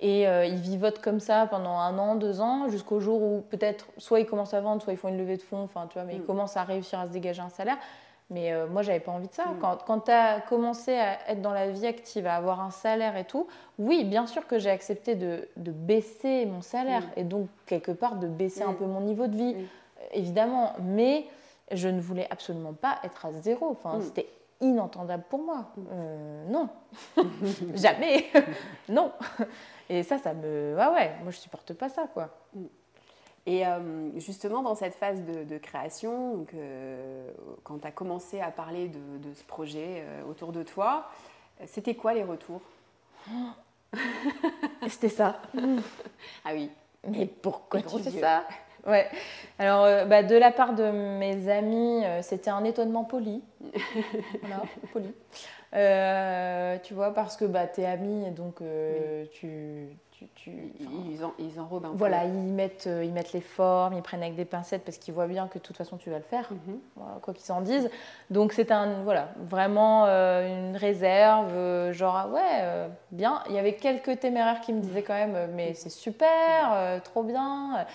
Et 0.00 0.22
ils 0.22 0.60
vivotent 0.60 1.00
comme 1.00 1.20
ça 1.20 1.46
pendant 1.46 1.78
un 1.78 1.98
an, 1.98 2.14
deux 2.14 2.40
ans, 2.40 2.68
jusqu'au 2.68 3.00
jour 3.00 3.22
où 3.22 3.44
peut-être 3.48 3.86
soit 3.96 4.20
ils 4.20 4.26
commencent 4.26 4.54
à 4.54 4.60
vendre, 4.60 4.82
soit 4.82 4.92
ils 4.92 4.98
font 4.98 5.08
une 5.08 5.18
levée 5.18 5.36
de 5.36 5.42
fonds, 5.42 5.62
enfin, 5.62 5.86
tu 5.88 5.94
vois, 5.94 6.04
mais 6.04 6.14
ils 6.14 6.24
commencent 6.24 6.56
à 6.56 6.64
réussir 6.64 7.00
à 7.00 7.06
se 7.06 7.12
dégager 7.12 7.42
un 7.42 7.48
salaire. 7.48 7.78
Mais 8.30 8.52
moi, 8.52 8.66
moi, 8.66 8.82
j'avais 8.82 9.00
pas 9.00 9.12
envie 9.12 9.28
de 9.28 9.32
ça. 9.32 9.46
Mm. 9.46 9.58
Quand, 9.60 9.78
quand 9.86 10.00
tu 10.00 10.10
as 10.10 10.40
commencé 10.40 10.94
à 10.94 11.30
être 11.30 11.40
dans 11.40 11.52
la 11.52 11.70
vie 11.70 11.86
active, 11.86 12.26
à 12.26 12.36
avoir 12.36 12.60
un 12.60 12.70
salaire 12.70 13.16
et 13.16 13.24
tout, 13.24 13.46
oui, 13.78 14.04
bien 14.04 14.26
sûr 14.26 14.46
que 14.46 14.58
j'ai 14.58 14.70
accepté 14.70 15.14
de, 15.14 15.48
de, 15.56 15.72
baisser 15.72 16.46
mon 16.46 16.60
salaire 16.60 17.02
mm. 17.02 17.20
et 17.20 17.24
donc, 17.24 17.48
quelque 17.66 17.92
part, 17.92 18.16
de 18.16 18.26
baisser 18.26 18.62
un 18.62 18.72
mm. 18.72 18.76
peu 18.76 18.84
mon 18.86 19.00
niveau 19.00 19.26
de 19.26 19.36
vie, 19.36 19.56
évidemment. 20.12 20.74
Mais 20.80 21.26
je 21.72 21.88
ne 21.88 22.00
voulais 22.00 22.26
absolument 22.30 22.72
pas 22.72 22.98
être 23.04 23.26
à 23.26 23.32
zéro. 23.32 23.68
Enfin, 23.70 23.98
c'était 24.00 24.28
inentendable 24.60 25.24
pour 25.28 25.40
moi. 25.40 25.66
Euh, 25.92 26.44
non, 26.48 26.68
jamais. 27.74 28.26
non. 28.88 29.12
Et 29.88 30.02
ça, 30.02 30.18
ça 30.18 30.34
me. 30.34 30.74
Ouais, 30.76 30.88
ouais, 30.88 31.12
moi, 31.22 31.30
je 31.30 31.38
supporte 31.38 31.72
pas 31.74 31.88
ça, 31.88 32.06
quoi. 32.12 32.30
Et 33.48 33.66
euh, 33.66 33.80
justement, 34.18 34.60
dans 34.60 34.74
cette 34.74 34.94
phase 34.94 35.22
de, 35.24 35.56
création, 35.56 36.34
donc, 36.36 36.52
euh, 36.52 37.30
quand 37.64 37.78
tu 37.78 37.86
as 37.86 37.90
commencé 37.90 38.42
à 38.42 38.50
parler 38.50 38.88
de, 38.88 39.32
ce 39.34 39.42
projet 39.42 40.02
euh, 40.02 40.22
autour 40.28 40.52
de 40.52 40.62
toi, 40.62 41.08
c'était 41.64 41.94
quoi 41.94 42.12
les 42.12 42.24
retours? 42.24 42.60
C'était 44.88 45.08
ça. 45.08 45.40
ah 46.44 46.50
oui. 46.52 46.70
Mais 47.08 47.24
pourquoi 47.24 47.80
tu 47.80 47.98
fais 48.00 48.20
ça? 48.20 48.44
Ouais. 48.86 49.08
Alors, 49.58 50.06
bah, 50.06 50.22
de 50.22 50.36
la 50.36 50.50
part 50.50 50.74
de 50.74 50.90
mes 50.90 51.48
amis, 51.48 52.02
c'était 52.20 52.50
un 52.50 52.64
étonnement 52.64 53.04
poli. 53.04 53.42
voilà, 54.42 54.62
poli. 54.92 55.14
tu 56.82 56.92
vois, 56.92 57.14
parce 57.14 57.38
que 57.38 57.46
bah, 57.46 57.66
tu 57.66 57.80
es 57.80 57.86
ami, 57.86 58.26
et 58.26 58.30
donc 58.30 58.56
tu, 59.32 59.88
ils, 60.46 61.24
en, 61.24 61.32
ils, 61.38 61.60
enrobent 61.60 61.84
un 61.84 61.90
peu. 61.90 61.96
Voilà, 61.96 62.24
ils 62.24 62.32
mettent, 62.32 62.86
euh, 62.86 63.04
ils 63.04 63.12
mettent 63.12 63.32
les 63.32 63.40
formes, 63.40 63.94
ils 63.94 64.02
prennent 64.02 64.22
avec 64.22 64.36
des 64.36 64.44
pincettes 64.44 64.84
parce 64.84 64.98
qu'ils 64.98 65.14
voient 65.14 65.26
bien 65.26 65.48
que 65.48 65.58
de 65.58 65.62
toute 65.62 65.76
façon 65.76 65.96
tu 65.96 66.10
vas 66.10 66.18
le 66.18 66.24
faire, 66.24 66.50
mhm. 66.50 66.80
quoi 67.22 67.34
qu'ils 67.34 67.52
en 67.52 67.60
disent. 67.60 67.90
Donc 68.30 68.52
c'est 68.52 68.70
un, 68.70 69.02
voilà, 69.02 69.28
vraiment 69.36 70.06
euh, 70.06 70.70
une 70.70 70.76
réserve, 70.76 71.52
euh, 71.54 71.92
genre 71.92 72.16
ah 72.16 72.28
ouais, 72.28 72.88
bien. 73.10 73.42
Il 73.48 73.54
y 73.54 73.58
avait 73.58 73.74
quelques 73.74 74.18
téméraires 74.20 74.60
qui 74.60 74.72
me 74.72 74.80
disaient 74.80 75.02
quand 75.02 75.14
même, 75.14 75.50
mais 75.54 75.74
c'est 75.74 75.90
super, 75.90 77.00
trop 77.04 77.22
bien. 77.22 77.86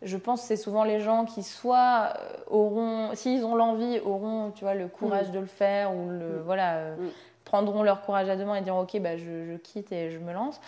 Je 0.00 0.16
pense 0.16 0.42
que 0.42 0.46
c'est 0.46 0.56
souvent 0.56 0.84
les 0.84 1.00
gens 1.00 1.24
qui 1.24 1.42
soit 1.42 2.14
auront, 2.46 3.10
s'ils 3.14 3.44
ont 3.44 3.56
l'envie, 3.56 3.98
auront, 3.98 4.52
tu 4.52 4.62
vois, 4.62 4.74
le 4.74 4.86
courage 4.86 5.28
mhm. 5.28 5.34
de 5.34 5.38
le 5.40 5.46
faire 5.46 5.94
ou 5.94 6.08
le, 6.08 6.18
mhm. 6.18 6.42
voilà 6.44 6.94
prendront 7.48 7.82
leur 7.82 8.02
courage 8.02 8.28
à 8.28 8.36
deux 8.36 8.44
mains 8.44 8.56
et 8.56 8.60
diront 8.60 8.82
ok 8.82 9.00
bah, 9.00 9.16
je, 9.16 9.56
quitte 9.56 9.90
et 9.90 10.10
je 10.10 10.18
me 10.18 10.32
lance. 10.34 10.60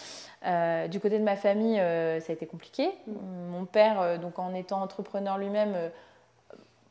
Euh, 0.47 0.89
du 0.89 0.99
côté 0.99 1.19
de 1.19 1.25
ma 1.25 1.37
famille, 1.37 1.79
euh, 1.79 2.21
ça 2.21 2.33
a 2.33 2.35
été 2.35 2.47
compliqué. 2.47 2.89
Mm. 3.07 3.13
Mon 3.51 3.65
père, 3.67 4.01
euh, 4.01 4.17
donc 4.17 4.39
en 4.39 4.55
étant 4.55 4.81
entrepreneur 4.81 5.37
lui-même, 5.37 5.77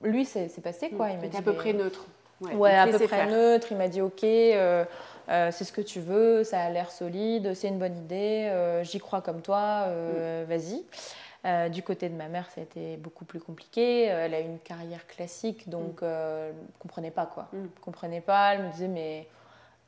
lui 0.04 0.26
c'est 0.26 0.62
passé 0.62 0.90
quoi. 0.92 1.10
Il 1.10 1.20
m'a 1.20 1.28
dit 1.28 1.38
à 1.38 1.42
peu 1.42 1.54
près 1.54 1.74
neutre. 1.74 2.06
Ouais, 2.42 2.76
à 2.76 2.86
peu 2.86 3.00
près 3.00 3.26
neutre. 3.26 3.68
Il 3.72 3.78
m'a 3.78 3.88
dit 3.88 4.02
ok. 4.02 4.22
c'est 4.22 5.64
ce 5.64 5.72
que 5.72 5.82
tu 5.82 6.00
veux, 6.00 6.44
ça 6.44 6.62
a 6.62 6.70
l'air 6.70 6.92
solide, 6.92 7.56
c'est 7.56 7.70
une 7.70 7.80
bonne 7.80 7.98
idée, 7.98 8.52
j'y 8.84 9.00
crois 9.00 9.22
comme 9.22 9.42
toi, 9.42 9.88
mm. 9.88 10.44
vas-y. 10.44 11.72
du 11.72 11.82
côté 11.82 12.10
de 12.10 12.16
ma 12.16 12.28
mère, 12.28 12.48
ça 12.52 12.62
a 12.62 12.64
été 12.64 12.96
beaucoup 12.98 13.26
plus 13.26 13.40
compliqué. 13.40 14.04
elle 14.04 14.36
a 14.36 14.40
une 14.40 14.60
carrière 14.60 15.08
classique, 15.08 15.68
donc 15.68 16.04
mm. 16.04 16.06
ne 16.06 16.52
comprenait 16.78 17.12
pas 17.12 17.26
quoi. 17.26 17.48
comprenait 17.82 18.22
pas. 18.22 18.54
Elle 18.54 18.66
me 18.66 18.72
disait 18.72 18.88
mais 18.88 19.28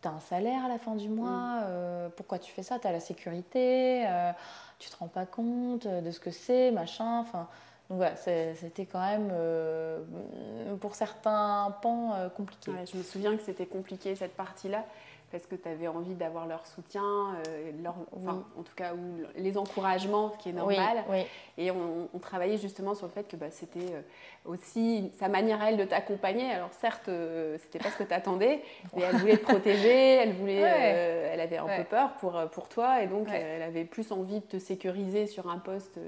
tu 0.01 0.07
as 0.07 0.11
un 0.11 0.19
salaire 0.19 0.65
à 0.65 0.67
la 0.67 0.79
fin 0.79 0.95
du 0.95 1.09
mois, 1.09 1.29
mm. 1.29 1.63
euh, 1.65 2.09
pourquoi 2.15 2.39
tu 2.39 2.51
fais 2.51 2.63
ça? 2.63 2.79
Tu 2.79 2.87
as 2.87 2.91
la 2.91 2.99
sécurité, 2.99 4.05
euh, 4.07 4.31
tu 4.79 4.89
te 4.89 4.97
rends 4.97 5.07
pas 5.07 5.25
compte 5.25 5.87
de 5.87 6.11
ce 6.11 6.19
que 6.19 6.31
c'est, 6.31 6.71
machin. 6.71 7.19
Enfin, 7.19 7.47
donc 7.89 7.97
voilà, 7.97 8.15
c'était 8.15 8.85
quand 8.85 9.01
même, 9.01 9.29
euh, 9.31 10.03
pour 10.79 10.95
certains 10.95 11.75
pans, 11.81 12.15
compliqué. 12.35 12.71
je 12.91 12.97
me 12.97 13.03
souviens 13.03 13.35
que 13.35 13.43
c'était 13.43 13.65
compliqué 13.65 14.15
cette 14.15 14.35
partie-là 14.35 14.85
parce 15.31 15.45
que 15.45 15.55
tu 15.55 15.67
avais 15.67 15.87
envie 15.87 16.15
d'avoir 16.15 16.45
leur 16.45 16.67
soutien, 16.67 17.35
euh, 17.47 17.71
leur, 17.81 17.95
enfin, 18.15 18.43
en 18.57 18.63
tout 18.63 18.75
cas, 18.75 18.93
ou 18.93 19.23
les 19.35 19.57
encouragements, 19.57 20.31
ce 20.31 20.37
qui 20.37 20.49
est 20.49 20.53
normal. 20.53 21.03
Et 21.57 21.71
on, 21.71 22.09
travaillait 22.21 22.57
justement 22.57 22.93
sur 22.93 23.07
le 23.07 23.11
fait 23.11 23.27
que 23.27 23.35
bah, 23.35 23.49
c'était 23.49 23.79
euh, 23.79 24.01
aussi 24.45 25.11
sa 25.17 25.27
manière 25.27 25.59
à 25.59 25.71
elle 25.71 25.77
de 25.77 25.85
t'accompagner. 25.85 26.51
Alors 26.51 26.71
certes, 26.71 27.09
euh, 27.09 27.57
c'était 27.63 27.79
pas 27.79 27.89
ce 27.89 27.97
que 27.97 28.03
tu 28.03 28.13
attendais, 28.13 28.61
mais 28.95 29.01
elle 29.01 29.15
voulait 29.15 29.37
te 29.37 29.43
protéger, 29.43 30.17
elle, 30.17 30.33
voulait, 30.33 30.53
elle 30.53 31.39
avait 31.39 31.57
un 31.57 31.65
peu 31.65 31.83
peur 31.83 32.13
pour, 32.19 32.39
pour 32.51 32.69
toi, 32.69 33.01
et 33.01 33.07
donc 33.07 33.27
elle 33.31 33.63
avait 33.63 33.85
plus 33.85 34.11
envie 34.11 34.39
de 34.39 34.45
te 34.45 34.59
sécuriser 34.59 35.25
sur 35.25 35.49
un 35.49 35.57
poste 35.57 35.99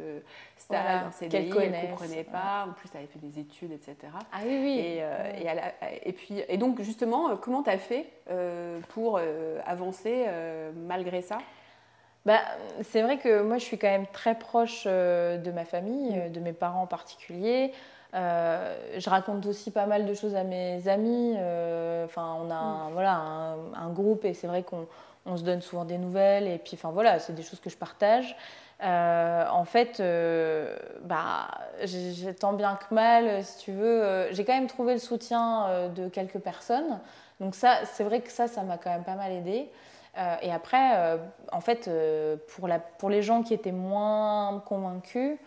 stable, 0.58 0.84
voilà, 0.84 1.12
CDI, 1.12 1.50
qu'elle 1.50 1.72
ne 1.72 1.88
comprenait 1.88 2.24
pas. 2.24 2.68
En 2.70 2.74
plus, 2.74 2.90
elle 2.94 3.00
avait 3.00 3.08
fait 3.08 3.20
des 3.20 3.40
études, 3.40 3.72
etc. 3.72 3.96
Ah 4.32 4.40
oui, 4.46 4.60
oui. 4.62 4.80
Et, 4.80 5.00
et, 5.42 6.10
et, 6.10 6.14
puis, 6.14 6.44
et 6.48 6.58
donc 6.58 6.82
justement, 6.82 7.36
comment 7.38 7.64
tu 7.64 7.72
as 7.72 7.80
fait 7.80 8.06
pour 8.90 9.13
euh, 9.18 9.60
avancer 9.66 10.26
euh, 10.28 10.72
malgré 10.76 11.22
ça? 11.22 11.38
Bah, 12.26 12.40
c'est 12.82 13.02
vrai 13.02 13.18
que 13.18 13.42
moi, 13.42 13.58
je 13.58 13.64
suis 13.64 13.78
quand 13.78 13.90
même 13.90 14.08
très 14.08 14.36
proche 14.36 14.86
euh, 14.88 15.38
de 15.38 15.52
ma 15.52 15.66
famille, 15.66 16.18
mm. 16.18 16.32
de 16.32 16.40
mes 16.40 16.54
parents 16.54 16.84
en 16.84 16.88
particulier. 16.88 17.74
je 18.14 19.10
raconte 19.10 19.46
aussi 19.46 19.72
pas 19.72 19.86
mal 19.86 20.06
de 20.06 20.14
choses 20.14 20.36
à 20.36 20.44
mes 20.44 20.88
amis. 20.88 21.34
Enfin, 22.06 22.38
on 22.42 22.50
a 22.50 22.56
un, 22.56 22.90
mm. 22.90 22.94
voilà, 22.94 23.56
un, 23.76 23.90
groupe 23.90 24.26
et 24.26 24.34
c'est 24.34 24.48
vrai 24.48 24.64
qu'on 24.64 24.88
on 25.26 25.38
se 25.38 25.44
donne 25.44 25.62
souvent 25.62 25.86
des 25.86 25.98
nouvelles. 25.98 26.48
Et 26.48 26.58
puis, 26.58 26.74
enfin, 26.76 26.92
voilà, 26.92 27.20
c'est 27.20 27.34
des 27.34 27.44
choses 27.44 27.60
que 27.60 27.70
je 27.70 27.78
partage. 27.78 28.36
en 28.82 29.66
fait, 29.66 30.02
bah, 31.04 31.48
tant 32.40 32.54
bien 32.54 32.78
que 32.78 32.94
mal, 32.94 33.44
si 33.44 33.66
tu 33.66 33.72
veux, 33.72 34.28
j'ai 34.32 34.46
quand 34.46 34.54
même 34.54 34.68
trouvé 34.68 34.94
le 34.94 35.00
soutien 35.00 35.90
de 35.96 36.08
quelques 36.08 36.40
personnes. 36.40 37.00
Donc 37.40 37.56
ça, 37.56 37.80
c'est 37.86 38.04
vrai 38.04 38.22
que 38.22 38.32
ça, 38.32 38.48
ça 38.48 38.64
m'a 38.64 38.78
quand 38.78 38.92
même 38.92 39.04
pas 39.04 39.16
mal 39.16 39.32
aidé. 39.32 39.70
Euh, 40.18 40.36
et 40.42 40.52
après, 40.52 40.96
euh, 40.96 41.18
en 41.52 41.62
fait, 41.62 41.88
euh, 41.88 42.36
pour, 42.56 42.68
la, 42.68 42.80
pour 42.80 43.10
les 43.10 43.22
gens 43.22 43.44
qui 43.44 43.54
étaient 43.54 43.72
moins 43.72 44.62
convaincus, 44.66 45.38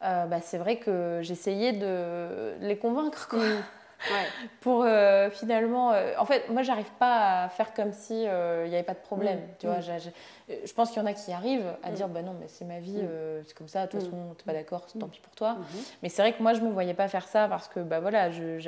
bah, 0.00 0.40
c'est 0.40 0.58
vrai 0.58 0.76
que 0.76 1.18
j'essayais 1.22 1.72
de 1.72 2.54
les 2.60 2.76
convaincre. 2.76 3.28
Quoi. 3.28 3.40
Pour 4.60 4.86
finalement. 5.32 5.94
en 6.18 6.24
fait, 6.26 6.48
moi, 6.50 6.62
j'arrive 6.62 6.90
pas 7.00 7.44
à 7.44 7.48
faire 7.48 7.72
comme 7.72 7.92
si 7.92 8.14
il 8.14 8.68
n'y 8.68 8.74
avait 8.74 8.84
pas 8.84 8.94
de 8.94 9.00
problème. 9.00 9.38
Mmh. 9.38 9.54
Tu 9.58 9.66
vois, 9.66 9.78
mmh. 9.78 10.58
je 10.64 10.72
pense 10.74 10.90
qu'il 10.90 11.00
y 11.00 11.02
en 11.02 11.08
a 11.08 11.14
qui 11.14 11.32
arrivent 11.32 11.72
à 11.82 11.90
dire 11.90 12.06
bah 12.06 12.22
non, 12.22 12.36
mais 12.38 12.46
c'est 12.46 12.66
ma 12.66 12.78
vie, 12.78 13.02
c'est 13.46 13.54
comme 13.54 13.68
ça. 13.68 13.86
De 13.86 13.90
toute 13.90 14.02
façon, 14.02 14.34
t'es 14.36 14.44
pas 14.44 14.52
d'accord, 14.52 14.86
tant 14.86 15.08
pis 15.08 15.20
pour 15.20 15.34
toi. 15.34 15.56
Mais 16.02 16.08
c'est 16.08 16.22
vrai 16.22 16.34
que 16.34 16.42
moi, 16.42 16.52
je 16.52 16.60
me 16.60 16.70
voyais 16.70 16.94
pas 16.94 17.08
faire 17.08 17.26
ça 17.26 17.48
parce 17.48 17.66
que 17.66 17.80
bah 17.80 17.98
voilà, 17.98 18.30
je, 18.30 18.58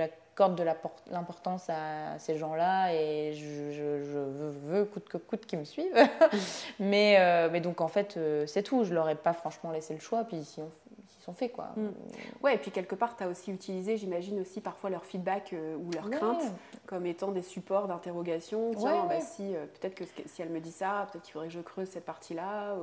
de 0.46 0.62
l'importance 1.10 1.68
à 1.68 2.18
ces 2.18 2.36
gens-là 2.36 2.94
et 2.94 3.32
je, 3.34 3.98
veux, 4.66 4.84
coûte 4.84 5.08
que 5.08 5.18
coûte 5.18 5.46
qu'ils 5.46 5.58
me 5.58 5.64
suivent. 5.64 5.92
mais, 6.78 7.16
euh, 7.18 7.48
mais 7.50 7.60
donc 7.60 7.80
en 7.80 7.88
fait, 7.88 8.16
euh, 8.16 8.46
c'est 8.46 8.62
tout. 8.62 8.84
Je 8.84 8.94
leur 8.94 9.08
ai 9.08 9.16
pas 9.16 9.32
franchement 9.32 9.72
laissé 9.72 9.94
le 9.94 10.00
choix. 10.00 10.24
Puis 10.24 10.36
s'ils 10.44 10.64
sont 10.64 10.70
sont 11.24 11.34
faits. 11.34 11.52
Quoi. 11.52 11.70
Mm. 11.76 11.88
Ouais, 12.42 12.54
et 12.54 12.58
puis 12.58 12.70
quelque 12.70 12.94
part, 12.94 13.16
tu 13.16 13.24
as 13.24 13.28
aussi 13.28 13.50
utilisé, 13.52 13.96
j'imagine 13.96 14.40
aussi 14.40 14.60
parfois 14.60 14.88
leur 14.88 15.04
feedback 15.04 15.52
ou 15.52 15.90
leurs 15.90 16.08
craintes 16.08 16.54
comme 16.86 17.04
étant 17.04 17.32
des 17.32 17.42
supports 17.42 17.88
d'interrogation. 17.88 18.70
Tiens, 18.78 19.04
bah, 19.06 19.20
si, 19.20 19.52
peut-être 19.80 19.96
que 19.96 20.04
si 20.24 20.40
elle 20.40 20.50
me 20.50 20.60
dit 20.60 20.70
ça, 20.70 21.06
peut-être 21.10 21.24
qu'il 21.24 21.32
faudrait 21.32 21.48
que 21.48 21.54
je 21.54 21.60
creuse 21.60 21.88
cette 21.88 22.06
partie-là 22.06 22.76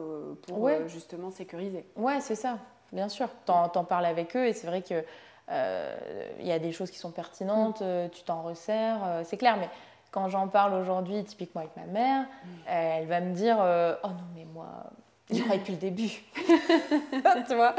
pour 0.47 0.69
justement 0.87 1.31
sécuriser. 1.31 1.87
Ouais, 1.95 2.19
c'est 2.19 2.35
ça, 2.35 2.59
bien 2.91 3.09
sûr. 3.09 3.29
T'en 3.45 3.71
en 3.73 3.83
parles 3.83 4.05
avec 4.05 4.35
eux 4.35 4.45
et 4.45 4.53
c'est 4.53 4.67
vrai 4.67 4.81
que 4.83 5.03
il 5.49 6.45
y 6.47 6.51
a 6.51 6.59
des 6.59 6.71
choses 6.71 6.91
qui 6.91 6.97
sont 6.97 7.11
pertinentes, 7.11 7.81
mm. 7.81 8.09
tu 8.11 8.23
t'en 8.23 8.41
resserres, 8.41 9.21
c'est 9.23 9.37
clair, 9.37 9.57
mais 9.57 9.69
quand 10.11 10.29
j'en 10.29 10.47
parle 10.47 10.73
aujourd'hui, 10.73 11.23
typiquement 11.23 11.61
avec 11.61 11.75
ma 11.75 11.85
mère, 11.85 12.21
mm. 12.21 12.49
elle 12.67 13.07
va 13.07 13.19
me 13.21 13.33
dire 13.33 13.57
Oh 14.03 14.07
non, 14.07 14.25
mais 14.35 14.45
moi, 14.53 14.91
j'y 15.29 15.41
croyais 15.41 15.59
depuis 15.59 15.73
le 15.73 15.79
début. 15.79 16.23
tu 17.47 17.55
vois? 17.55 17.75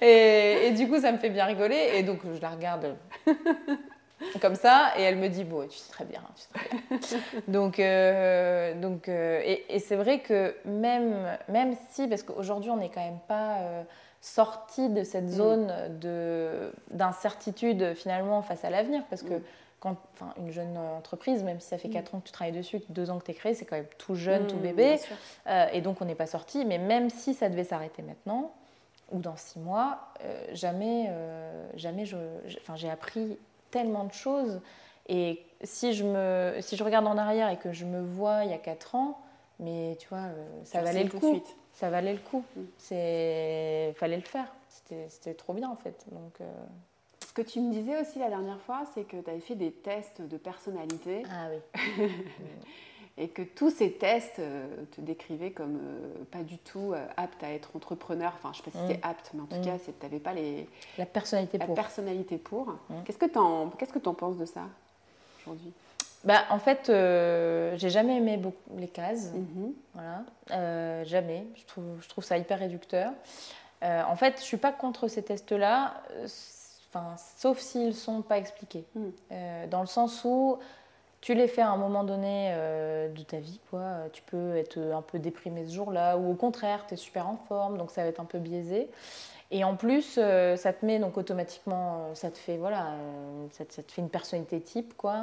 Et, 0.00 0.72
du 0.76 0.88
coup, 0.88 1.00
ça 1.00 1.12
me 1.12 1.18
fait 1.18 1.30
bien 1.30 1.44
rigoler. 1.44 1.92
Et 1.94 2.02
donc, 2.02 2.20
je 2.34 2.40
la 2.40 2.50
regarde 2.50 2.96
comme 4.40 4.54
ça. 4.54 4.92
Et 4.98 5.02
elle 5.02 5.16
me 5.16 5.28
dit 5.28 5.44
Bon, 5.44 5.66
tu 5.66 5.76
sais 5.76 5.90
très 5.90 6.04
bien. 6.04 6.22
Tu 6.36 6.42
sais 6.42 6.48
très 6.52 7.40
bien. 7.40 7.42
donc, 7.48 7.78
euh, 7.78 8.74
donc 8.80 9.08
euh, 9.08 9.42
et, 9.44 9.78
c'est 9.78 9.96
vrai 9.96 10.20
que 10.20 10.54
même, 10.64 11.38
même 11.48 11.74
si, 11.90 12.06
parce 12.08 12.22
qu'aujourd'hui, 12.22 12.70
on 12.70 12.76
n'est 12.76 12.90
quand 12.90 13.04
même 13.04 13.20
pas. 13.26 13.58
Euh, 13.58 13.82
sorti 14.24 14.88
de 14.88 15.04
cette 15.04 15.24
mm. 15.24 15.28
zone 15.28 15.72
d'incertitude 16.90 17.94
finalement 17.94 18.42
face 18.42 18.64
à 18.64 18.70
l'avenir 18.70 19.04
parce 19.10 19.22
que 19.22 19.34
mm 19.34 19.42
enfin, 19.84 20.32
une 20.38 20.50
jeune 20.50 20.76
entreprise, 20.76 21.42
même 21.42 21.60
si 21.60 21.68
ça 21.68 21.78
fait 21.78 21.88
4 21.88 22.12
mm. 22.12 22.16
ans 22.16 22.20
que 22.20 22.26
tu 22.26 22.32
travailles 22.32 22.56
dessus, 22.56 22.80
2 22.88 23.10
ans 23.10 23.18
que 23.18 23.24
tu 23.24 23.30
es 23.32 23.34
créé, 23.34 23.54
c'est 23.54 23.64
quand 23.64 23.76
même 23.76 23.86
tout 23.98 24.14
jeune, 24.14 24.46
tout 24.46 24.56
bébé. 24.56 24.98
Euh, 25.46 25.66
et 25.72 25.80
donc, 25.80 26.00
on 26.00 26.04
n'est 26.04 26.14
pas 26.14 26.26
sorti. 26.26 26.64
Mais 26.64 26.78
même 26.78 27.10
si 27.10 27.34
ça 27.34 27.48
devait 27.48 27.64
s'arrêter 27.64 28.02
maintenant, 28.02 28.52
ou 29.12 29.18
dans 29.18 29.36
6 29.36 29.58
mois, 29.60 29.98
euh, 30.22 30.44
jamais, 30.52 31.06
euh, 31.08 31.68
jamais 31.74 32.06
je, 32.06 32.16
enfin, 32.60 32.76
j'ai 32.76 32.90
appris 32.90 33.38
tellement 33.70 34.04
de 34.04 34.12
choses. 34.12 34.60
Et 35.08 35.44
si 35.62 35.92
je, 35.92 36.04
me, 36.04 36.56
si 36.60 36.76
je 36.76 36.84
regarde 36.84 37.06
en 37.06 37.18
arrière 37.18 37.50
et 37.50 37.58
que 37.58 37.72
je 37.72 37.84
me 37.84 38.00
vois 38.02 38.44
il 38.44 38.50
y 38.50 38.54
a 38.54 38.58
4 38.58 38.94
ans, 38.94 39.18
mais 39.60 39.96
tu 40.00 40.08
vois, 40.08 40.28
ça 40.64 40.80
valait 40.80 41.04
le 41.04 41.10
coup. 41.10 41.42
Ça 41.74 41.90
valait 41.90 42.12
le 42.12 42.20
coup. 42.20 42.44
Il 42.90 43.94
fallait 43.96 44.16
le 44.16 44.22
faire. 44.22 44.46
C'était 44.68 45.34
trop 45.34 45.52
bien 45.52 45.68
en 45.68 45.76
fait. 45.76 46.06
Donc, 46.10 46.40
ce 47.26 47.32
que 47.32 47.42
tu 47.42 47.60
me 47.60 47.72
disais 47.72 48.00
aussi 48.00 48.18
la 48.18 48.28
dernière 48.28 48.60
fois, 48.60 48.84
c'est 48.94 49.04
que 49.04 49.16
tu 49.16 49.28
avais 49.28 49.40
fait 49.40 49.56
des 49.56 49.72
tests 49.72 50.22
de 50.22 50.36
personnalité. 50.36 51.24
Ah 51.30 51.48
oui. 51.98 52.08
et 53.16 53.28
que 53.28 53.42
tous 53.42 53.70
ces 53.70 53.92
tests 53.92 54.40
euh, 54.40 54.66
te 54.90 55.00
décrivaient 55.00 55.52
comme 55.52 55.78
euh, 55.80 56.24
pas 56.30 56.42
du 56.42 56.58
tout 56.58 56.92
euh, 56.92 57.06
apte 57.16 57.42
à 57.44 57.52
être 57.52 57.76
entrepreneur. 57.76 58.32
Enfin, 58.36 58.52
je 58.52 58.60
ne 58.60 58.64
sais 58.64 58.70
pas 58.70 58.78
si 58.78 58.92
c'est 58.92 58.98
mm. 58.98 59.10
apte, 59.10 59.30
mais 59.34 59.42
en 59.42 59.46
tout 59.46 59.56
mm. 59.56 59.64
cas, 59.64 59.78
tu 59.78 59.92
n'avais 60.02 60.18
pas 60.18 60.32
les... 60.32 60.68
la 60.98 61.06
personnalité 61.06 61.58
la 61.58 61.66
pour. 61.66 61.74
personnalité 61.74 62.38
pour. 62.38 62.66
Mm. 62.66 63.02
Qu'est-ce 63.04 63.18
que 63.18 63.26
tu 63.26 63.38
en, 63.38 63.70
que 63.70 64.08
en 64.08 64.14
penses 64.14 64.36
de 64.36 64.46
ça 64.46 64.62
aujourd'hui? 65.42 65.72
Bah, 66.24 66.44
en 66.50 66.58
fait, 66.58 66.86
j'ai 66.86 67.90
jamais 67.90 68.16
aimé 68.16 68.36
beaucoup 68.36 68.76
les 68.76 68.88
cases. 68.88 69.32
Mm-hmm. 69.32 69.72
Voilà. 69.94 71.04
jamais. 71.04 71.46
Je 71.54 71.64
trouve, 71.66 72.00
je 72.00 72.08
trouve 72.08 72.24
ça 72.24 72.38
hyper 72.38 72.58
réducteur. 72.58 73.12
en 73.82 74.16
fait, 74.16 74.38
je 74.38 74.44
suis 74.44 74.56
pas 74.56 74.72
contre 74.72 75.08
ces 75.08 75.22
tests-là 75.22 75.94
sauf 77.36 77.58
s'ils 77.58 77.88
ne 77.88 77.92
sont 77.92 78.22
pas 78.22 78.38
expliqués. 78.38 78.84
Euh, 79.32 79.66
dans 79.66 79.80
le 79.80 79.86
sens 79.86 80.22
où 80.24 80.58
tu 81.20 81.34
les 81.34 81.48
fais 81.48 81.62
à 81.62 81.70
un 81.70 81.76
moment 81.76 82.04
donné 82.04 82.50
euh, 82.52 83.08
de 83.08 83.22
ta 83.22 83.38
vie. 83.38 83.60
Quoi. 83.70 84.08
Tu 84.12 84.22
peux 84.22 84.56
être 84.56 84.78
un 84.78 85.02
peu 85.02 85.18
déprimé 85.18 85.66
ce 85.66 85.74
jour-là, 85.74 86.16
ou 86.16 86.30
au 86.30 86.34
contraire, 86.34 86.84
tu 86.86 86.94
es 86.94 86.96
super 86.96 87.28
en 87.28 87.36
forme, 87.36 87.78
donc 87.78 87.90
ça 87.90 88.02
va 88.02 88.08
être 88.08 88.20
un 88.20 88.26
peu 88.26 88.38
biaisé. 88.38 88.90
Et 89.56 89.62
en 89.62 89.76
plus, 89.76 90.16
euh, 90.18 90.56
ça 90.56 90.72
te 90.72 90.84
met 90.84 90.98
donc 90.98 91.16
automatiquement, 91.16 92.14
ça 92.14 92.30
te 92.30 92.36
fait 92.36 92.56
voilà, 92.56 92.88
ça, 93.52 93.64
te 93.64 93.92
fait 93.92 94.02
une 94.02 94.10
personnalité 94.10 94.60
type 94.60 94.94
quoi. 94.96 95.14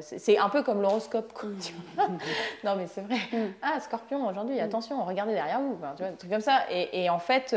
c'est 0.00 0.38
un 0.38 0.50
peu 0.50 0.62
comme 0.62 0.82
l'horoscope 0.82 1.32
quoi. 1.32 1.48
Hmm. 1.48 2.18
non 2.64 2.76
mais 2.76 2.86
c'est 2.86 3.00
vrai. 3.00 3.16
Hmm. 3.32 3.52
Ah 3.62 3.80
Scorpion 3.80 4.28
aujourd'hui, 4.28 4.60
attention, 4.60 5.02
regardez 5.04 5.32
derrière 5.32 5.60
vous, 5.60 5.74
tu 5.96 6.02
vois, 6.02 6.12
un 6.12 6.12
truc 6.12 6.30
comme 6.30 6.40
ça. 6.40 6.60
Et, 6.70 7.04
et 7.04 7.10
en 7.10 7.18
fait, 7.18 7.56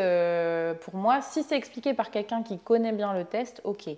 pour 0.79 0.95
moi, 0.95 1.21
si 1.21 1.43
c'est 1.43 1.57
expliqué 1.57 1.93
par 1.93 2.09
quelqu'un 2.09 2.41
qui 2.41 2.57
connaît 2.57 2.93
bien 2.93 3.13
le 3.13 3.25
test, 3.25 3.61
ok. 3.65 3.89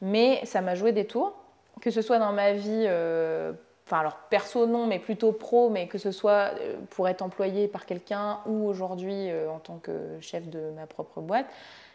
Mais 0.00 0.44
ça 0.44 0.60
m'a 0.60 0.74
joué 0.76 0.92
des 0.92 1.06
tours 1.06 1.34
que 1.80 1.90
ce 1.90 2.02
soit 2.02 2.18
dans 2.18 2.32
ma 2.32 2.52
vie, 2.52 2.84
euh, 2.86 3.52
enfin 3.86 4.00
alors 4.00 4.16
perso 4.30 4.66
non, 4.66 4.86
mais 4.86 4.98
plutôt 4.98 5.32
pro, 5.32 5.70
mais 5.70 5.86
que 5.86 5.98
ce 5.98 6.10
soit 6.10 6.50
euh, 6.60 6.76
pour 6.90 7.08
être 7.08 7.22
employé 7.22 7.68
par 7.68 7.86
quelqu'un 7.86 8.40
ou 8.46 8.66
aujourd'hui 8.66 9.30
euh, 9.30 9.48
en 9.50 9.58
tant 9.58 9.78
que 9.78 10.18
chef 10.20 10.48
de 10.48 10.70
ma 10.76 10.86
propre 10.86 11.20
boîte, 11.20 11.46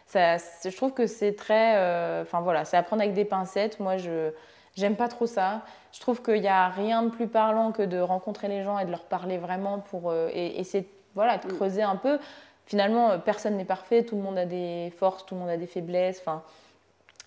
ça, 0.06 0.36
je 0.36 0.76
trouve 0.76 0.92
que 0.92 1.06
c'est 1.06 1.34
très, 1.34 1.72
enfin 2.20 2.40
voilà, 2.40 2.64
c'est 2.66 2.76
à 2.76 2.82
prendre 2.82 3.00
avec 3.00 3.14
des 3.14 3.24
pincettes. 3.24 3.80
Moi, 3.80 3.96
je 3.96 4.30
j'aime 4.76 4.96
pas 4.96 5.08
trop 5.08 5.26
ça. 5.26 5.62
Je 5.92 6.00
trouve 6.00 6.22
qu'il 6.22 6.40
n'y 6.40 6.48
a 6.48 6.68
rien 6.68 7.02
de 7.02 7.08
plus 7.08 7.28
parlant 7.28 7.72
que 7.72 7.82
de 7.82 7.98
rencontrer 7.98 8.48
les 8.48 8.62
gens 8.62 8.78
et 8.78 8.84
de 8.84 8.90
leur 8.90 9.04
parler 9.04 9.38
vraiment 9.38 9.78
pour 9.78 10.12
et, 10.12 10.60
et 10.60 10.86
voilà 11.14 11.38
de 11.38 11.46
mm. 11.46 11.56
creuser 11.56 11.82
un 11.82 11.96
peu. 11.96 12.18
Finalement, 12.66 13.18
personne 13.20 13.56
n'est 13.56 13.64
parfait, 13.64 14.02
tout 14.02 14.16
le 14.16 14.22
monde 14.22 14.36
a 14.36 14.44
des 14.44 14.92
forces, 14.98 15.24
tout 15.24 15.34
le 15.34 15.40
monde 15.40 15.50
a 15.50 15.56
des 15.56 15.66
faiblesses. 15.66 16.20
Enfin, 16.20 16.42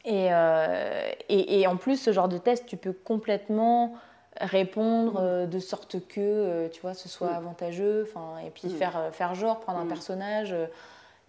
euh, 0.08 1.12
et, 1.30 1.62
et, 1.62 1.68
en 1.68 1.78
plus, 1.78 1.98
ce 1.98 2.12
genre 2.12 2.28
de 2.28 2.38
test, 2.38 2.66
tu 2.66 2.78
peux 2.78 2.94
complètement 2.94 3.94
répondre 4.42 5.14
mm. 5.14 5.24
euh, 5.24 5.46
de 5.46 5.60
sorte 5.60 6.08
que 6.08 6.20
euh, 6.20 6.70
tu 6.70 6.82
vois 6.82 6.94
ce 6.94 7.10
soit 7.10 7.32
mm. 7.32 7.36
avantageux 7.36 8.08
enfin 8.08 8.40
et 8.46 8.50
puis 8.50 8.68
mm. 8.68 8.72
faire 8.72 9.10
faire 9.12 9.36
genre 9.36 9.60
prendre 9.60 9.80
un 9.80 9.86
personnage 9.86 10.56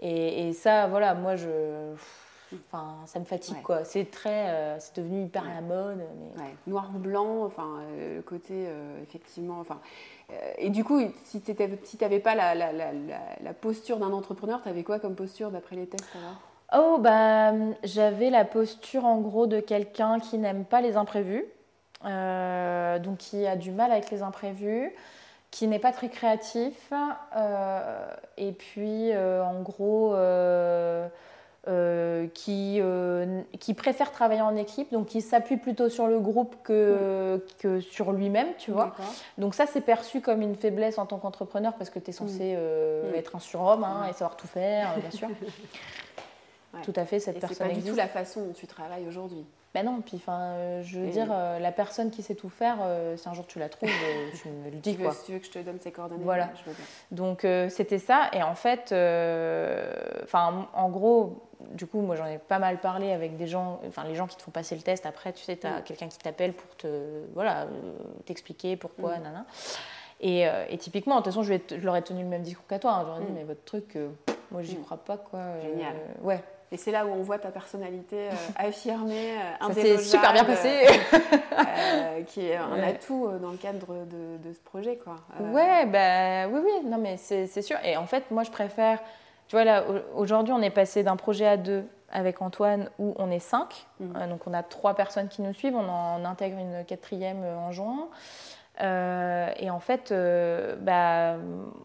et, 0.01 0.49
et, 0.49 0.53
ça 0.53 0.87
voilà 0.89 1.15
moi 1.15 1.37
je 1.37 1.95
enfin 2.69 2.97
ça 3.07 3.19
me 3.19 3.25
fatigue 3.25 3.61
quoi 3.63 3.85
c'est 3.85 4.11
très 4.11 4.77
c'est 4.79 4.97
devenu 4.97 5.25
hyper 5.25 5.45
la 5.45 5.61
mode 5.61 6.01
noir 6.67 6.91
ou 6.95 6.99
blanc 6.99 7.45
enfin 7.45 7.81
le 7.99 8.23
côté 8.23 8.69
effectivement 9.03 9.59
enfin 9.59 9.81
et 10.59 10.71
du 10.71 10.85
coup 10.85 11.01
si 11.25 11.41
tu 11.41 11.53
si 11.85 11.99
n'avais 12.01 12.21
pas 12.21 12.35
la, 12.35 12.55
la, 12.55 12.73
la, 12.73 12.93
la 13.41 13.55
posture 13.55 13.99
d'un 13.99 14.13
entrepreneur 14.13 14.63
tu 14.63 14.69
avais 14.69 14.85
quoi 14.85 15.01
comme 15.01 15.17
posture 15.17 15.51
d'après 15.51 15.75
les 15.75 15.87
tests 15.87 16.15
alors? 16.15 16.37
Oh, 16.75 16.99
bah, 16.99 17.53
j'avais 17.85 18.31
la 18.31 18.45
posture 18.45 19.05
en 19.05 19.21
gros 19.21 19.47
de 19.47 19.61
quelqu'un 19.61 20.19
qui 20.19 20.37
n'aime 20.37 20.65
pas 20.65 20.81
les 20.81 20.97
imprévus, 20.97 21.45
euh, 21.45 21.56
donc 22.07 23.19
qui 23.19 23.47
a 23.47 23.57
du 23.57 23.73
mal 23.73 23.93
avec 23.93 24.11
les 24.11 24.23
imprévus, 24.23 24.93
qui 25.51 25.67
n'est 25.69 25.79
pas 25.79 25.93
très 25.93 26.09
créatif, 26.09 26.93
euh, 27.37 28.09
et 28.37 28.53
puis 28.53 29.13
euh, 29.13 29.43
en 29.43 29.63
gros 29.63 30.15
qui, 32.35 32.81
qui 33.59 33.75
préfère 33.75 34.13
travailler 34.13 34.43
en 34.43 34.55
équipe, 34.55 34.93
donc 34.93 35.07
qui 35.07 35.21
s'appuie 35.21 35.57
plutôt 35.57 35.89
sur 35.89 36.07
le 36.07 36.21
groupe 36.21 36.57
que, 36.63 37.45
que 37.59 37.81
sur 37.81 38.13
lui-même, 38.13 38.49
tu 38.59 38.71
vois. 38.71 38.95
Donc 39.39 39.55
ça, 39.55 39.67
c'est 39.67 39.81
perçu 39.81 40.21
comme 40.21 40.43
une 40.43 40.55
faiblesse 40.55 40.99
en 40.99 41.07
tant 41.07 41.19
qu'entrepreneur 41.19 41.75
parce 41.75 41.91
que 41.91 41.99
tu 41.99 42.11
es 42.11 42.13
censé 42.13 42.55
mm. 42.55 43.15
être 43.15 43.35
un 43.35 43.41
surhomme 43.41 43.83
hein, 43.83 44.07
et 44.09 44.13
savoir 44.13 44.37
tout 44.37 44.47
faire, 44.47 44.97
bien 44.99 45.11
sûr. 45.11 45.29
Tout 46.83 46.93
à 46.97 47.05
fait, 47.05 47.21
cette 47.21 47.41
personne. 47.41 47.69
C'est 47.69 47.75
pas 47.75 47.81
du 47.81 47.89
tout 47.89 47.97
la 47.97 48.09
façon 48.09 48.47
dont 48.47 48.53
tu 48.53 48.67
travailles 48.67 49.07
aujourd'hui. 49.09 49.45
Ben 49.77 49.85
non, 49.85 50.01
puis 50.01 50.17
enfin, 50.17 50.39
euh, 50.41 50.83
je 50.83 50.99
veux 50.99 51.11
dire, 51.11 51.29
euh, 51.31 51.59
la 51.59 51.71
personne 51.71 52.11
qui 52.11 52.23
sait 52.23 52.35
tout 52.35 52.49
faire, 52.49 52.79
euh, 52.81 53.15
si 53.19 53.29
un 53.29 53.35
jour 53.35 53.47
tu 53.47 53.59
la 53.59 53.69
trouves, 53.69 53.91
tu 54.41 54.49
me 54.49 54.71
le 54.71 54.79
dis 54.79 54.97
tu 54.97 55.03
quoi. 55.03 55.13
si 55.13 55.27
tu 55.27 55.33
veux 55.33 55.39
que 55.39 55.45
je 55.45 55.51
te 55.51 55.59
donne 55.59 55.79
ses 55.83 55.93
coordonnées, 55.93 56.25
voilà. 56.25 56.49
Je 56.65 56.71
veux 56.71 56.77
Donc 57.11 57.47
c'était 57.69 57.99
ça, 57.99 58.31
et 58.33 58.43
en 58.43 58.55
fait, 58.55 58.85
enfin, 60.25 60.67
en 60.73 60.89
gros, 60.89 61.51
du 61.73 61.87
coup, 61.87 62.01
moi 62.01 62.17
j'en 62.17 62.25
ai 62.25 62.39
pas 62.39 62.59
mal 62.59 62.81
parlé 62.81 63.13
avec 63.13 63.37
des 63.37 63.47
gens, 63.47 63.79
enfin 63.87 64.05
les 64.05 64.15
gens 64.15 64.27
qui 64.27 64.37
te 64.39 64.43
font 64.43 64.51
passer 64.51 64.77
le 64.77 64.81
test. 64.81 65.05
Après, 65.05 65.35
tu 65.35 65.45
sais, 65.45 65.59
tu 65.59 65.67
as 65.67 65.83
quelqu'un 65.83 66.09
qui 66.09 66.17
t'appelle 66.17 66.55
pour 66.55 66.75
te, 66.77 67.27
voilà, 67.35 67.67
t'expliquer 68.25 68.77
pourquoi, 68.77 69.19
mm. 69.19 69.23
nana. 69.25 69.45
Et, 70.23 70.47
et, 70.71 70.79
typiquement, 70.79 71.17
de 71.17 71.21
toute 71.21 71.35
façon, 71.35 71.43
je, 71.43 71.53
je 71.69 71.85
leur 71.85 71.97
ai 71.97 72.03
tenu 72.03 72.23
le 72.23 72.29
même 72.31 72.41
discours 72.41 72.67
qu'à 72.67 72.79
toi. 72.79 72.93
Hein. 72.93 73.05
J'aurais 73.05 73.27
dit, 73.27 73.33
mais 73.35 73.45
votre 73.45 73.65
truc, 73.65 73.99
moi 74.51 74.63
j'y 74.63 74.77
crois 74.77 74.97
pas, 74.97 75.19
quoi. 75.19 75.41
Génial. 75.61 75.97
ouais, 76.23 76.43
et 76.73 76.77
c'est 76.77 76.91
là 76.91 77.07
où 77.07 77.11
on 77.11 77.23
voit 77.23 77.39
ta 77.39 77.51
personnalité 77.51 78.29
euh, 78.29 78.33
affirmée, 78.57 79.35
euh, 79.61 79.73
Ça 79.73 79.99
super 79.99 80.33
bien 80.33 80.45
passé. 80.45 80.87
Euh, 81.59 82.23
qui 82.25 82.49
est 82.49 82.57
un 82.57 82.83
atout 82.83 83.31
dans 83.41 83.51
le 83.51 83.57
cadre 83.57 84.05
de, 84.05 84.53
ce 84.53 84.61
projet. 84.61 84.97
Quoi. 84.97 85.17
Ouais, 85.41 85.87
bah, 85.87 86.49
oui, 86.49 86.61
oui, 86.63 86.89
non, 86.89 86.99
mais 86.99 87.17
c'est 87.17 87.63
sûr. 87.63 87.77
Et 87.85 87.97
en 87.97 88.07
fait, 88.07 88.31
moi, 88.31 88.43
je 88.43 88.51
préfère. 88.51 89.01
Tu 89.49 89.57
vois, 89.57 89.65
là, 89.65 89.85
aujourd'hui, 90.15 90.53
on 90.53 90.61
est 90.61 90.71
passé 90.71 91.03
d'un 91.03 91.17
projet 91.17 91.47
à 91.47 91.57
deux 91.57 91.85
avec 92.11 92.43
Antoine 92.43 92.91
où 92.99 93.15
on 93.17 93.31
est 93.31 93.39
cinq. 93.39 93.87
Mhm. 94.01 94.29
donc, 94.29 94.47
on 94.47 94.55
a 94.55 94.63
trois 94.63 94.95
personnes 94.95 95.29
qui 95.29 95.43
nous 95.43 95.55
suivent. 95.55 95.77
On 95.77 95.89
en 95.89 96.25
intègre 96.25 96.59
une 96.59 96.85
quatrième 96.85 97.45
en 97.45 97.73
juin. 97.73 98.09
et 98.81 99.71
en 99.71 99.81
fait, 99.81 100.13
bah, 100.81 101.37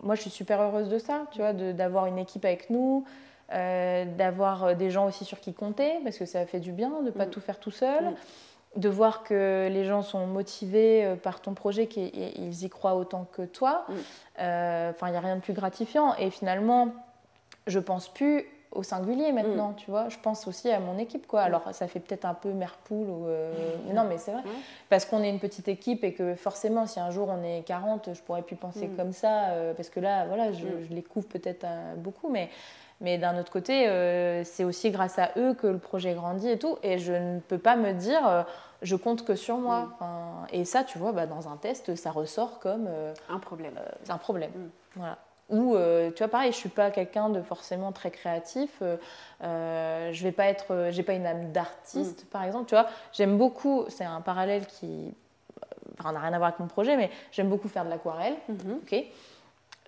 moi, 0.01 0.15
je 0.15 0.21
suis 0.21 0.32
super 0.32 0.61
heureuse 0.61 0.89
de 0.89 0.97
ça, 0.97 1.25
tu 1.32 1.39
vois, 1.39 1.53
d'avoir 1.53 2.07
une 2.07 2.17
équipe 2.17 2.45
avec 2.45 2.69
nous. 2.69 3.05
Euh, 3.52 4.06
d'avoir 4.06 4.64
euh, 4.64 4.74
des 4.76 4.89
gens 4.91 5.06
aussi 5.06 5.26
sur 5.26 5.39
qui 5.39 5.54
compter, 5.54 5.99
parce 6.04 6.18
que 6.18 6.26
ça 6.26 6.45
fait 6.45 6.60
du 6.60 6.72
bien 6.72 6.89
de 7.02 7.08
ne 7.08 7.12
pas 7.12 7.26
mm. 7.26 7.30
tout 7.32 7.41
faire 7.41 7.60
tout 7.60 7.72
seul, 7.72 8.06
mm. 8.06 8.80
de 8.80 8.89
voir 8.89 9.24
que 9.24 9.68
les 9.70 9.84
gens 9.84 10.02
sont 10.04 10.26
motivés 10.26 11.06
euh, 11.06 11.16
par 11.16 11.41
ton 11.41 11.54
projet, 11.54 11.88
qu'ils 11.88 12.64
y 12.64 12.70
croient 12.70 12.95
autant 12.95 13.28
que 13.32 13.41
toi. 13.41 13.86
Mm. 13.89 13.93
Enfin, 14.38 15.08
il 15.08 15.12
n'y 15.12 15.18
a 15.18 15.22
rien 15.22 15.36
de 15.36 15.41
plus 15.41 15.54
gratifiant. 15.54 16.16
Et 16.16 16.30
finalement, 16.30 16.93
je 17.68 17.80
pense 17.80 18.08
plus 18.08 18.45
au 18.72 18.84
singulier 18.84 19.32
maintenant, 19.32 19.74
tu 19.74 19.91
vois. 19.91 20.08
Je 20.10 20.18
pense 20.18 20.47
aussi 20.47 20.70
à 20.70 20.80
mon 20.80 20.97
équipe, 20.97 21.28
quoi. 21.28 21.41
Alors, 21.41 21.74
ça 21.74 21.88
fait 21.88 21.99
peut-être 21.99 22.26
un 22.26 22.34
peu 22.34 22.52
mère 22.52 22.76
poule 22.86 23.10
ou. 23.10 23.28
Euh, 23.28 23.52
non, 23.93 24.06
mais 24.06 24.18
c'est 24.18 24.32
vrai. 24.32 24.43
Parce 24.89 25.06
qu'on 25.06 25.22
est 25.24 25.30
une 25.30 25.39
petite 25.39 25.68
équipe 25.68 26.04
et 26.04 26.14
que 26.14 26.36
forcément, 26.36 26.86
si 26.86 26.99
un 26.99 27.12
jour 27.12 27.28
on 27.30 27.43
est 27.43 27.64
40, 27.66 28.14
je 28.14 28.22
pourrais 28.22 28.43
plus 28.43 28.56
penser 28.56 28.88
mm. 28.88 28.95
comme 28.95 29.12
ça. 29.12 29.49
Euh, 29.49 29.74
parce 29.74 29.89
que 29.89 29.99
là, 29.99 30.26
voilà, 30.26 30.54
je, 30.54 30.66
mm. 30.66 30.88
les 30.91 31.04
couvre 31.04 31.28
peut-être 31.28 31.66
beaucoup, 31.97 32.30
mais. 32.30 32.49
Mais 33.02 33.18
d'un 33.18 33.38
autre 33.39 33.52
côté, 33.52 33.86
c'est 34.45 34.64
aussi 34.64 34.91
grâce 34.91 35.18
à 35.20 35.32
eux 35.36 35.54
que 35.54 35.68
le 35.68 35.80
projet 35.80 36.14
grandit 36.14 36.49
et 36.49 36.60
tout. 36.60 36.78
Et 36.84 36.99
je 36.99 37.14
ne 37.14 37.39
peux 37.39 37.58
pas 37.58 37.76
me 37.76 37.93
dire, 37.93 38.45
je 38.82 38.95
compte 38.95 39.26
que 39.26 39.36
sur 39.36 39.58
moi. 39.58 39.97
et 40.54 40.66
ça, 40.66 40.84
tu 40.84 40.99
vois, 40.99 41.12
bah, 41.12 41.26
dans 41.26 41.49
un 41.49 41.58
test, 41.58 41.95
ça 41.95 42.12
ressort 42.12 42.60
comme. 42.60 42.88
un 43.28 43.39
problème. 43.39 43.74
c'est 44.04 44.12
un 44.12 44.18
problème. 44.18 44.52
Voilà. 44.95 45.18
Ou, 45.52 45.76
euh, 45.76 46.12
tu 46.12 46.20
vois, 46.20 46.30
pareil, 46.30 46.52
je 46.54 46.58
suis 46.58 46.70
pas 46.70 46.91
quelqu'un 46.91 47.30
de 47.30 47.41
forcément 47.41 47.91
très 47.91 48.10
créatif. 48.10 48.70
Euh, 48.82 48.95
euh 49.43 50.12
je 50.14 50.24
vais 50.24 50.32
pas 50.32 50.45
être, 50.45 50.88
j'ai 50.91 51.04
pas 51.04 51.14
une 51.14 51.26
âme 51.26 51.52
d'artiste, 51.52 52.24
mm. 52.24 52.28
par 52.28 52.43
exemple. 52.43 52.66
Tu 52.68 52.76
vois, 52.76 52.88
j'aime 53.12 53.38
beaucoup. 53.38 53.84
C'est 53.89 54.06
un 54.06 54.22
parallèle 54.22 54.66
qui, 54.66 55.14
n'a 56.04 56.20
rien 56.20 56.34
à 56.34 56.38
voir 56.38 56.49
avec 56.49 56.60
mon 56.60 56.68
projet, 56.68 56.95
mais 56.95 57.12
j'aime 57.32 57.49
beaucoup 57.49 57.68
faire 57.68 57.84
de 57.84 57.89
l'aquarelle. 57.89 58.36
Mm-hmm. 58.49 58.76
Ok. 58.82 59.06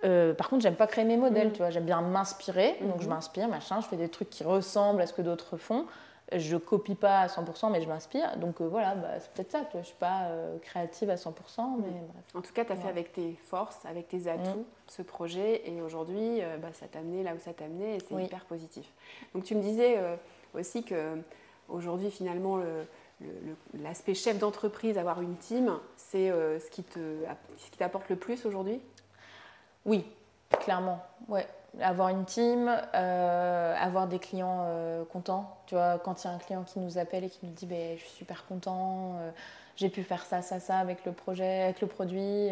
Euh, 0.04 0.34
par 0.34 0.50
contre, 0.50 0.64
j'aime 0.64 0.76
pas 0.76 0.88
créer 0.88 1.06
mes 1.06 1.18
modèles. 1.18 1.50
Mm. 1.50 1.54
Tu 1.54 1.58
vois, 1.60 1.70
j'aime 1.70 1.86
bien 1.86 2.02
m'inspirer. 2.02 2.78
Donc, 2.82 3.02
je 3.02 3.06
mm-hmm. 3.06 3.10
m'inspire, 3.10 3.48
machin. 3.48 3.82
Je 3.82 3.88
fais 3.88 3.98
des 3.98 4.10
trucs 4.10 4.30
qui 4.30 4.44
ressemblent 4.44 5.02
à 5.02 5.08
ce 5.08 5.14
que 5.14 5.22
d'autres 5.22 5.58
font 5.58 5.86
je 6.32 6.58
copie 6.58 6.96
pas 6.96 7.20
à 7.20 7.28
100%, 7.28 7.72
mais 7.72 7.82
je 7.82 7.88
m'inspire. 7.88 8.38
Donc 8.38 8.62
euh, 8.62 8.68
voilà, 8.68 8.96
bah, 8.96 9.20
c'est 9.20 9.32
peut-être 9.32 9.52
ça. 9.52 9.66
Je 9.72 9.78
ne 9.78 9.84
suis 9.84 9.96
pas 9.96 10.24
euh, 10.24 10.58
créative 10.60 11.10
à 11.10 11.16
100%, 11.16 11.30
mais 11.78 11.90
bref. 11.90 12.24
En 12.34 12.42
tout 12.42 12.54
cas, 12.54 12.66
tu 12.66 12.72
as 12.72 12.76
fait 12.76 12.88
avec 12.88 13.14
tes 13.14 13.34
forces, 13.46 13.86
avec 13.86 14.08
tes 14.08 14.28
atouts, 14.28 14.60
mm. 14.60 14.66
ce 14.88 15.02
projet. 15.02 15.70
Et 15.70 15.82
aujourd'hui, 15.82 16.42
bah, 16.62 16.70
ça 16.74 16.88
t'a 16.88 17.00
amené 17.00 17.24
là 17.24 17.34
où 17.36 17.40
ça 17.40 17.54
t'a 17.54 17.66
amené 17.66 17.96
et 17.96 18.00
c'est 18.00 18.24
hyper 18.24 18.46
positif. 18.46 18.90
Donc 19.34 19.44
tu 19.44 19.56
me 19.56 19.62
disais 19.62 19.98
aussi 20.54 20.84
que 20.84 21.18
aujourd'hui, 21.70 22.10
finalement, 22.10 22.60
l'aspect 23.82 24.14
chef 24.14 24.40
d'entreprise, 24.40 24.98
avoir 24.98 25.22
une 25.22 25.36
team, 25.36 25.72
c'est 25.98 26.30
ce 26.30 26.70
qui 26.70 26.84
t'apporte 27.78 28.10
le 28.10 28.16
plus 28.16 28.46
aujourd'hui? 28.46 28.82
Oui, 29.86 30.06
clairement. 30.60 31.00
Ouais 31.28 31.48
avoir 31.82 32.10
une 32.10 32.26
team, 32.26 32.72
euh, 32.94 33.76
avoir 33.78 34.08
des 34.08 34.20
clients 34.20 34.66
euh, 34.66 35.04
contents. 35.06 35.58
Tu 35.66 35.76
vois, 35.76 36.00
quand 36.04 36.24
il 36.24 36.28
y 36.28 36.30
a 36.30 36.34
un 36.34 36.38
client 36.38 36.64
qui 36.64 36.80
nous 36.80 36.98
appelle 36.98 37.24
et 37.24 37.30
qui 37.30 37.40
nous 37.44 37.52
dit 37.52 37.66
ben, 37.66 37.98
Je 37.98 38.04
suis 38.04 38.18
super 38.18 38.46
content, 38.46 39.16
euh, 39.18 39.32
j'ai 39.76 39.90
pu 39.90 40.04
faire 40.04 40.24
ça, 40.24 40.42
ça, 40.42 40.60
ça 40.60 40.78
avec 40.78 41.06
le 41.06 41.12
projet, 41.12 41.64
avec 41.64 41.82
le 41.82 41.88
produit. 41.88 42.50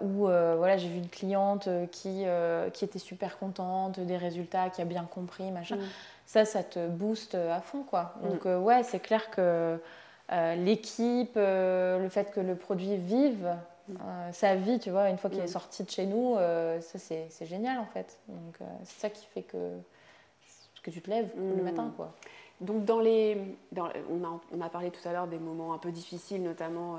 ou 0.00 0.24
voilà, 0.24 0.76
j'ai 0.76 0.88
vu 0.88 0.98
une 0.98 1.08
cliente 1.08 1.68
qui, 1.92 2.24
qui 2.72 2.84
était 2.84 2.98
super 2.98 3.38
contente 3.38 4.00
des 4.00 4.16
résultats, 4.16 4.70
qui 4.70 4.82
a 4.82 4.84
bien 4.84 5.04
compris, 5.04 5.50
machin. 5.50 5.76
Mm. 5.76 5.88
Ça, 6.26 6.44
ça 6.44 6.62
te 6.62 6.88
booste 6.88 7.34
à 7.34 7.60
fond, 7.60 7.82
quoi. 7.82 8.14
Mm. 8.22 8.28
Donc, 8.28 8.64
ouais, 8.66 8.82
c'est 8.82 9.00
clair 9.00 9.30
que 9.30 9.78
l'équipe, 10.56 11.36
le 11.36 12.08
fait 12.10 12.32
que 12.32 12.40
le 12.40 12.56
produit 12.56 12.96
vive, 12.96 13.54
euh, 14.00 14.32
sa 14.32 14.56
vie, 14.56 14.78
tu 14.78 14.90
vois, 14.90 15.10
une 15.10 15.18
fois 15.18 15.30
qu'il 15.30 15.40
est 15.40 15.44
mm. 15.44 15.48
sorti 15.48 15.84
de 15.84 15.90
chez 15.90 16.06
nous, 16.06 16.36
euh, 16.36 16.80
ça 16.80 16.98
c'est 16.98 17.46
génial 17.46 17.78
en 17.78 17.86
fait. 17.86 18.18
Donc 18.28 18.60
euh, 18.60 18.64
c'est 18.84 19.00
ça 19.00 19.10
qui 19.10 19.26
fait 19.26 19.42
que, 19.42 19.76
que 20.82 20.90
tu 20.90 21.00
te 21.00 21.10
lèves 21.10 21.32
le 21.36 21.62
mm. 21.62 21.62
matin, 21.62 21.92
quoi. 21.96 22.14
Donc 22.60 22.84
dans 22.84 23.00
les, 23.00 23.38
on, 23.76 24.22
a, 24.22 24.40
on, 24.52 24.60
a, 24.60 24.68
parlé 24.68 24.90
tout 24.90 25.06
à 25.08 25.12
l'heure 25.12 25.26
des 25.26 25.38
moments 25.38 25.72
un 25.72 25.78
peu 25.78 25.90
difficiles, 25.90 26.42
notamment 26.42 26.98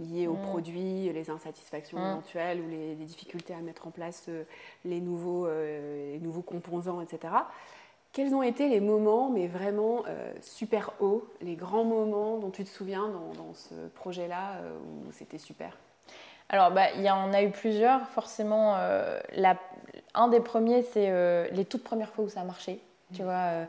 liés 0.00 0.26
aux 0.26 0.34
mm. 0.34 0.42
produits, 0.42 1.12
les 1.12 1.30
insatisfactions 1.30 1.96
éventuelles 1.98 2.60
ou 2.60 2.68
les, 2.68 2.96
difficultés 2.96 3.54
à 3.54 3.60
mettre 3.60 3.86
en 3.86 3.92
place 3.92 4.28
les, 4.84 5.00
nouveaux, 5.00 5.46
les 5.46 6.18
nouveaux 6.20 6.42
composants, 6.42 7.00
etc. 7.00 7.34
Quels 8.12 8.34
ont 8.34 8.42
été 8.42 8.68
les 8.68 8.80
moments, 8.80 9.30
mais 9.30 9.46
vraiment 9.46 10.02
super 10.40 10.92
hauts, 10.98 11.24
les 11.40 11.54
grands 11.54 11.84
moments 11.84 12.38
dont 12.38 12.50
tu 12.50 12.64
te 12.64 12.68
souviens 12.68 13.08
dans, 13.08 13.44
dans 13.44 13.54
ce 13.54 13.74
projet-là 13.94 14.60
où 14.82 15.12
c'était 15.12 15.38
super? 15.38 15.78
Alors, 16.48 16.70
bah, 16.70 16.92
y 16.92 17.10
en 17.10 17.32
a 17.32 17.42
eu 17.42 17.50
plusieurs. 17.50 18.08
Forcément, 18.08 18.74
euh, 18.76 19.18
un 20.14 20.28
des 20.28 20.40
premiers, 20.40 20.82
c'est 20.82 21.08
euh, 21.10 21.48
les 21.52 21.64
toutes 21.64 21.82
premières 21.82 22.10
fois 22.10 22.24
où 22.24 22.28
ça 22.28 22.40
a 22.40 22.44
marché. 22.44 22.80
Tu 23.14 23.22
vois, 23.22 23.32
euh, 23.32 23.64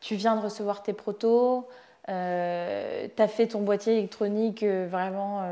tu 0.00 0.14
viens 0.14 0.36
de 0.36 0.40
recevoir 0.40 0.82
tes 0.82 0.92
protos, 0.92 1.66
tu 2.06 2.12
as 2.12 3.28
fait 3.28 3.48
ton 3.48 3.60
boîtier 3.60 3.98
électronique, 3.98 4.64
vraiment, 4.64 5.42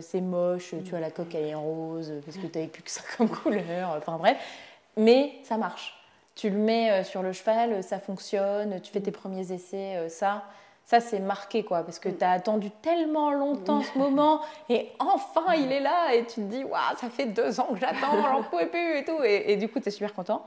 c'est 0.00 0.20
moche, 0.20 0.74
tu 0.84 0.90
vois, 0.90 1.00
la 1.00 1.10
coque, 1.10 1.34
elle 1.34 1.46
est 1.46 1.54
en 1.54 1.62
rose, 1.62 2.12
parce 2.24 2.36
que 2.36 2.46
tu 2.46 2.58
n'avais 2.58 2.70
plus 2.70 2.82
que 2.82 2.90
ça 2.90 3.02
comme 3.16 3.28
couleur. 3.42 3.94
Enfin, 3.96 4.16
bref. 4.18 4.36
Mais 4.96 5.34
ça 5.44 5.56
marche. 5.56 5.96
Tu 6.34 6.50
le 6.50 6.56
mets 6.56 7.04
sur 7.04 7.22
le 7.22 7.32
cheval, 7.32 7.84
ça 7.84 8.00
fonctionne, 8.00 8.80
tu 8.80 8.90
fais 8.90 9.00
tes 9.00 9.12
premiers 9.12 9.52
essais, 9.52 10.08
ça 10.08 10.44
ça 10.84 11.00
c'est 11.00 11.20
marqué 11.20 11.64
quoi 11.64 11.82
parce 11.82 11.98
que 11.98 12.08
mm. 12.08 12.16
tu 12.18 12.24
as 12.24 12.30
attendu 12.30 12.70
tellement 12.70 13.32
longtemps 13.32 13.82
ce 13.82 13.98
moment 13.98 14.40
et 14.68 14.90
enfin 14.98 15.54
il 15.54 15.70
est 15.72 15.80
là 15.80 16.14
et 16.14 16.24
tu 16.24 16.34
te 16.34 16.40
dis 16.40 16.64
waouh 16.64 16.96
ça 16.96 17.08
fait 17.08 17.26
deux 17.26 17.60
ans 17.60 17.68
que 17.72 17.80
j'attends 17.80 18.22
j'en 18.22 18.42
pouvais 18.50 18.66
plus 18.66 18.98
et 18.98 19.04
tout 19.04 19.22
et, 19.24 19.56
du 19.56 19.68
coup 19.68 19.80
tu 19.80 19.88
es 19.88 19.90
super 19.90 20.14
content 20.14 20.44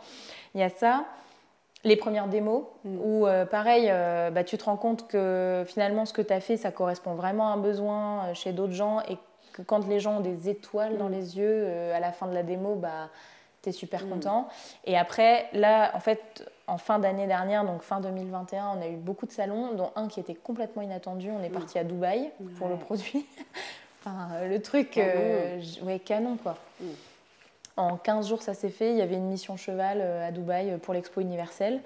il 0.53 0.61
y 0.61 0.63
a 0.63 0.69
ça 0.69 1.05
les 1.83 1.95
premières 1.95 2.27
démos 2.27 2.63
mm. 2.83 2.97
où 3.01 3.27
euh, 3.27 3.45
pareil 3.45 3.88
euh, 3.89 4.29
bah, 4.31 4.43
tu 4.43 4.57
te 4.57 4.65
rends 4.65 4.77
compte 4.77 5.07
que 5.07 5.63
finalement 5.67 6.05
ce 6.05 6.13
que 6.13 6.21
tu 6.21 6.33
as 6.33 6.41
fait 6.41 6.57
ça 6.57 6.71
correspond 6.71 7.13
vraiment 7.13 7.49
à 7.49 7.53
un 7.53 7.57
besoin 7.57 8.25
euh, 8.25 8.33
chez 8.33 8.51
d'autres 8.51 8.73
gens 8.73 9.01
et 9.01 9.17
que 9.53 9.61
quand 9.61 9.88
les 9.88 9.99
gens 9.99 10.17
ont 10.17 10.21
des 10.21 10.49
étoiles 10.49 10.97
dans 10.97 11.09
mm. 11.09 11.13
les 11.13 11.38
yeux 11.38 11.67
à 11.93 11.99
la 11.99 12.11
fin 12.11 12.27
de 12.27 12.33
la 12.33 12.43
démo 12.43 12.75
bah 12.75 13.09
tu 13.66 13.70
es 13.70 13.80
super 13.80 14.07
content 14.07 14.47
et 14.86 14.97
après 14.97 15.49
là 15.53 15.91
en 15.93 15.99
fait 15.99 16.45
en 16.68 16.78
fin 16.78 16.99
d'année 16.99 17.28
dernière, 17.28 17.63
donc 17.63 17.82
fin 17.82 17.99
2021, 17.99 18.78
on 18.78 18.82
a 18.82 18.88
eu 18.88 18.95
beaucoup 18.95 19.26
de 19.26 19.32
salons, 19.32 19.74
dont 19.74 19.91
un 19.95 20.07
qui 20.07 20.20
était 20.20 20.34
complètement 20.34 20.82
inattendu. 20.82 21.30
On 21.30 21.43
est 21.43 21.49
parti 21.49 21.78
à 21.78 21.84
Dubaï 21.84 22.32
pour 22.57 22.70
le 22.70 22.76
produit. 22.76 23.26
enfin, 24.01 24.30
euh, 24.34 24.49
le 24.49 24.61
truc. 24.61 24.97
Euh, 24.97 25.59
ouais, 25.84 25.99
canon 25.99 26.38
quoi. 26.38 26.57
Mm. 26.82 26.86
En 27.78 27.97
15 27.97 28.30
jours, 28.30 28.41
ça 28.41 28.53
s'est 28.53 28.70
fait. 28.70 28.91
Il 28.91 28.97
y 28.97 29.01
avait 29.01 29.16
une 29.16 29.28
mission 29.28 29.57
cheval 29.57 29.99
euh, 30.01 30.28
à 30.28 30.32
Dubaï 30.32 30.78
pour 30.78 30.93
l'expo 30.93 31.22
universelle. 31.22 31.82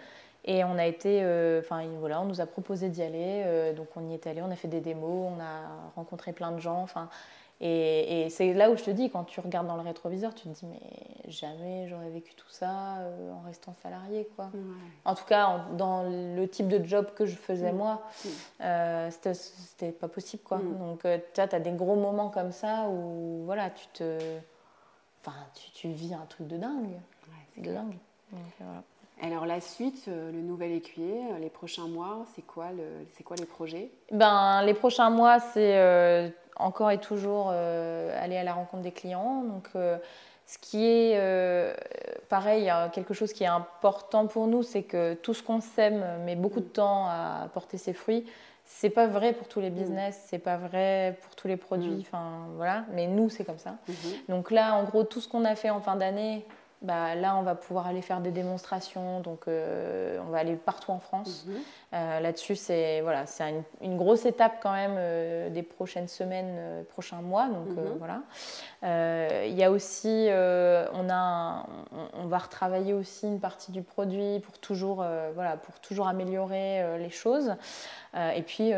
Et 0.46 0.64
on 0.64 0.78
a 0.78 0.86
été, 0.86 1.20
enfin 1.60 1.84
voilà, 2.00 2.22
on 2.22 2.26
nous 2.26 2.40
a 2.40 2.46
proposé 2.46 2.88
d'y 2.88 3.04
aller, 3.04 3.74
donc 3.76 3.88
on 3.98 4.10
y 4.10 4.14
est 4.14 4.26
allé, 4.26 4.42
on 4.42 4.50
a 4.50 4.56
fait 4.56 4.70
des 4.70 4.80
démos, 4.80 5.34
on 5.38 5.40
a 5.40 5.92
rencontré 5.98 6.32
plein 6.32 6.52
de 6.52 6.60
gens. 6.60 6.82
Enfin, 6.82 7.10
et, 7.62 8.30
c'est 8.30 8.53
là 8.53 8.70
où 8.72 8.78
je 8.78 8.84
te 8.84 8.91
dis, 8.91 9.10
quand 9.10 9.26
tu 9.26 9.39
regardes 9.41 9.68
dans 9.68 9.76
le 9.76 9.82
rétroviseur, 9.82 10.34
tu 10.34 10.43
te 10.43 10.49
dis, 10.49 10.66
mais 10.66 10.80
jamais 11.30 11.88
j'aurais 11.89 12.10
vécu 12.10 12.34
tout 12.34 12.49
ça 12.49 12.99
euh, 12.99 13.34
en 13.34 13.41
restant 13.41 13.76
salarié. 13.84 14.30
Quoi. 14.36 14.49
En 15.03 15.14
tout 15.14 15.26
cas, 15.26 15.66
dans 15.74 16.03
le 16.03 16.45
type 16.47 16.70
de 16.70 16.84
job 16.86 17.07
que 17.16 17.26
je 17.26 17.36
faisais 17.36 17.74
mm. 17.74 17.78
moi, 17.78 18.01
mm. 18.24 18.30
euh, 18.62 19.10
c'était 19.12 19.91
pas 19.91 20.07
possible. 20.07 20.43
Quoi. 20.43 20.60
Mm. 20.60 20.78
Donc, 20.78 21.05
euh, 21.05 21.18
tu 21.34 21.41
as 21.41 21.60
des 21.60 21.72
gros 21.72 21.95
moments 21.95 22.30
comme 22.30 22.53
ça 22.53 22.88
où 22.88 23.43
voilà, 23.45 23.70
tu, 23.72 23.88
te, 23.88 24.18
enfin, 25.26 25.38
tu, 25.53 25.72
tu 25.72 25.89
vis 25.89 26.14
un 26.14 26.26
truc 26.28 26.47
de 26.47 26.57
dingue. 26.57 26.97
c'est 27.55 27.62
de 27.62 27.74
dingue. 27.74 27.95
Alors 29.22 29.45
la 29.45 29.60
suite, 29.60 30.07
le 30.07 30.39
nouvel 30.39 30.72
écuyer, 30.72 31.20
les 31.41 31.49
prochains 31.49 31.89
mois, 31.89 32.26
c'est 32.36 32.41
quoi, 32.41 32.68
le, 32.72 33.05
quoi 33.26 33.36
les 33.36 33.45
projets? 33.45 33.91
Ben, 34.14 34.62
Les 34.64 34.74
prochains 34.74 35.10
mois, 35.10 35.41
c'est 35.41 36.32
encore 36.60 36.91
et 36.91 36.99
toujours 36.99 37.49
euh, 37.51 38.24
aller 38.24 38.38
à 38.38 38.43
la 38.43 38.53
rencontre 38.53 38.84
des 38.84 38.91
clients. 38.91 39.43
Donc, 39.43 39.70
euh, 39.76 39.97
ce 40.45 40.57
qui 40.57 40.86
est 40.86 41.14
euh, 41.16 41.74
pareil, 42.28 42.72
quelque 42.91 43.14
chose 43.14 43.34
qui 43.34 43.43
est 43.43 43.47
important 43.47 44.28
pour 44.28 44.47
nous, 44.47 44.64
c'est 44.64 44.84
que 44.84 45.14
tout 45.16 45.34
ce 45.34 45.43
qu'on 45.43 45.62
sème 45.62 46.03
met 46.26 46.36
beaucoup 46.36 46.60
de 46.60 46.66
temps 46.66 47.05
à 47.07 47.49
porter 47.53 47.78
ses 47.78 47.93
fruits. 47.93 48.26
C'est 48.66 48.89
pas 48.89 49.07
vrai 49.07 49.34
pour 49.34 49.47
tous 49.47 49.60
les 49.60 49.72
business, 49.72 50.26
c'est 50.28 50.38
pas 50.38 50.57
vrai 50.57 51.18
pour 51.24 51.36
tous 51.36 51.47
les 51.47 51.57
produits, 51.57 51.89
mm. 51.89 52.01
enfin 52.01 52.47
voilà. 52.55 52.86
Mais 52.93 53.07
nous, 53.07 53.30
c'est 53.30 53.43
comme 53.43 53.57
ça. 53.57 53.78
Mm-hmm. 53.89 54.30
Donc 54.30 54.51
là, 54.51 54.76
en 54.76 54.84
gros, 54.84 55.03
tout 55.03 55.22
ce 55.22 55.28
qu'on 55.28 55.43
a 55.45 55.55
fait 55.55 55.72
en 55.72 55.82
fin 55.82 55.95
d'année, 55.95 56.45
bah, 56.82 57.14
là, 57.16 57.36
on 57.36 57.42
va 57.42 57.56
pouvoir 57.56 57.88
aller 57.88 58.02
faire 58.02 58.22
des 58.22 58.32
démonstrations. 58.32 59.20
Donc, 59.20 59.48
euh, 59.48 60.18
on 60.26 60.30
va 60.30 60.38
aller 60.38 60.56
partout 60.56 60.92
en 60.92 61.00
France. 61.00 61.46
Mhm. 61.46 61.56
Euh, 61.94 62.20
là-dessus, 62.22 62.56
c'est 62.56 63.02
voilà, 63.02 63.26
c'est 63.26 63.54
une, 63.82 63.98
grosse 63.98 64.26
étape 64.26 64.60
quand 64.62 64.72
même 64.72 64.96
euh, 64.98 65.50
des 65.50 65.64
prochaines 65.64 66.08
semaines, 66.08 66.86
prochains 66.86 67.22
mois. 67.22 67.48
Donc, 67.50 67.68
mhm. 67.68 67.98
voilà. 67.98 68.22
Il 69.46 69.56
y 69.56 69.64
a 69.64 69.72
aussi, 69.72 70.30
on, 70.30 71.10
a 71.10 71.66
on, 72.14 72.28
va 72.28 72.38
retravailler 72.38 72.94
aussi 72.94 73.28
une 73.28 73.42
partie 73.42 73.74
du 73.74 73.82
produit 73.82 74.40
pour 74.40 74.58
toujours, 74.60 75.06
voilà, 75.36 75.58
pour 75.58 75.80
toujours 75.82 76.08
améliorer 76.08 76.98
les 76.98 77.10
choses. 77.10 77.56
et 78.16 78.42
puis, 78.44 78.72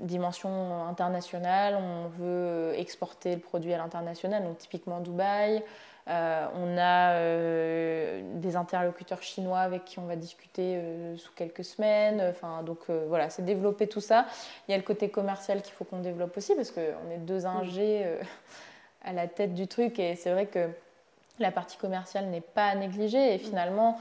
dimension 0.00 0.86
internationale, 0.86 1.76
on 1.76 2.08
veut 2.08 2.74
exporter 2.76 3.34
le 3.36 3.40
produit 3.40 3.72
à 3.72 3.78
l'international, 3.78 4.44
donc 4.44 4.58
typiquement 4.58 5.00
Dubaï. 5.00 5.62
Euh, 6.10 6.46
on 6.56 6.76
a 6.76 7.12
euh, 7.12 8.20
des 8.34 8.56
interlocuteurs 8.56 9.22
chinois 9.22 9.60
avec 9.60 9.84
qui 9.84 10.00
on 10.00 10.06
va 10.06 10.16
discuter 10.16 10.74
euh, 10.76 11.16
sous 11.16 11.32
quelques 11.32 11.64
semaines. 11.64 12.20
Enfin, 12.30 12.62
donc 12.62 12.90
voilà, 13.08 13.30
c'est 13.30 13.44
développer 13.44 13.86
tout 13.86 14.00
ça. 14.00 14.26
Il 14.66 14.72
y 14.72 14.74
a 14.74 14.76
le 14.76 14.82
côté 14.82 15.08
commercial 15.08 15.62
qu'il 15.62 15.72
faut 15.72 15.84
qu'on 15.84 16.00
développe 16.00 16.36
aussi 16.36 16.54
parce 16.54 16.72
qu'on 16.72 17.10
est 17.12 17.18
deux 17.18 17.46
ingés 17.46 18.04
à 19.04 19.12
la 19.12 19.28
tête 19.28 19.54
du 19.54 19.68
truc 19.68 19.98
et 19.98 20.16
c'est 20.16 20.32
vrai 20.32 20.46
que 20.46 20.68
la 21.38 21.52
partie 21.52 21.76
commerciale 21.78 22.26
n'est 22.26 22.40
pas 22.40 22.66
à 22.66 22.74
négliger 22.74 23.34
et 23.34 23.38
finalement 23.38 23.98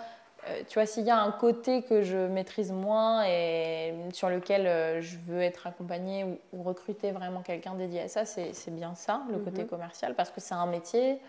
tu 0.69 0.75
vois, 0.75 0.85
s'il 0.85 1.03
y 1.03 1.09
a 1.09 1.21
un 1.21 1.31
côté 1.31 1.81
que 1.81 2.01
je 2.01 2.15
maîtrise 2.15 2.71
moins 2.71 3.25
et 3.27 3.93
sur 4.13 4.29
lequel 4.29 5.01
je 5.01 5.17
veux 5.27 5.41
être 5.41 5.67
accompagnée 5.67 6.25
ou, 6.53 6.63
recruter 6.63 7.11
vraiment 7.11 7.41
quelqu'un 7.41 7.75
dédié 7.75 8.03
à 8.03 8.07
ça, 8.07 8.23
c'est 8.25 8.71
bien 8.71 8.95
ça, 8.95 9.21
le 9.29 9.37
côté 9.37 9.63
mhm. 9.63 9.67
commercial, 9.67 10.15
parce 10.15 10.29
que 10.29 10.39
c'est 10.39 10.53
un 10.53 10.65
métier, 10.65 11.19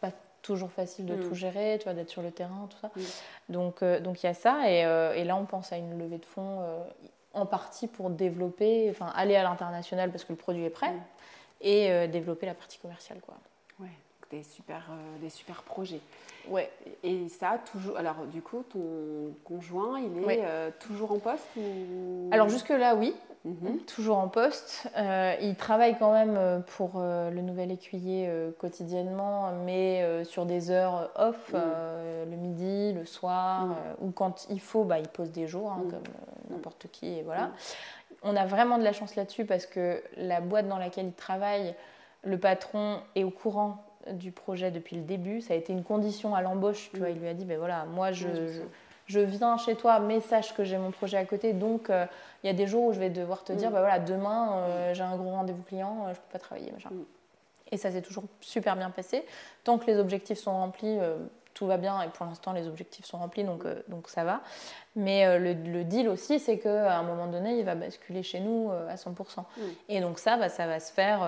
pas 0.00 0.12
toujours 0.42 0.70
facile 0.70 1.06
de 1.06 1.16
tout 1.16 1.30
mm. 1.30 1.34
gérer, 1.34 1.76
tu 1.78 1.84
vois, 1.84 1.94
d'être 1.94 2.08
sur 2.08 2.22
le 2.22 2.30
terrain, 2.30 2.68
tout 2.70 2.78
ça. 2.78 2.90
Mm. 2.96 3.52
Donc, 3.52 3.84
donc 3.84 4.22
il 4.22 4.26
y 4.26 4.28
a 4.28 4.34
ça, 4.34 4.70
et, 4.70 4.80
et, 5.18 5.24
là 5.24 5.36
on 5.36 5.44
pense 5.44 5.72
à 5.72 5.76
une 5.76 5.98
levée 5.98 6.18
de 6.18 6.24
fonds 6.24 6.64
en 7.34 7.46
partie 7.46 7.86
pour 7.86 8.10
développer, 8.10 8.88
enfin 8.90 9.12
aller 9.14 9.36
à 9.36 9.42
l'international 9.42 10.10
parce 10.10 10.24
que 10.24 10.32
le 10.32 10.38
produit 10.38 10.64
est 10.64 10.70
prêt, 10.70 10.92
mm. 10.92 11.00
et 11.62 12.08
développer 12.08 12.46
la 12.46 12.54
partie 12.54 12.78
commerciale, 12.78 13.20
quoi. 13.20 13.34
Ouais, 13.80 13.92
des 14.30 14.42
super, 14.42 14.90
des 15.20 15.30
super 15.30 15.62
projets. 15.62 16.00
Ouais. 16.48 16.70
Et 17.02 17.28
ça, 17.28 17.58
toujours. 17.70 17.96
Alors, 17.96 18.26
du 18.26 18.42
coup, 18.42 18.64
ton 18.70 19.34
conjoint, 19.44 20.00
il 20.00 20.30
est 20.30 20.44
euh, 20.44 20.70
toujours 20.80 21.12
en 21.12 21.18
poste 21.18 21.46
ou... 21.56 22.28
Alors, 22.32 22.48
jusque-là, 22.48 22.94
oui. 22.94 23.14
Mhm. 23.44 23.78
Toujours 23.86 24.18
en 24.18 24.28
poste. 24.28 24.88
Euh, 24.96 25.34
il 25.40 25.56
travaille 25.56 25.96
quand 25.98 26.12
même 26.12 26.36
euh, 26.36 26.60
pour 26.60 27.00
le 27.00 27.40
nouvel 27.40 27.70
écuyer 27.70 28.30
quotidiennement, 28.58 29.52
mais 29.64 30.24
sur 30.24 30.46
des 30.46 30.70
heures 30.70 31.10
off, 31.16 31.52
mhm. 31.52 32.30
le 32.30 32.36
midi, 32.36 32.92
le 32.92 33.06
soir, 33.06 33.66
mhm. 33.66 33.74
ou 34.00 34.10
quand 34.10 34.46
il 34.50 34.60
faut, 34.60 34.84
bah, 34.84 34.98
il 34.98 35.08
pose 35.08 35.30
des 35.32 35.46
jours, 35.46 35.72
hein, 35.72 35.82
comme 35.90 36.02
n'importe 36.50 36.88
qui. 36.92 37.06
Et 37.18 37.22
voilà. 37.22 37.50
On 38.22 38.36
a 38.36 38.44
vraiment 38.44 38.76
de 38.76 38.84
la 38.84 38.92
chance 38.92 39.16
là-dessus 39.16 39.46
parce 39.46 39.64
que 39.64 40.02
la 40.16 40.40
boîte 40.40 40.68
dans 40.68 40.78
laquelle 40.78 41.06
il 41.06 41.12
travaille, 41.12 41.74
le 42.22 42.38
patron 42.38 43.00
est 43.14 43.24
au 43.24 43.30
courant 43.30 43.82
du 44.12 44.32
projet 44.32 44.70
depuis 44.70 44.96
le 44.96 45.02
début. 45.02 45.40
Ça 45.40 45.54
a 45.54 45.56
été 45.56 45.72
une 45.72 45.84
condition 45.84 46.34
à 46.34 46.42
l'embauche. 46.42 46.90
Tu 46.92 46.98
vois, 46.98 47.10
il 47.10 47.18
lui 47.18 47.28
a 47.28 47.34
dit, 47.34 47.44
ben 47.44 47.58
voilà, 47.58 47.84
moi 47.84 48.12
je, 48.12 48.28
je, 48.28 48.60
viens 49.18 49.56
chez 49.56 49.74
toi, 49.74 49.98
mais 49.98 50.20
sache 50.20 50.54
que 50.54 50.62
j'ai 50.62 50.78
mon 50.78 50.92
projet 50.92 51.16
à 51.16 51.24
côté. 51.24 51.52
Donc 51.52 51.90
euh, 51.90 52.06
il 52.44 52.46
y 52.46 52.50
a 52.50 52.52
des 52.52 52.68
jours 52.68 52.84
où 52.84 52.92
je 52.92 53.00
vais 53.00 53.10
devoir 53.10 53.42
te 53.42 53.52
dire, 53.52 53.72
ben 53.72 53.80
voilà, 53.80 53.98
demain 53.98 54.58
euh, 54.58 54.94
j'ai 54.94 55.02
un 55.02 55.16
gros 55.16 55.30
rendez-vous 55.30 55.62
client, 55.62 56.06
je 56.10 56.14
peux 56.14 56.32
pas 56.32 56.38
travailler, 56.38 56.70
machin. 56.70 56.90
Mm. 56.90 57.04
Et 57.72 57.76
ça 57.76 57.90
s'est 57.90 58.02
toujours 58.02 58.24
super 58.40 58.76
bien 58.76 58.90
passé. 58.90 59.24
Tant 59.64 59.78
que 59.78 59.86
les 59.86 59.98
objectifs 59.98 60.38
sont 60.38 60.52
remplis, 60.52 60.98
tout 61.60 61.66
va 61.66 61.76
bien 61.76 62.00
et 62.00 62.08
pour 62.08 62.24
l'instant 62.24 62.54
les 62.54 62.66
objectifs 62.66 63.04
sont 63.04 63.18
remplis 63.18 63.44
donc, 63.44 63.66
euh, 63.66 63.82
donc 63.88 64.08
ça 64.08 64.24
va. 64.24 64.40
Mais 64.96 65.26
euh, 65.26 65.38
le, 65.38 65.84
deal 65.84 66.08
aussi 66.08 66.38
c'est 66.38 66.58
qu'à 66.58 66.96
un 66.96 67.02
moment 67.02 67.26
donné 67.26 67.58
il 67.58 67.66
va 67.66 67.74
basculer 67.74 68.22
chez 68.22 68.40
nous 68.40 68.70
euh, 68.70 68.88
à 68.88 68.94
100%. 68.94 69.40
Mm. 69.40 69.44
Et 69.90 70.00
donc 70.00 70.18
ça, 70.18 70.38
bah, 70.38 70.48
ça 70.48 70.66
va 70.66 70.80
se 70.80 70.90
faire, 70.90 71.20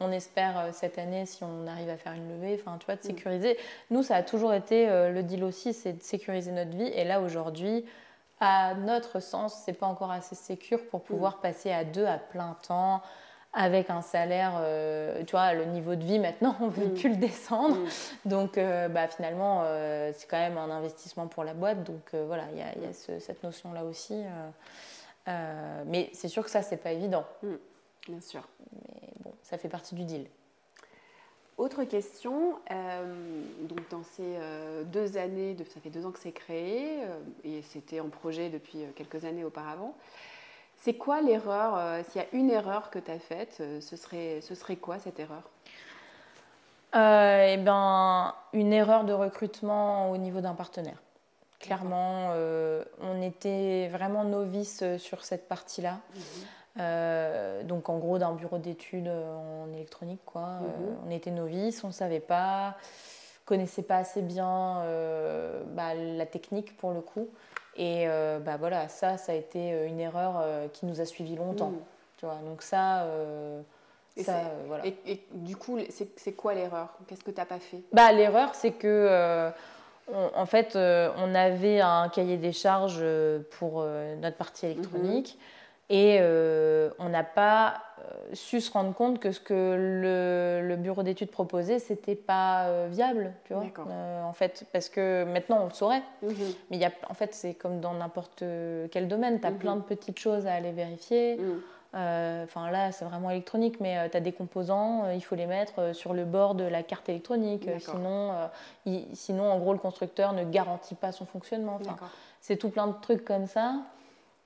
on 0.00 0.10
espère 0.10 0.70
cette 0.72 0.98
année 0.98 1.24
si 1.24 1.44
on 1.44 1.68
arrive 1.68 1.88
à 1.88 1.96
faire 1.96 2.14
une 2.14 2.28
levée, 2.28 2.60
enfin 2.60 2.78
tu 2.78 2.86
vois, 2.86 2.96
de 2.96 3.00
mm. 3.00 3.04
sécuriser. 3.04 3.56
Nous 3.90 4.02
ça 4.02 4.16
a 4.16 4.22
toujours 4.24 4.52
été 4.52 4.88
le 4.88 5.22
deal 5.22 5.44
aussi 5.44 5.72
c'est 5.72 5.92
de 5.92 6.02
sécuriser 6.02 6.50
notre 6.50 6.76
vie 6.76 6.88
et 6.88 7.04
là 7.04 7.20
aujourd'hui 7.20 7.84
à 8.40 8.74
notre 8.74 9.20
sens 9.20 9.62
c'est 9.64 9.72
pas 9.72 9.86
encore 9.86 10.10
assez 10.10 10.34
sécure 10.34 10.84
pour 10.90 11.04
pouvoir 11.04 11.36
mm. 11.36 11.42
passer 11.42 11.70
à 11.70 11.84
deux 11.84 12.06
à 12.06 12.18
plein 12.18 12.56
temps 12.66 13.02
avec 13.56 13.88
un 13.88 14.02
salaire, 14.02 14.52
euh, 14.58 15.24
tu 15.24 15.30
vois, 15.30 15.54
le 15.54 15.64
niveau 15.64 15.94
de 15.94 16.04
vie 16.04 16.18
maintenant, 16.18 16.54
on 16.60 16.66
ne 16.66 16.70
veut 16.70 16.86
mm. 16.88 16.94
plus 16.94 17.08
le 17.08 17.16
descendre. 17.16 17.76
Mm. 17.76 18.28
Donc, 18.28 18.58
euh, 18.58 18.88
bah, 18.88 19.08
finalement, 19.08 19.62
euh, 19.64 20.12
c'est 20.14 20.28
quand 20.28 20.38
même 20.38 20.58
un 20.58 20.70
investissement 20.70 21.26
pour 21.26 21.42
la 21.42 21.54
boîte. 21.54 21.82
Donc, 21.82 22.14
voilà, 22.14 22.44
il 22.52 22.58
y 22.58 22.62
a, 22.62 22.92
cette 22.92 23.42
notion-là 23.42 23.84
aussi. 23.84 24.22
mais 25.26 26.10
c'est 26.12 26.28
sûr 26.28 26.44
que 26.44 26.50
ça, 26.50 26.62
c'est 26.62 26.76
pas 26.76 26.92
évident. 26.92 27.24
Mm. 27.42 27.54
Bien 28.08 28.20
sûr. 28.20 28.46
Mais 28.72 29.08
bon, 29.24 29.32
ça 29.42 29.56
fait 29.56 29.70
partie 29.70 29.94
du 29.94 30.04
deal. 30.04 30.26
Autre 31.56 31.84
question, 31.84 32.56
donc 33.62 33.88
dans 33.88 34.02
ces 34.02 34.36
deux 34.84 35.16
années, 35.16 35.56
ça 35.72 35.80
fait 35.80 35.88
deux 35.88 36.04
ans 36.04 36.10
que 36.10 36.18
c'est 36.18 36.30
créé, 36.30 36.98
et 37.44 37.62
c'était 37.62 38.00
en 38.00 38.10
projet 38.10 38.50
depuis 38.50 38.80
quelques 38.94 39.24
années 39.24 39.42
auparavant. 39.42 39.96
C'est 40.86 40.94
quoi 40.94 41.20
l'erreur 41.20 41.76
euh, 41.76 42.00
S'il 42.08 42.22
y 42.22 42.24
a 42.24 42.28
une 42.32 42.48
erreur 42.48 42.90
que 42.90 43.00
tu 43.00 43.10
as 43.10 43.18
faite, 43.18 43.56
euh, 43.58 43.80
ce 43.80 43.96
serait, 43.96 44.40
ce 44.40 44.54
serait 44.54 44.76
quoi 44.76 45.00
cette 45.00 45.18
erreur? 45.18 45.42
Euh, 46.94 47.54
eh 47.54 47.56
ben, 47.56 48.32
Une 48.52 48.72
erreur 48.72 49.02
de 49.02 49.12
recrutement 49.12 50.12
au 50.12 50.16
niveau 50.16 50.40
d'un 50.40 50.54
partenaire. 50.54 51.02
Clairement, 51.58 52.30
on 53.00 53.20
était 53.20 53.88
vraiment 53.88 54.22
novice 54.22 54.84
sur 54.98 55.24
cette 55.24 55.48
partie-là. 55.48 55.98
Mhm. 56.76 57.66
donc 57.66 57.88
en 57.88 57.98
gros 57.98 58.18
d'un 58.18 58.34
bureau 58.34 58.58
d'études 58.58 59.08
en 59.08 59.72
électronique 59.72 60.20
quoi. 60.24 60.60
Mhm. 60.60 60.96
on 61.06 61.10
était 61.10 61.32
novice, 61.32 61.82
on 61.82 61.88
ne 61.88 61.92
savait 61.92 62.20
pas, 62.20 62.76
connaissait 63.46 63.82
pas 63.82 63.96
assez 63.96 64.22
bien 64.22 64.84
bah, 65.74 65.94
la 65.94 66.26
technique 66.26 66.76
pour 66.76 66.92
le 66.92 67.00
coup. 67.00 67.28
Et 67.76 68.04
euh, 68.06 68.38
bah 68.38 68.56
voilà, 68.56 68.88
ça, 68.88 69.18
ça 69.18 69.32
a 69.32 69.34
été 69.34 69.72
euh, 69.72 69.86
une 69.86 70.00
erreur 70.00 70.40
euh, 70.40 70.66
qui 70.68 70.86
nous 70.86 71.00
a 71.00 71.04
suivi 71.04 71.36
longtemps. 71.36 71.70
Mm. 71.70 71.80
Tu 72.16 72.24
vois, 72.24 72.38
donc 72.48 72.62
ça, 72.62 73.06
et, 74.16 74.22
ça 74.22 74.40
voilà. 74.66 74.86
et, 74.86 75.20
du 75.32 75.54
coup, 75.54 75.78
c'est 75.90 76.32
quoi 76.32 76.54
l'erreur? 76.54 76.88
Qu'est-ce 77.06 77.22
que 77.22 77.30
tu 77.30 77.36
n'as 77.36 77.44
pas 77.44 77.58
fait? 77.58 77.82
Bah, 77.92 78.10
L'erreur, 78.10 78.54
c'est 78.54 78.70
que, 78.70 79.52
en 80.08 80.46
fait, 80.46 80.76
on 80.76 81.34
avait 81.34 81.82
un 81.82 82.08
cahier 82.08 82.38
des 82.38 82.52
charges 82.52 83.04
pour 83.58 83.84
notre 84.22 84.38
partie 84.38 84.64
électronique. 84.64 85.36
Mm-hmm. 85.38 85.65
Et 85.88 86.18
euh, 86.20 86.90
on 86.98 87.08
n'a 87.08 87.22
pas 87.22 87.74
euh, 88.00 88.34
su 88.34 88.60
se 88.60 88.72
rendre 88.72 88.92
compte 88.92 89.20
que 89.20 89.30
ce 89.30 89.38
que 89.38 90.62
le, 90.62 90.76
bureau 90.76 91.02
d'études 91.04 91.30
proposait, 91.30 91.78
c'était 91.78 92.16
pas 92.16 92.64
euh, 92.64 92.88
viable, 92.90 93.32
tu 93.44 93.54
vois. 93.54 93.64
en 94.24 94.32
fait, 94.32 94.66
parce 94.72 94.88
que 94.88 95.24
maintenant 95.24 95.60
on 95.62 95.66
le 95.66 95.72
saurait. 95.72 96.02
Mhm. 96.22 96.34
Mais 96.70 96.78
y 96.78 96.84
a, 96.84 96.90
en 97.08 97.14
fait, 97.14 97.34
c'est 97.34 97.54
comme 97.54 97.80
dans 97.80 97.94
n'importe 97.94 98.42
quel 98.90 99.06
domaine, 99.06 99.40
tu 99.40 99.46
as 99.46 99.52
mhm. 99.52 99.58
plein 99.58 99.76
de 99.76 99.82
petites 99.82 100.18
choses 100.18 100.46
à 100.46 100.54
aller 100.54 100.72
vérifier. 100.72 101.36
Mhm. 101.36 101.60
Enfin 101.94 102.70
là, 102.70 102.92
c'est 102.92 103.06
vraiment 103.06 103.30
électronique, 103.30 103.80
mais 103.80 104.10
tu 104.10 104.18
as 104.18 104.20
des 104.20 104.32
composants, 104.32 105.08
il 105.14 105.22
faut 105.22 105.34
les 105.34 105.46
mettre 105.46 105.94
sur 105.94 106.12
le 106.12 106.26
bord 106.26 106.54
de 106.54 106.64
la 106.64 106.82
carte 106.82 107.08
électronique. 107.08 107.70
sinon, 107.78 108.32
sinon, 109.14 109.50
en 109.50 109.58
gros, 109.58 109.72
le 109.72 109.78
constructeur 109.78 110.34
ne 110.34 110.44
garantit 110.44 110.96
pas 110.96 111.10
son 111.12 111.24
fonctionnement. 111.24 111.78
c'est 112.42 112.56
tout 112.56 112.68
plein 112.68 112.88
de 112.88 112.94
trucs 113.00 113.24
comme 113.24 113.46
ça. 113.46 113.76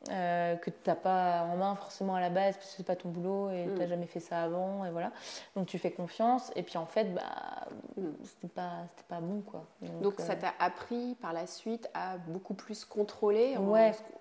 Euh, 0.08 0.56
que 0.56 0.70
tu 0.70 0.76
n'as 0.86 0.94
pas 0.94 1.42
en 1.42 1.56
main 1.56 1.74
forcément 1.74 2.14
à 2.14 2.20
la 2.20 2.30
base 2.30 2.56
parce 2.56 2.70
que 2.70 2.76
c'est 2.78 2.86
pas 2.86 2.96
ton 2.96 3.10
boulot 3.10 3.50
et 3.50 3.66
tu 3.66 3.78
n'as 3.78 3.84
mm. 3.84 3.88
jamais 3.88 4.06
fait 4.06 4.18
ça 4.18 4.42
avant 4.42 4.86
et 4.86 4.90
voilà. 4.90 5.12
Donc 5.54 5.66
tu 5.66 5.78
fais 5.78 5.90
confiance 5.90 6.50
et 6.56 6.62
puis 6.62 6.78
en 6.78 6.86
fait 6.86 7.12
bah 7.12 7.20
mm. 7.98 8.06
c'était 8.24 8.48
pas 8.48 8.86
pas 9.10 9.20
bon 9.20 9.42
quoi. 9.42 9.66
Donc, 10.00 10.14
ça 10.16 10.32
euh, 10.32 10.36
t'a 10.36 10.54
appris 10.58 11.16
par 11.20 11.34
la 11.34 11.46
suite 11.46 11.90
à 11.92 12.16
beaucoup 12.16 12.54
plus 12.54 12.86
contrôler 12.86 13.58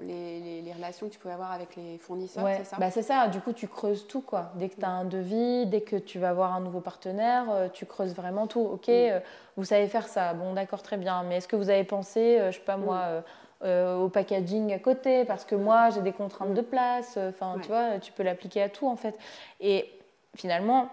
les, 0.02 0.62
les, 0.62 0.74
relations 0.74 1.08
que 1.08 1.14
tu 1.14 1.20
pouvais 1.20 1.34
avoir 1.34 1.54
avec 1.54 1.78
les 1.78 1.98
fournisseurs 1.98 2.46
c'est 2.58 2.66
ça? 2.66 2.78
Bah 2.78 2.92
c'est 2.92 3.02
ça. 3.02 3.30
Du 3.30 3.40
coup 3.40 3.54
tu 3.54 3.70
creuses 3.70 4.06
tout 4.06 4.22
quoi. 4.22 4.52
Dès 4.56 4.68
que 4.68 4.76
tu 4.76 4.86
as 4.86 4.90
un 4.90 5.06
devis 5.06 5.66
dès 5.66 5.82
que 5.82 5.96
tu 5.96 6.20
vas 6.20 6.34
voir 6.34 6.54
un 6.54 6.60
nouveau 6.60 6.82
partenaire 6.82 7.46
euh, 7.52 7.70
tu 7.70 7.86
creuses 7.86 8.14
vraiment 8.14 8.48
tout. 8.48 8.60
Ok 8.60 8.90
mm. 8.90 9.22
vous 9.56 9.64
savez 9.64 9.88
faire 9.88 10.10
ça. 10.10 10.34
Bon 10.34 10.52
d'accord 10.52 10.84
très 10.84 10.98
bien. 10.98 11.24
Mais 11.24 11.38
est-ce 11.38 11.48
que 11.48 11.56
vous 11.56 11.70
avez 11.70 11.86
pensé 11.86 12.38
je 12.48 12.58
sais 12.58 12.66
pas 12.66 12.76
moi 12.76 13.24
euh, 13.62 13.98
au 13.98 14.08
packaging 14.08 14.72
à 14.72 14.80
côté 14.80 15.26
parce 15.26 15.44
que 15.44 15.54
moi 15.54 15.90
j'ai 15.90 16.00
des 16.00 16.14
contraintes 16.14 16.54
de 16.54 16.62
place. 16.62 17.16
Euh, 17.18 17.30
enfin, 17.30 17.58
tu 17.62 17.68
vois, 17.68 18.00
tu 18.00 18.14
peux 18.14 18.24
l'appliquer 18.24 18.62
à 18.62 18.70
tout 18.70 18.88
en 18.88 18.96
fait. 18.96 19.18
Et 19.60 19.92
finalement, 20.34 20.88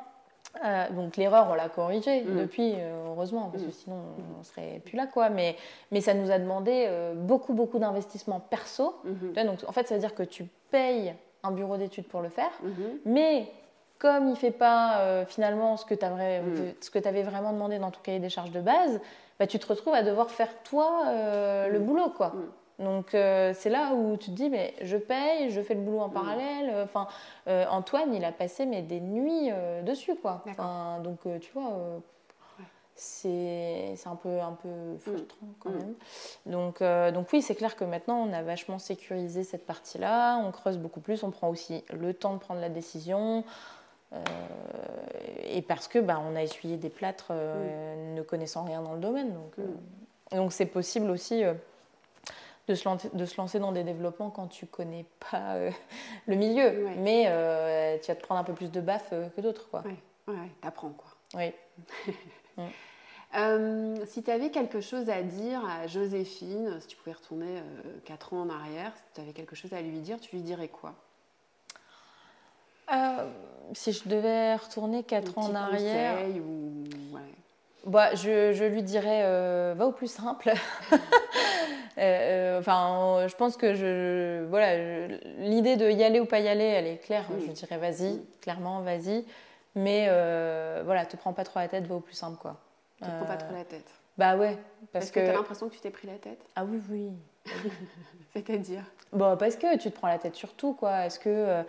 euh, 0.64 0.90
donc 0.90 1.16
l'erreur, 1.16 1.46
on 1.48 1.54
l'a 1.54 1.68
corrigée 1.68 2.22
mm. 2.22 2.36
depuis, 2.36 2.74
heureusement, 3.06 3.50
parce 3.52 3.62
que 3.62 3.68
mm. 3.68 3.72
sinon 3.72 3.96
on 4.40 4.42
serait 4.42 4.82
plus 4.84 4.96
là, 4.96 5.06
quoi. 5.06 5.28
Mais, 5.30 5.54
mais 5.92 6.00
ça 6.00 6.12
nous 6.12 6.32
a 6.32 6.40
demandé 6.40 6.90
beaucoup, 7.14 7.54
beaucoup 7.54 7.78
d'investissements 7.78 8.40
perso. 8.40 8.96
Mm-hmm. 9.06 9.46
Donc 9.46 9.58
en 9.64 9.70
fait, 9.70 9.86
ça 9.86 9.94
veut 9.94 10.00
dire 10.00 10.16
que 10.16 10.24
tu 10.24 10.44
payes 10.72 11.14
un 11.44 11.52
bureau 11.52 11.76
d'études 11.76 12.08
pour 12.08 12.20
le 12.20 12.30
faire, 12.30 12.50
mm-hmm. 12.64 12.98
mais 13.04 13.46
comme 14.00 14.26
il 14.26 14.30
ne 14.30 14.34
fait 14.34 14.50
pas 14.50 15.24
finalement 15.28 15.76
ce 15.76 15.84
que 15.84 15.94
tu 15.94 16.04
mm. 16.04 17.08
avais, 17.08 17.22
vraiment 17.22 17.52
demandé 17.52 17.78
dans 17.78 17.92
ton 17.92 18.00
cahier 18.02 18.18
des 18.18 18.28
charges 18.28 18.50
de 18.50 18.60
base, 18.60 19.00
bah, 19.38 19.46
tu 19.46 19.58
te 19.58 19.66
retrouves 19.66 19.94
à 19.94 20.02
devoir 20.02 20.30
faire 20.30 20.62
toi 20.62 21.04
euh, 21.08 21.68
le 21.68 21.78
mm. 21.78 21.84
boulot, 21.84 22.10
quoi. 22.10 22.28
Mm. 22.28 22.84
Donc 22.84 23.14
euh, 23.14 23.52
c'est 23.54 23.70
là 23.70 23.94
où 23.94 24.18
tu 24.18 24.30
te 24.30 24.36
dis 24.36 24.50
mais 24.50 24.74
je 24.82 24.98
paye, 24.98 25.50
je 25.50 25.62
fais 25.62 25.72
le 25.72 25.80
boulot 25.80 26.00
en 26.00 26.08
mm. 26.08 26.12
parallèle. 26.12 26.74
Enfin 26.84 27.08
euh, 27.48 27.64
Antoine 27.70 28.14
il 28.14 28.22
a 28.22 28.32
passé 28.32 28.66
mais 28.66 28.82
des 28.82 29.00
nuits 29.00 29.50
dessus 29.82 30.14
quoi. 30.14 30.42
Enfin, 30.46 31.00
donc 31.02 31.20
tu 31.40 31.52
vois 31.52 31.72
c'est 32.94 33.94
un 34.04 34.16
peu 34.16 34.40
un 34.40 34.52
peu 34.52 34.98
frustrant 34.98 35.46
quand 35.58 35.70
même. 35.70 35.94
Donc 36.44 36.82
donc 37.14 37.28
oui 37.32 37.40
c'est 37.40 37.54
clair 37.54 37.76
que 37.76 37.84
maintenant 37.84 38.18
on 38.18 38.32
a 38.34 38.42
vachement 38.42 38.78
sécurisé 38.78 39.42
cette 39.42 39.64
partie 39.64 39.96
là. 39.96 40.36
On 40.36 40.50
creuse 40.50 40.76
beaucoup 40.76 41.00
plus, 41.00 41.22
on 41.22 41.30
prend 41.30 41.48
aussi 41.48 41.82
le 41.90 42.12
temps 42.12 42.34
de 42.34 42.40
prendre 42.40 42.60
la 42.60 42.68
décision. 42.68 43.42
Euh, 44.16 45.36
et 45.44 45.62
parce 45.62 45.88
que 45.88 45.98
bah, 45.98 46.22
on 46.24 46.36
a 46.36 46.42
essuyé 46.42 46.76
des 46.76 46.90
plâtres 46.90 47.28
euh, 47.30 48.14
ne 48.14 48.22
connaissant 48.22 48.64
rien 48.64 48.82
dans 48.82 48.94
le 48.94 49.00
domaine. 49.00 49.32
Donc, 49.32 49.52
euh, 49.58 50.36
donc 50.36 50.52
c'est 50.52 50.66
possible 50.66 51.10
aussi 51.10 51.42
de 52.68 52.74
se, 52.74 52.88
lancer, 52.88 53.10
de 53.12 53.24
se, 53.24 53.36
lancer, 53.36 53.58
dans 53.58 53.72
des 53.72 53.84
développements 53.84 54.30
quand 54.30 54.48
tu 54.48 54.66
connais 54.66 55.06
pas 55.30 55.56
le 56.26 56.36
milieu. 56.36 56.88
Mais 56.98 57.24
tu 58.02 58.08
vas 58.08 58.16
te 58.16 58.22
prendre 58.22 58.40
un 58.40 58.44
peu 58.44 58.54
plus 58.54 58.70
de 58.70 58.80
baffes 58.80 59.14
que 59.36 59.40
d'autres. 59.40 59.68
Quoi. 59.70 59.82
Ouais, 59.82 60.34
ouais 60.34 60.50
t'apprends 60.60 60.90
quoi. 60.90 61.10
Oui. 61.34 61.52
Euh, 63.36 63.96
si 64.06 64.22
tu 64.22 64.30
avais 64.30 64.50
quelque 64.50 64.80
chose 64.80 65.10
à 65.10 65.20
dire 65.20 65.62
à 65.68 65.86
Joséphine, 65.86 66.80
si 66.80 66.86
tu 66.86 66.96
pouvais 66.96 67.12
retourner 67.12 67.60
4 68.06 68.32
ans 68.32 68.42
en 68.42 68.48
arrière, 68.48 68.96
si 68.96 69.02
tu 69.14 69.20
avais 69.20 69.32
quelque 69.32 69.54
chose 69.54 69.74
à 69.74 69.82
lui 69.82 69.98
dire, 69.98 70.18
tu 70.20 70.36
lui 70.36 70.42
dirais 70.42 70.68
quoi? 70.68 70.94
Si 73.72 73.92
je 73.92 74.08
devais 74.08 74.54
retourner 74.54 75.02
4 75.02 75.38
ans 75.38 75.46
en 75.50 75.54
arrière. 75.54 76.18
Ou... 76.44 76.84
Bah, 77.84 78.14
je, 78.14 78.52
je, 78.52 78.64
lui 78.64 78.82
dirais 78.82 79.74
va 79.74 79.86
au 79.86 79.92
plus 79.92 80.10
simple. 80.10 80.52
Euh, 81.98 82.02
euh, 82.56 82.60
enfin, 82.60 83.26
je 83.26 83.34
pense 83.36 83.56
que 83.56 83.74
je, 83.74 84.44
voilà, 84.46 85.06
l'idée 85.38 85.76
de 85.76 85.90
y 85.90 86.04
aller 86.04 86.20
ou 86.20 86.26
pas 86.26 86.40
y 86.40 86.48
aller, 86.48 86.64
elle 86.64 86.86
est 86.86 86.98
claire. 86.98 87.24
Je 87.46 87.52
dirais 87.52 87.78
vas-y, 87.78 88.20
clairement, 88.42 88.80
vas-y. 88.80 89.24
Mais 89.74 90.06
euh, 90.08 90.82
voilà, 90.84 91.06
te 91.06 91.16
prends 91.16 91.32
pas 91.32 91.44
trop 91.44 91.60
la 91.60 91.68
tête, 91.68 91.86
va 91.86 91.96
au 91.96 92.00
plus 92.00 92.14
simple, 92.14 92.38
quoi. 92.38 92.56
Te 93.00 93.06
prends 93.06 93.26
pas 93.26 93.36
trop 93.36 93.54
la 93.54 93.64
tête. 93.64 93.90
Bah 94.16 94.36
ouais, 94.36 94.56
parce, 94.92 95.10
que, 95.10 95.20
que 95.20 95.24
tu 95.24 95.30
as 95.30 95.34
l'impression 95.34 95.68
que 95.68 95.74
tu 95.74 95.80
t'es 95.80 95.90
pris 95.90 96.06
la 96.06 96.14
tête. 96.14 96.40
Ah 96.54 96.64
oui, 96.64 96.80
oui. 96.90 97.12
C'est-à-dire? 98.32 98.82
Bon, 99.12 99.36
parce 99.36 99.56
que 99.56 99.76
tu 99.76 99.90
te 99.90 99.96
prends 99.96 100.08
la 100.08 100.18
tête 100.18 100.34
sur 100.34 100.54
tout, 100.54 100.72
quoi. 100.72 101.06
Est-ce 101.06 101.18
que 101.18 101.62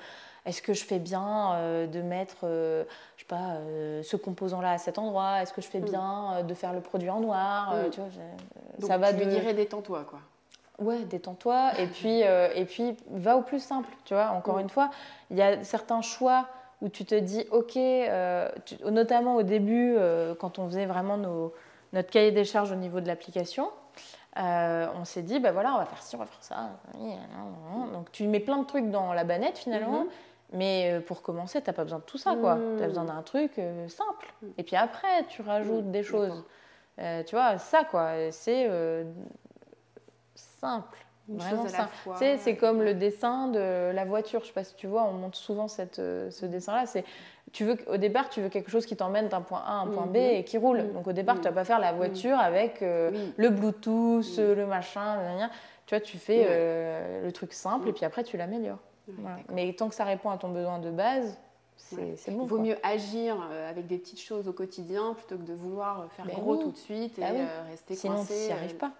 est-ce 0.47 0.61
que 0.61 0.73
je 0.73 0.83
fais 0.85 0.99
bien 0.99 1.55
euh, 1.55 1.87
de 1.87 2.01
mettre, 2.01 2.37
euh, 2.43 2.85
je 3.17 3.23
sais 3.23 3.27
pas, 3.27 3.55
euh, 3.55 4.01
ce 4.01 4.15
composant-là 4.15 4.71
à 4.71 4.77
cet 4.77 4.97
endroit? 4.97 5.41
Est-ce 5.41 5.51
que 5.51 5.61
je 5.61 5.67
fais 5.67 5.81
mm. 5.81 5.85
bien 5.85 6.43
de 6.43 6.53
faire 6.53 6.71
le 6.71 6.79
produit 6.79 7.09
en 7.09 7.19
noir? 7.19 7.75
Mm. 7.75 7.89
tu 7.89 7.99
vois, 7.99 8.09
Donc, 8.79 8.89
ça 8.89 8.97
va 8.97 9.11
tu 9.13 9.19
lui 9.19 9.27
dirais 9.27 9.53
détends-toi, 9.53 10.05
quoi. 10.09 10.19
Ouais, 10.79 11.03
détends-toi. 11.03 11.71
et 11.79 11.87
puis, 11.87 12.21
et 12.21 12.65
puis, 12.65 12.95
va 13.11 13.35
au 13.35 13.41
plus 13.41 13.59
simple, 13.59 13.89
tu 14.05 14.13
vois. 14.13 14.29
Encore 14.29 14.55
mm. 14.55 14.61
une 14.61 14.69
fois, 14.69 14.89
il 15.31 15.37
y 15.37 15.41
a 15.41 15.63
certains 15.65 16.01
choix 16.01 16.47
où 16.81 16.87
tu 16.87 17.03
te 17.03 17.15
dis, 17.15 17.45
ok, 17.51 17.75
notamment 18.89 19.35
au 19.35 19.43
début, 19.43 19.97
quand 20.39 20.59
on 20.59 20.67
faisait 20.67 20.85
vraiment 20.85 21.17
nos, 21.17 21.53
notre 21.91 22.09
cahier 22.09 22.31
des 22.31 22.45
charges 22.45 22.71
au 22.71 22.75
niveau 22.75 23.01
de 23.01 23.07
l'application. 23.07 23.69
on 24.37 25.03
s'est 25.03 25.23
dit, 25.23 25.39
ben 25.39 25.51
voilà, 25.51 25.73
on 25.73 25.79
va 25.79 25.85
faire 25.85 26.03
ci, 26.03 26.15
on 26.15 26.19
va 26.19 26.27
faire 26.27 26.43
ça. 26.43 26.69
Donc 27.91 28.11
tu 28.13 28.27
mets 28.27 28.39
plein 28.39 28.59
de 28.59 28.65
trucs 28.65 28.89
dans 28.91 29.11
la 29.11 29.25
bannette 29.25 29.57
finalement. 29.57 30.03
Mm-hmm. 30.03 30.27
Mais 30.53 30.91
euh, 30.91 31.01
pour 31.01 31.21
commencer, 31.21 31.61
tu 31.61 31.69
n'as 31.69 31.73
pas 31.73 31.83
besoin 31.83 31.99
de 31.99 32.03
tout 32.03 32.17
ça, 32.17 32.35
quoi. 32.35 32.57
Tu 32.77 32.83
as 32.83 32.87
besoin 32.87 33.03
d'un 33.03 33.21
truc 33.21 33.59
euh, 33.59 33.87
simple. 33.87 34.33
Mm. 34.41 34.47
Et 34.57 34.63
puis 34.63 34.75
après, 34.75 35.25
tu 35.27 35.41
rajoutes 35.41 35.85
mm, 35.85 35.91
des 35.91 36.03
choses. 36.03 36.43
Euh, 36.99 37.23
tu 37.23 37.35
vois, 37.35 37.57
ça, 37.57 37.83
quoi. 37.83 38.31
C'est 38.31 38.69
simple. 40.35 41.05
vraiment 41.27 41.67
simple. 41.67 41.91
c'est 42.39 42.55
comme 42.55 42.81
le 42.81 42.93
dessin 42.93 43.49
de 43.49 43.91
la 43.91 44.05
voiture. 44.05 44.41
Je 44.41 44.47
sais 44.47 44.53
pas 44.53 44.63
si 44.63 44.75
tu 44.75 44.87
vois, 44.87 45.03
on 45.03 45.13
montre 45.13 45.37
souvent 45.37 45.67
cette, 45.67 45.97
ce 45.97 46.45
dessin-là. 46.45 46.85
C'est 46.85 47.03
tu 47.53 47.63
veux 47.63 47.77
au 47.87 47.95
départ 47.95 48.29
tu 48.29 48.41
veux 48.41 48.49
quelque 48.49 48.69
chose 48.69 48.85
qui 48.85 48.97
t'emmène 48.97 49.29
d'un 49.29 49.39
point 49.39 49.63
A 49.65 49.71
à 49.71 49.75
un 49.75 49.87
point 49.87 50.05
B 50.05 50.17
et 50.17 50.43
qui 50.43 50.57
roule. 50.57 50.91
Donc 50.93 51.07
au 51.07 51.13
départ 51.13 51.35
tu 51.35 51.43
vas 51.43 51.53
pas 51.53 51.63
faire 51.63 51.79
la 51.79 51.93
voiture 51.93 52.37
avec 52.37 52.81
le 52.81 53.49
Bluetooth, 53.49 54.37
le 54.37 54.65
machin, 54.65 55.49
tu 55.85 55.95
vois, 55.95 56.01
tu 56.01 56.17
fais 56.17 57.21
le 57.23 57.31
truc 57.31 57.53
simple 57.53 57.89
et 57.89 57.93
puis 57.93 58.05
après 58.05 58.23
tu 58.23 58.37
l'améliores. 58.37 58.79
Mais 59.53 59.71
tant 59.73 59.89
que 59.89 59.95
ça 59.95 60.03
répond 60.03 60.29
à 60.29 60.37
ton 60.37 60.49
besoin 60.49 60.79
de 60.79 60.91
base, 60.91 61.37
c'est 61.77 62.31
bon. 62.31 62.43
Il 62.43 62.47
vaut 62.47 62.59
mieux 62.59 62.77
agir 62.83 63.37
euh, 63.51 63.69
avec 63.69 63.87
des 63.87 63.97
petites 63.97 64.19
choses 64.19 64.47
au 64.47 64.53
quotidien 64.53 65.13
plutôt 65.13 65.37
que 65.37 65.47
de 65.47 65.53
vouloir 65.53 66.07
faire 66.11 66.25
ben 66.25 66.33
gros 66.33 66.57
tout 66.57 66.71
de 66.71 66.77
suite 66.77 67.17
et 67.19 67.23
euh, 67.23 67.63
rester 67.69 67.95
Sinon, 67.95 68.15
coincé. 68.15 68.33
Sinon, 68.33 68.47
tu 68.47 68.53
n'y 68.53 68.59
arrives 68.59 68.77
pas. 68.77 68.91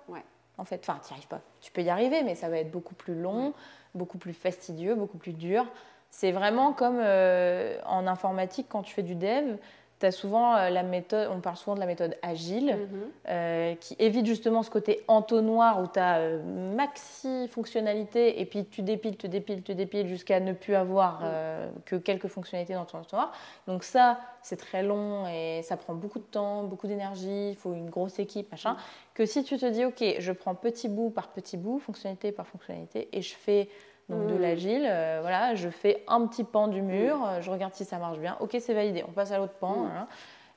En 0.59 0.63
fait, 0.63 0.79
enfin, 0.87 0.99
tu 1.03 1.11
n'y 1.11 1.17
arrives 1.17 1.27
pas. 1.27 1.41
Tu 1.61 1.71
peux 1.71 1.81
y 1.81 1.89
arriver, 1.89 2.23
mais 2.23 2.35
ça 2.35 2.49
va 2.49 2.57
être 2.57 2.71
beaucoup 2.71 2.95
plus 2.95 3.15
long, 3.15 3.53
beaucoup 3.93 4.17
plus 4.17 4.33
fastidieux, 4.33 4.95
beaucoup 4.95 5.17
plus 5.17 5.33
dur. 5.33 5.65
C'est 6.09 6.31
vraiment 6.31 6.73
comme 6.73 6.99
euh, 6.99 7.79
en 7.85 8.07
informatique, 8.07 8.67
quand 8.69 8.81
tu 8.81 8.93
fais 8.93 9.03
du 9.03 9.15
dev, 9.15 9.57
as 10.05 10.11
souvent 10.11 10.55
euh, 10.55 10.69
la 10.69 10.83
méthode, 10.83 11.29
on 11.31 11.39
parle 11.39 11.57
souvent 11.57 11.75
de 11.75 11.79
la 11.79 11.85
méthode 11.85 12.15
agile, 12.21 12.77
mhm. 12.77 12.99
euh, 13.29 13.75
qui 13.75 13.95
évite 13.99 14.25
justement 14.25 14.63
ce 14.63 14.69
côté 14.69 15.03
entonnoir 15.07 15.81
où 15.81 15.87
tu 15.87 15.99
as 15.99 16.19
euh, 16.19 16.73
maxi 16.75 17.47
fonctionnalités 17.47 18.39
et 18.39 18.45
puis 18.45 18.65
tu 18.65 18.81
dépiles, 18.81 19.17
tu 19.17 19.27
dépiles, 19.27 19.63
tu 19.63 19.75
dépiles 19.75 20.07
jusqu'à 20.07 20.39
ne 20.39 20.53
plus 20.53 20.75
avoir 20.75 21.23
que 21.85 21.95
quelques 21.95 22.27
fonctionnalités 22.27 22.73
dans 22.73 22.85
ton 22.85 22.99
entonnoir. 22.99 23.31
Donc 23.67 23.83
ça, 23.83 24.19
c'est 24.41 24.57
très 24.57 24.83
long 24.83 25.27
et 25.27 25.61
ça 25.63 25.77
prend 25.77 25.93
beaucoup 25.93 26.19
de 26.19 26.25
temps, 26.25 26.63
beaucoup 26.63 26.87
d'énergie, 26.87 27.49
il 27.49 27.55
faut 27.55 27.73
une 27.73 27.89
grosse 27.89 28.19
équipe, 28.19 28.51
machin. 28.51 28.73
Mhm. 28.73 28.77
Que 29.13 29.25
si 29.25 29.43
tu 29.43 29.57
te 29.57 29.65
dis, 29.65 29.85
ok, 29.85 30.03
je 30.19 30.31
prends 30.31 30.55
petit 30.55 30.89
bout 30.89 31.09
par 31.09 31.29
petit 31.29 31.57
bout, 31.57 31.79
fonctionnalité 31.79 32.31
par 32.31 32.47
fonctionnalité, 32.47 33.09
et 33.11 33.21
je 33.21 33.33
fais 33.33 33.69
donc 34.09 34.27
de 34.27 34.35
mm. 34.35 34.41
l'agile, 34.41 34.87
euh, 34.89 35.19
voilà, 35.21 35.55
je 35.55 35.69
fais 35.69 36.03
un 36.07 36.25
petit 36.27 36.43
pan 36.43 36.67
du 36.67 36.81
mur, 36.81 37.17
mm. 37.17 37.23
euh, 37.25 37.41
je 37.41 37.51
regarde 37.51 37.73
si 37.73 37.83
ça 37.83 37.97
marche 37.97 38.19
bien, 38.19 38.37
ok 38.39 38.55
c'est 38.59 38.73
validé, 38.73 39.03
on 39.07 39.11
passe 39.11 39.31
à 39.31 39.37
l'autre 39.37 39.55
pan. 39.55 39.83
Mm. 39.83 40.07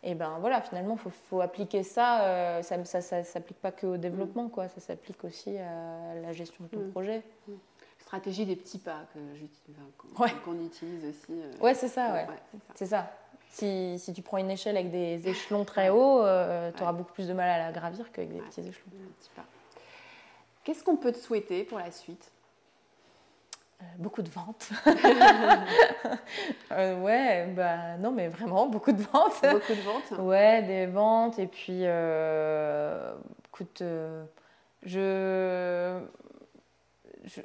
Et 0.03 0.15
ben 0.15 0.39
voilà, 0.41 0.63
finalement, 0.63 0.97
il 1.05 1.11
faut, 1.11 1.43
appliquer 1.43 1.83
ça, 1.83 2.23
euh, 2.23 2.63
ça 2.63 2.79
ne 2.79 2.85
s'applique 2.85 3.61
pas 3.61 3.71
que 3.71 3.87
au 3.87 3.97
développement, 3.99 4.49
quoi, 4.49 4.67
ça 4.69 4.81
s'applique 4.81 5.23
aussi 5.25 5.59
à 5.59 6.15
la 6.23 6.33
gestion 6.33 6.65
de 6.65 6.69
ton 6.71 6.91
projet. 6.91 7.23
Stratégie 7.99 8.47
des 8.47 8.57
petits 8.57 8.79
pas 8.79 9.05
qu'on 10.43 10.59
utilise 10.65 11.05
aussi. 11.05 11.43
ouais, 11.61 11.75
c'est 11.75 11.89
ça, 11.89 12.15
ouais. 12.15 12.27
c'est 12.75 12.87
ça. 12.87 13.11
Si, 13.51 13.99
si, 13.99 14.15
tu 14.15 14.23
prends 14.23 14.39
une 14.39 14.51
échelle 14.51 14.79
avec 14.79 14.91
des 14.91 15.29
échelons 15.29 15.67
très 15.67 15.91
hauts, 15.91 16.23
tu 16.75 16.83
auras 16.83 16.93
beaucoup 16.93 17.13
plus 17.13 17.29
de 17.29 17.35
mal 17.35 17.51
à 17.51 17.59
la 17.59 17.71
gravir 17.71 18.11
qu'avec 18.11 18.33
des 18.33 18.41
petits 18.41 18.61
échelons. 18.61 18.91
Qu'est-ce 20.65 20.83
qu'on 20.83 20.97
peut 20.97 21.13
te 21.13 21.19
souhaiter 21.19 21.65
pour 21.65 21.79
la 21.79 21.91
suite? 21.91 22.33
Euh, 23.81 23.85
beaucoup 23.99 24.23
de 24.23 24.29
ventes. 24.29 24.71
euh, 26.73 27.01
ouais, 27.01 27.47
bah 27.55 27.97
non, 27.99 28.13
mais 28.13 28.29
vraiment 28.29 28.67
beaucoup 28.67 28.93
de 28.93 29.03
ventes. 29.03 29.41
Beaucoup 29.43 29.75
de 29.75 29.83
ventes. 29.83 30.19
Ouais, 30.19 30.63
des 30.63 30.87
ventes 30.87 31.39
et 31.39 31.47
puis, 31.47 31.81
euh, 31.85 33.13
écoute, 33.49 33.83
je, 34.83 36.01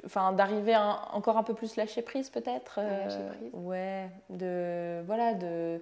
enfin, 0.04 0.32
d'arriver 0.32 0.76
encore 0.76 1.36
un 1.38 1.42
peu 1.42 1.54
plus 1.54 1.76
lâcher 1.76 2.02
prise 2.02 2.30
peut-être. 2.30 2.80
lâcher 2.80 3.26
prise. 3.38 3.50
Ouais, 3.52 4.10
de 4.30 5.02
voilà 5.06 5.34
de 5.34 5.80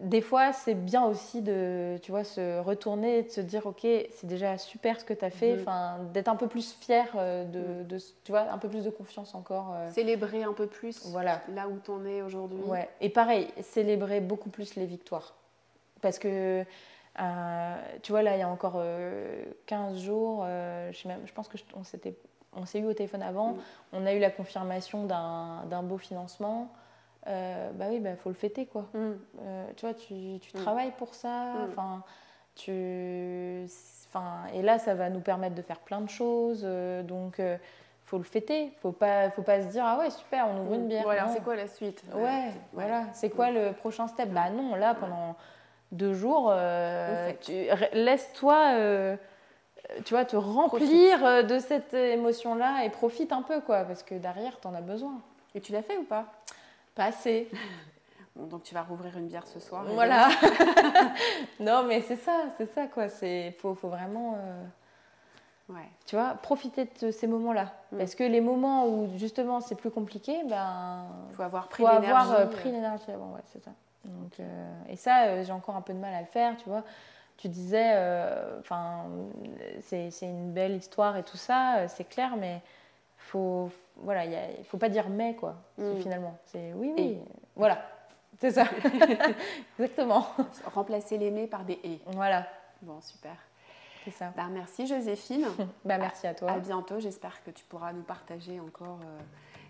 des 0.00 0.20
fois, 0.20 0.52
c'est 0.52 0.74
bien 0.74 1.04
aussi 1.04 1.42
de, 1.42 1.96
tu 2.02 2.10
vois, 2.10 2.24
se 2.24 2.60
retourner 2.60 3.18
et 3.18 3.22
de 3.22 3.30
se 3.30 3.40
dire, 3.40 3.66
ok, 3.66 3.82
c'est 3.82 4.26
déjà 4.26 4.58
super 4.58 5.00
ce 5.00 5.04
que 5.04 5.14
tu 5.14 5.24
as 5.24 5.30
fait, 5.30 5.54
mhm. 5.54 5.60
enfin, 5.60 5.98
d'être 6.12 6.28
un 6.28 6.36
peu 6.36 6.48
plus 6.48 6.72
fier, 6.72 7.06
euh, 7.16 7.44
mhm. 7.44 7.86
de, 7.86 7.98
tu 8.24 8.32
vois, 8.32 8.50
un 8.50 8.58
peu 8.58 8.68
plus 8.68 8.84
de 8.84 8.90
confiance 8.90 9.34
encore. 9.34 9.72
Euh. 9.74 9.90
Célébrer 9.90 10.42
un 10.42 10.52
peu 10.52 10.66
plus 10.66 11.06
voilà. 11.06 11.40
là 11.54 11.68
où 11.68 11.78
tu 11.84 11.90
en 11.90 12.04
es 12.04 12.22
aujourd'hui. 12.22 12.60
Ouais. 12.66 12.88
Et 13.00 13.08
pareil, 13.08 13.48
célébrer 13.62 14.20
beaucoup 14.20 14.50
plus 14.50 14.74
les 14.74 14.86
victoires. 14.86 15.34
Parce 16.00 16.18
que, 16.18 16.64
euh, 17.20 17.76
tu 18.02 18.12
vois, 18.12 18.22
là, 18.22 18.36
il 18.36 18.40
y 18.40 18.42
a 18.42 18.48
encore 18.48 18.82
15 19.66 20.00
jours, 20.00 20.44
je, 20.44 21.08
même, 21.08 21.20
je 21.26 21.32
pense 21.32 21.48
que 21.48 21.58
on 21.74 21.84
s'était 21.84 22.14
on 22.54 22.66
s'est 22.66 22.80
eu 22.80 22.84
au 22.84 22.92
téléphone 22.92 23.22
avant, 23.22 23.52
mhm. 23.52 23.60
on 23.94 24.06
a 24.06 24.12
eu 24.12 24.18
la 24.18 24.30
confirmation 24.30 25.06
d'un 25.06 25.82
beau 25.82 25.96
financement. 25.96 26.70
Euh, 27.28 27.70
bah 27.74 27.86
oui, 27.88 27.96
il 27.96 28.02
bah, 28.02 28.16
faut 28.16 28.30
le 28.30 28.34
fêter, 28.34 28.66
quoi. 28.66 28.86
Mm. 28.94 29.12
Euh, 29.42 29.64
tu 29.76 29.86
vois, 29.86 29.94
tu, 29.94 30.38
tu 30.40 30.56
mm. 30.56 30.60
travailles 30.60 30.92
pour 30.98 31.14
ça, 31.14 31.28
mm. 31.28 31.68
enfin, 31.70 32.02
tu... 32.56 33.66
Enfin, 34.08 34.44
et 34.52 34.62
là, 34.62 34.78
ça 34.78 34.94
va 34.94 35.08
nous 35.08 35.20
permettre 35.20 35.54
de 35.54 35.62
faire 35.62 35.78
plein 35.78 36.00
de 36.00 36.08
choses, 36.08 36.62
euh, 36.64 37.02
donc 37.02 37.40
faut 38.04 38.18
le 38.18 38.24
fêter. 38.24 38.72
Faut 38.82 38.92
pas, 38.92 39.30
faut 39.30 39.42
pas 39.42 39.62
se 39.62 39.68
dire 39.68 39.84
ah 39.86 39.98
ouais 39.98 40.10
super, 40.10 40.46
on 40.48 40.62
ouvre 40.62 40.74
une 40.74 40.88
bière. 40.88 41.04
Voilà, 41.04 41.28
c'est 41.28 41.42
quoi 41.42 41.56
la 41.56 41.66
suite? 41.66 42.02
Ouais, 42.14 42.50
voilà. 42.74 43.04
C'est 43.14 43.30
quoi 43.30 43.50
le 43.50 43.72
prochain 43.72 44.06
step? 44.08 44.28
Bah 44.30 44.50
non, 44.50 44.74
là 44.74 44.94
pendant 44.94 45.34
deux 45.92 46.12
jours, 46.12 46.52
laisse-toi, 47.94 49.16
tu 50.04 50.12
vois, 50.12 50.26
te 50.26 50.36
remplir 50.36 51.46
de 51.46 51.58
cette 51.58 51.94
émotion-là 51.94 52.84
et 52.84 52.90
profite 52.90 53.32
un 53.32 53.40
peu 53.42 53.62
quoi, 53.62 53.84
parce 53.84 54.02
que 54.02 54.14
derrière, 54.16 54.60
tu 54.60 54.68
en 54.68 54.74
as 54.74 54.82
besoin. 54.82 55.22
Et 55.54 55.60
tu 55.60 55.72
l'as 55.72 55.82
fait 55.82 55.96
ou 55.96 56.04
pas? 56.04 56.26
Pas 56.94 57.04
assez. 57.04 57.50
Bon, 58.34 58.46
donc 58.46 58.62
tu 58.62 58.74
vas 58.74 58.82
rouvrir 58.82 59.16
une 59.18 59.26
bière 59.26 59.46
ce 59.46 59.60
soir. 59.60 59.84
Voilà. 59.88 60.28
non, 61.60 61.84
mais 61.84 62.00
c'est 62.00 62.16
ça, 62.16 62.44
c'est 62.56 62.66
ça 62.66 62.86
quoi. 62.86 63.08
C'est 63.08 63.54
faut, 63.60 63.74
faut 63.74 63.88
vraiment. 63.88 64.36
Euh, 64.36 65.74
ouais. 65.74 65.88
Tu 66.06 66.16
vois, 66.16 66.34
profiter 66.34 66.88
de 67.00 67.10
ces 67.10 67.26
moments-là. 67.26 67.72
Mm. 67.92 67.98
Parce 67.98 68.14
que 68.14 68.24
les 68.24 68.40
moments 68.40 68.86
où 68.86 69.10
justement 69.18 69.60
c'est 69.60 69.74
plus 69.74 69.90
compliqué, 69.90 70.42
ben. 70.48 71.06
Faut 71.32 71.42
avoir 71.42 71.68
pris 71.68 71.82
l'énergie. 71.82 72.08
Faut 72.08 72.16
avoir 72.16 72.40
euh, 72.40 72.46
pris 72.46 72.72
l'énergie 72.72 73.10
avant, 73.10 73.32
ouais, 73.32 73.42
c'est 73.52 73.62
ça. 73.62 73.72
Donc, 74.04 74.40
euh, 74.40 74.72
et 74.88 74.96
ça, 74.96 75.42
j'ai 75.44 75.52
encore 75.52 75.76
un 75.76 75.82
peu 75.82 75.92
de 75.92 75.98
mal 75.98 76.12
à 76.14 76.20
le 76.20 76.26
faire, 76.26 76.56
tu 76.56 76.68
vois. 76.68 76.84
Tu 77.36 77.48
disais, 77.48 77.96
enfin, 78.60 79.06
c'est 79.80 80.10
une 80.22 80.52
belle 80.52 80.76
histoire 80.76 81.16
et 81.16 81.22
tout 81.22 81.36
ça, 81.36 81.88
c'est 81.88 82.04
clair, 82.04 82.36
mais 82.36 82.60
faut, 83.32 83.70
voilà, 83.96 84.24
il 84.26 84.58
ne 84.58 84.64
faut 84.64 84.78
pas 84.78 84.88
dire 84.88 85.08
mais, 85.08 85.34
quoi, 85.34 85.56
mm. 85.78 85.96
finalement. 86.00 86.38
C'est 86.44 86.72
oui, 86.74 86.92
oui. 86.96 87.18
Voilà, 87.56 87.82
c'est 88.38 88.50
ça. 88.50 88.64
Exactement. 89.78 90.26
Remplacer 90.74 91.18
les 91.18 91.30
mais 91.30 91.46
par 91.46 91.64
des 91.64 91.78
et. 91.82 92.00
Voilà. 92.06 92.46
Bon, 92.82 93.00
super. 93.00 93.36
C'est 94.04 94.10
ça. 94.10 94.32
Bah, 94.36 94.48
merci 94.50 94.86
Joséphine. 94.86 95.46
bah, 95.84 95.98
merci 95.98 96.26
à 96.26 96.34
toi. 96.34 96.52
À 96.52 96.58
bientôt. 96.58 97.00
J'espère 97.00 97.42
que 97.44 97.50
tu 97.50 97.64
pourras 97.64 97.92
nous 97.92 98.02
partager 98.02 98.60
encore 98.60 98.98
euh, 99.02 99.18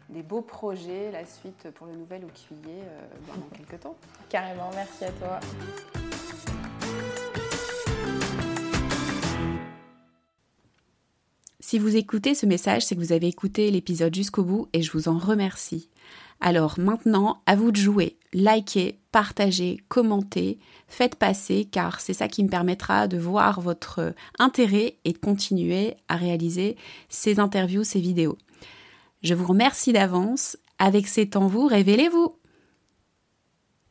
des 0.08 0.22
beaux 0.22 0.42
projets, 0.42 1.10
la 1.12 1.24
suite 1.24 1.70
pour 1.70 1.86
le 1.86 1.92
nouvel 1.92 2.24
Ouquilier 2.24 2.80
euh, 2.82 3.08
dans 3.28 3.56
quelques 3.56 3.80
temps. 3.80 3.96
Carrément. 4.28 4.70
Merci 4.74 5.04
à 5.04 5.10
toi. 5.12 5.40
Si 11.72 11.78
vous 11.78 11.96
écoutez 11.96 12.34
ce 12.34 12.44
message, 12.44 12.84
c'est 12.84 12.94
que 12.94 13.00
vous 13.00 13.14
avez 13.14 13.28
écouté 13.28 13.70
l'épisode 13.70 14.14
jusqu'au 14.14 14.44
bout 14.44 14.68
et 14.74 14.82
je 14.82 14.92
vous 14.92 15.08
en 15.08 15.16
remercie. 15.16 15.88
Alors 16.38 16.78
maintenant, 16.78 17.40
à 17.46 17.56
vous 17.56 17.72
de 17.72 17.78
jouer. 17.78 18.18
Likez, 18.34 18.98
partagez, 19.10 19.82
commentez, 19.88 20.58
faites 20.86 21.16
passer 21.16 21.64
car 21.64 22.00
c'est 22.00 22.12
ça 22.12 22.28
qui 22.28 22.44
me 22.44 22.50
permettra 22.50 23.08
de 23.08 23.16
voir 23.16 23.62
votre 23.62 24.14
intérêt 24.38 24.98
et 25.06 25.14
de 25.14 25.18
continuer 25.18 25.94
à 26.08 26.16
réaliser 26.16 26.76
ces 27.08 27.40
interviews, 27.40 27.84
ces 27.84 28.00
vidéos. 28.00 28.36
Je 29.22 29.32
vous 29.32 29.46
remercie 29.46 29.94
d'avance. 29.94 30.58
Avec 30.78 31.08
ces 31.08 31.30
temps 31.30 31.46
vous, 31.46 31.66
révélez-vous. 31.66 32.36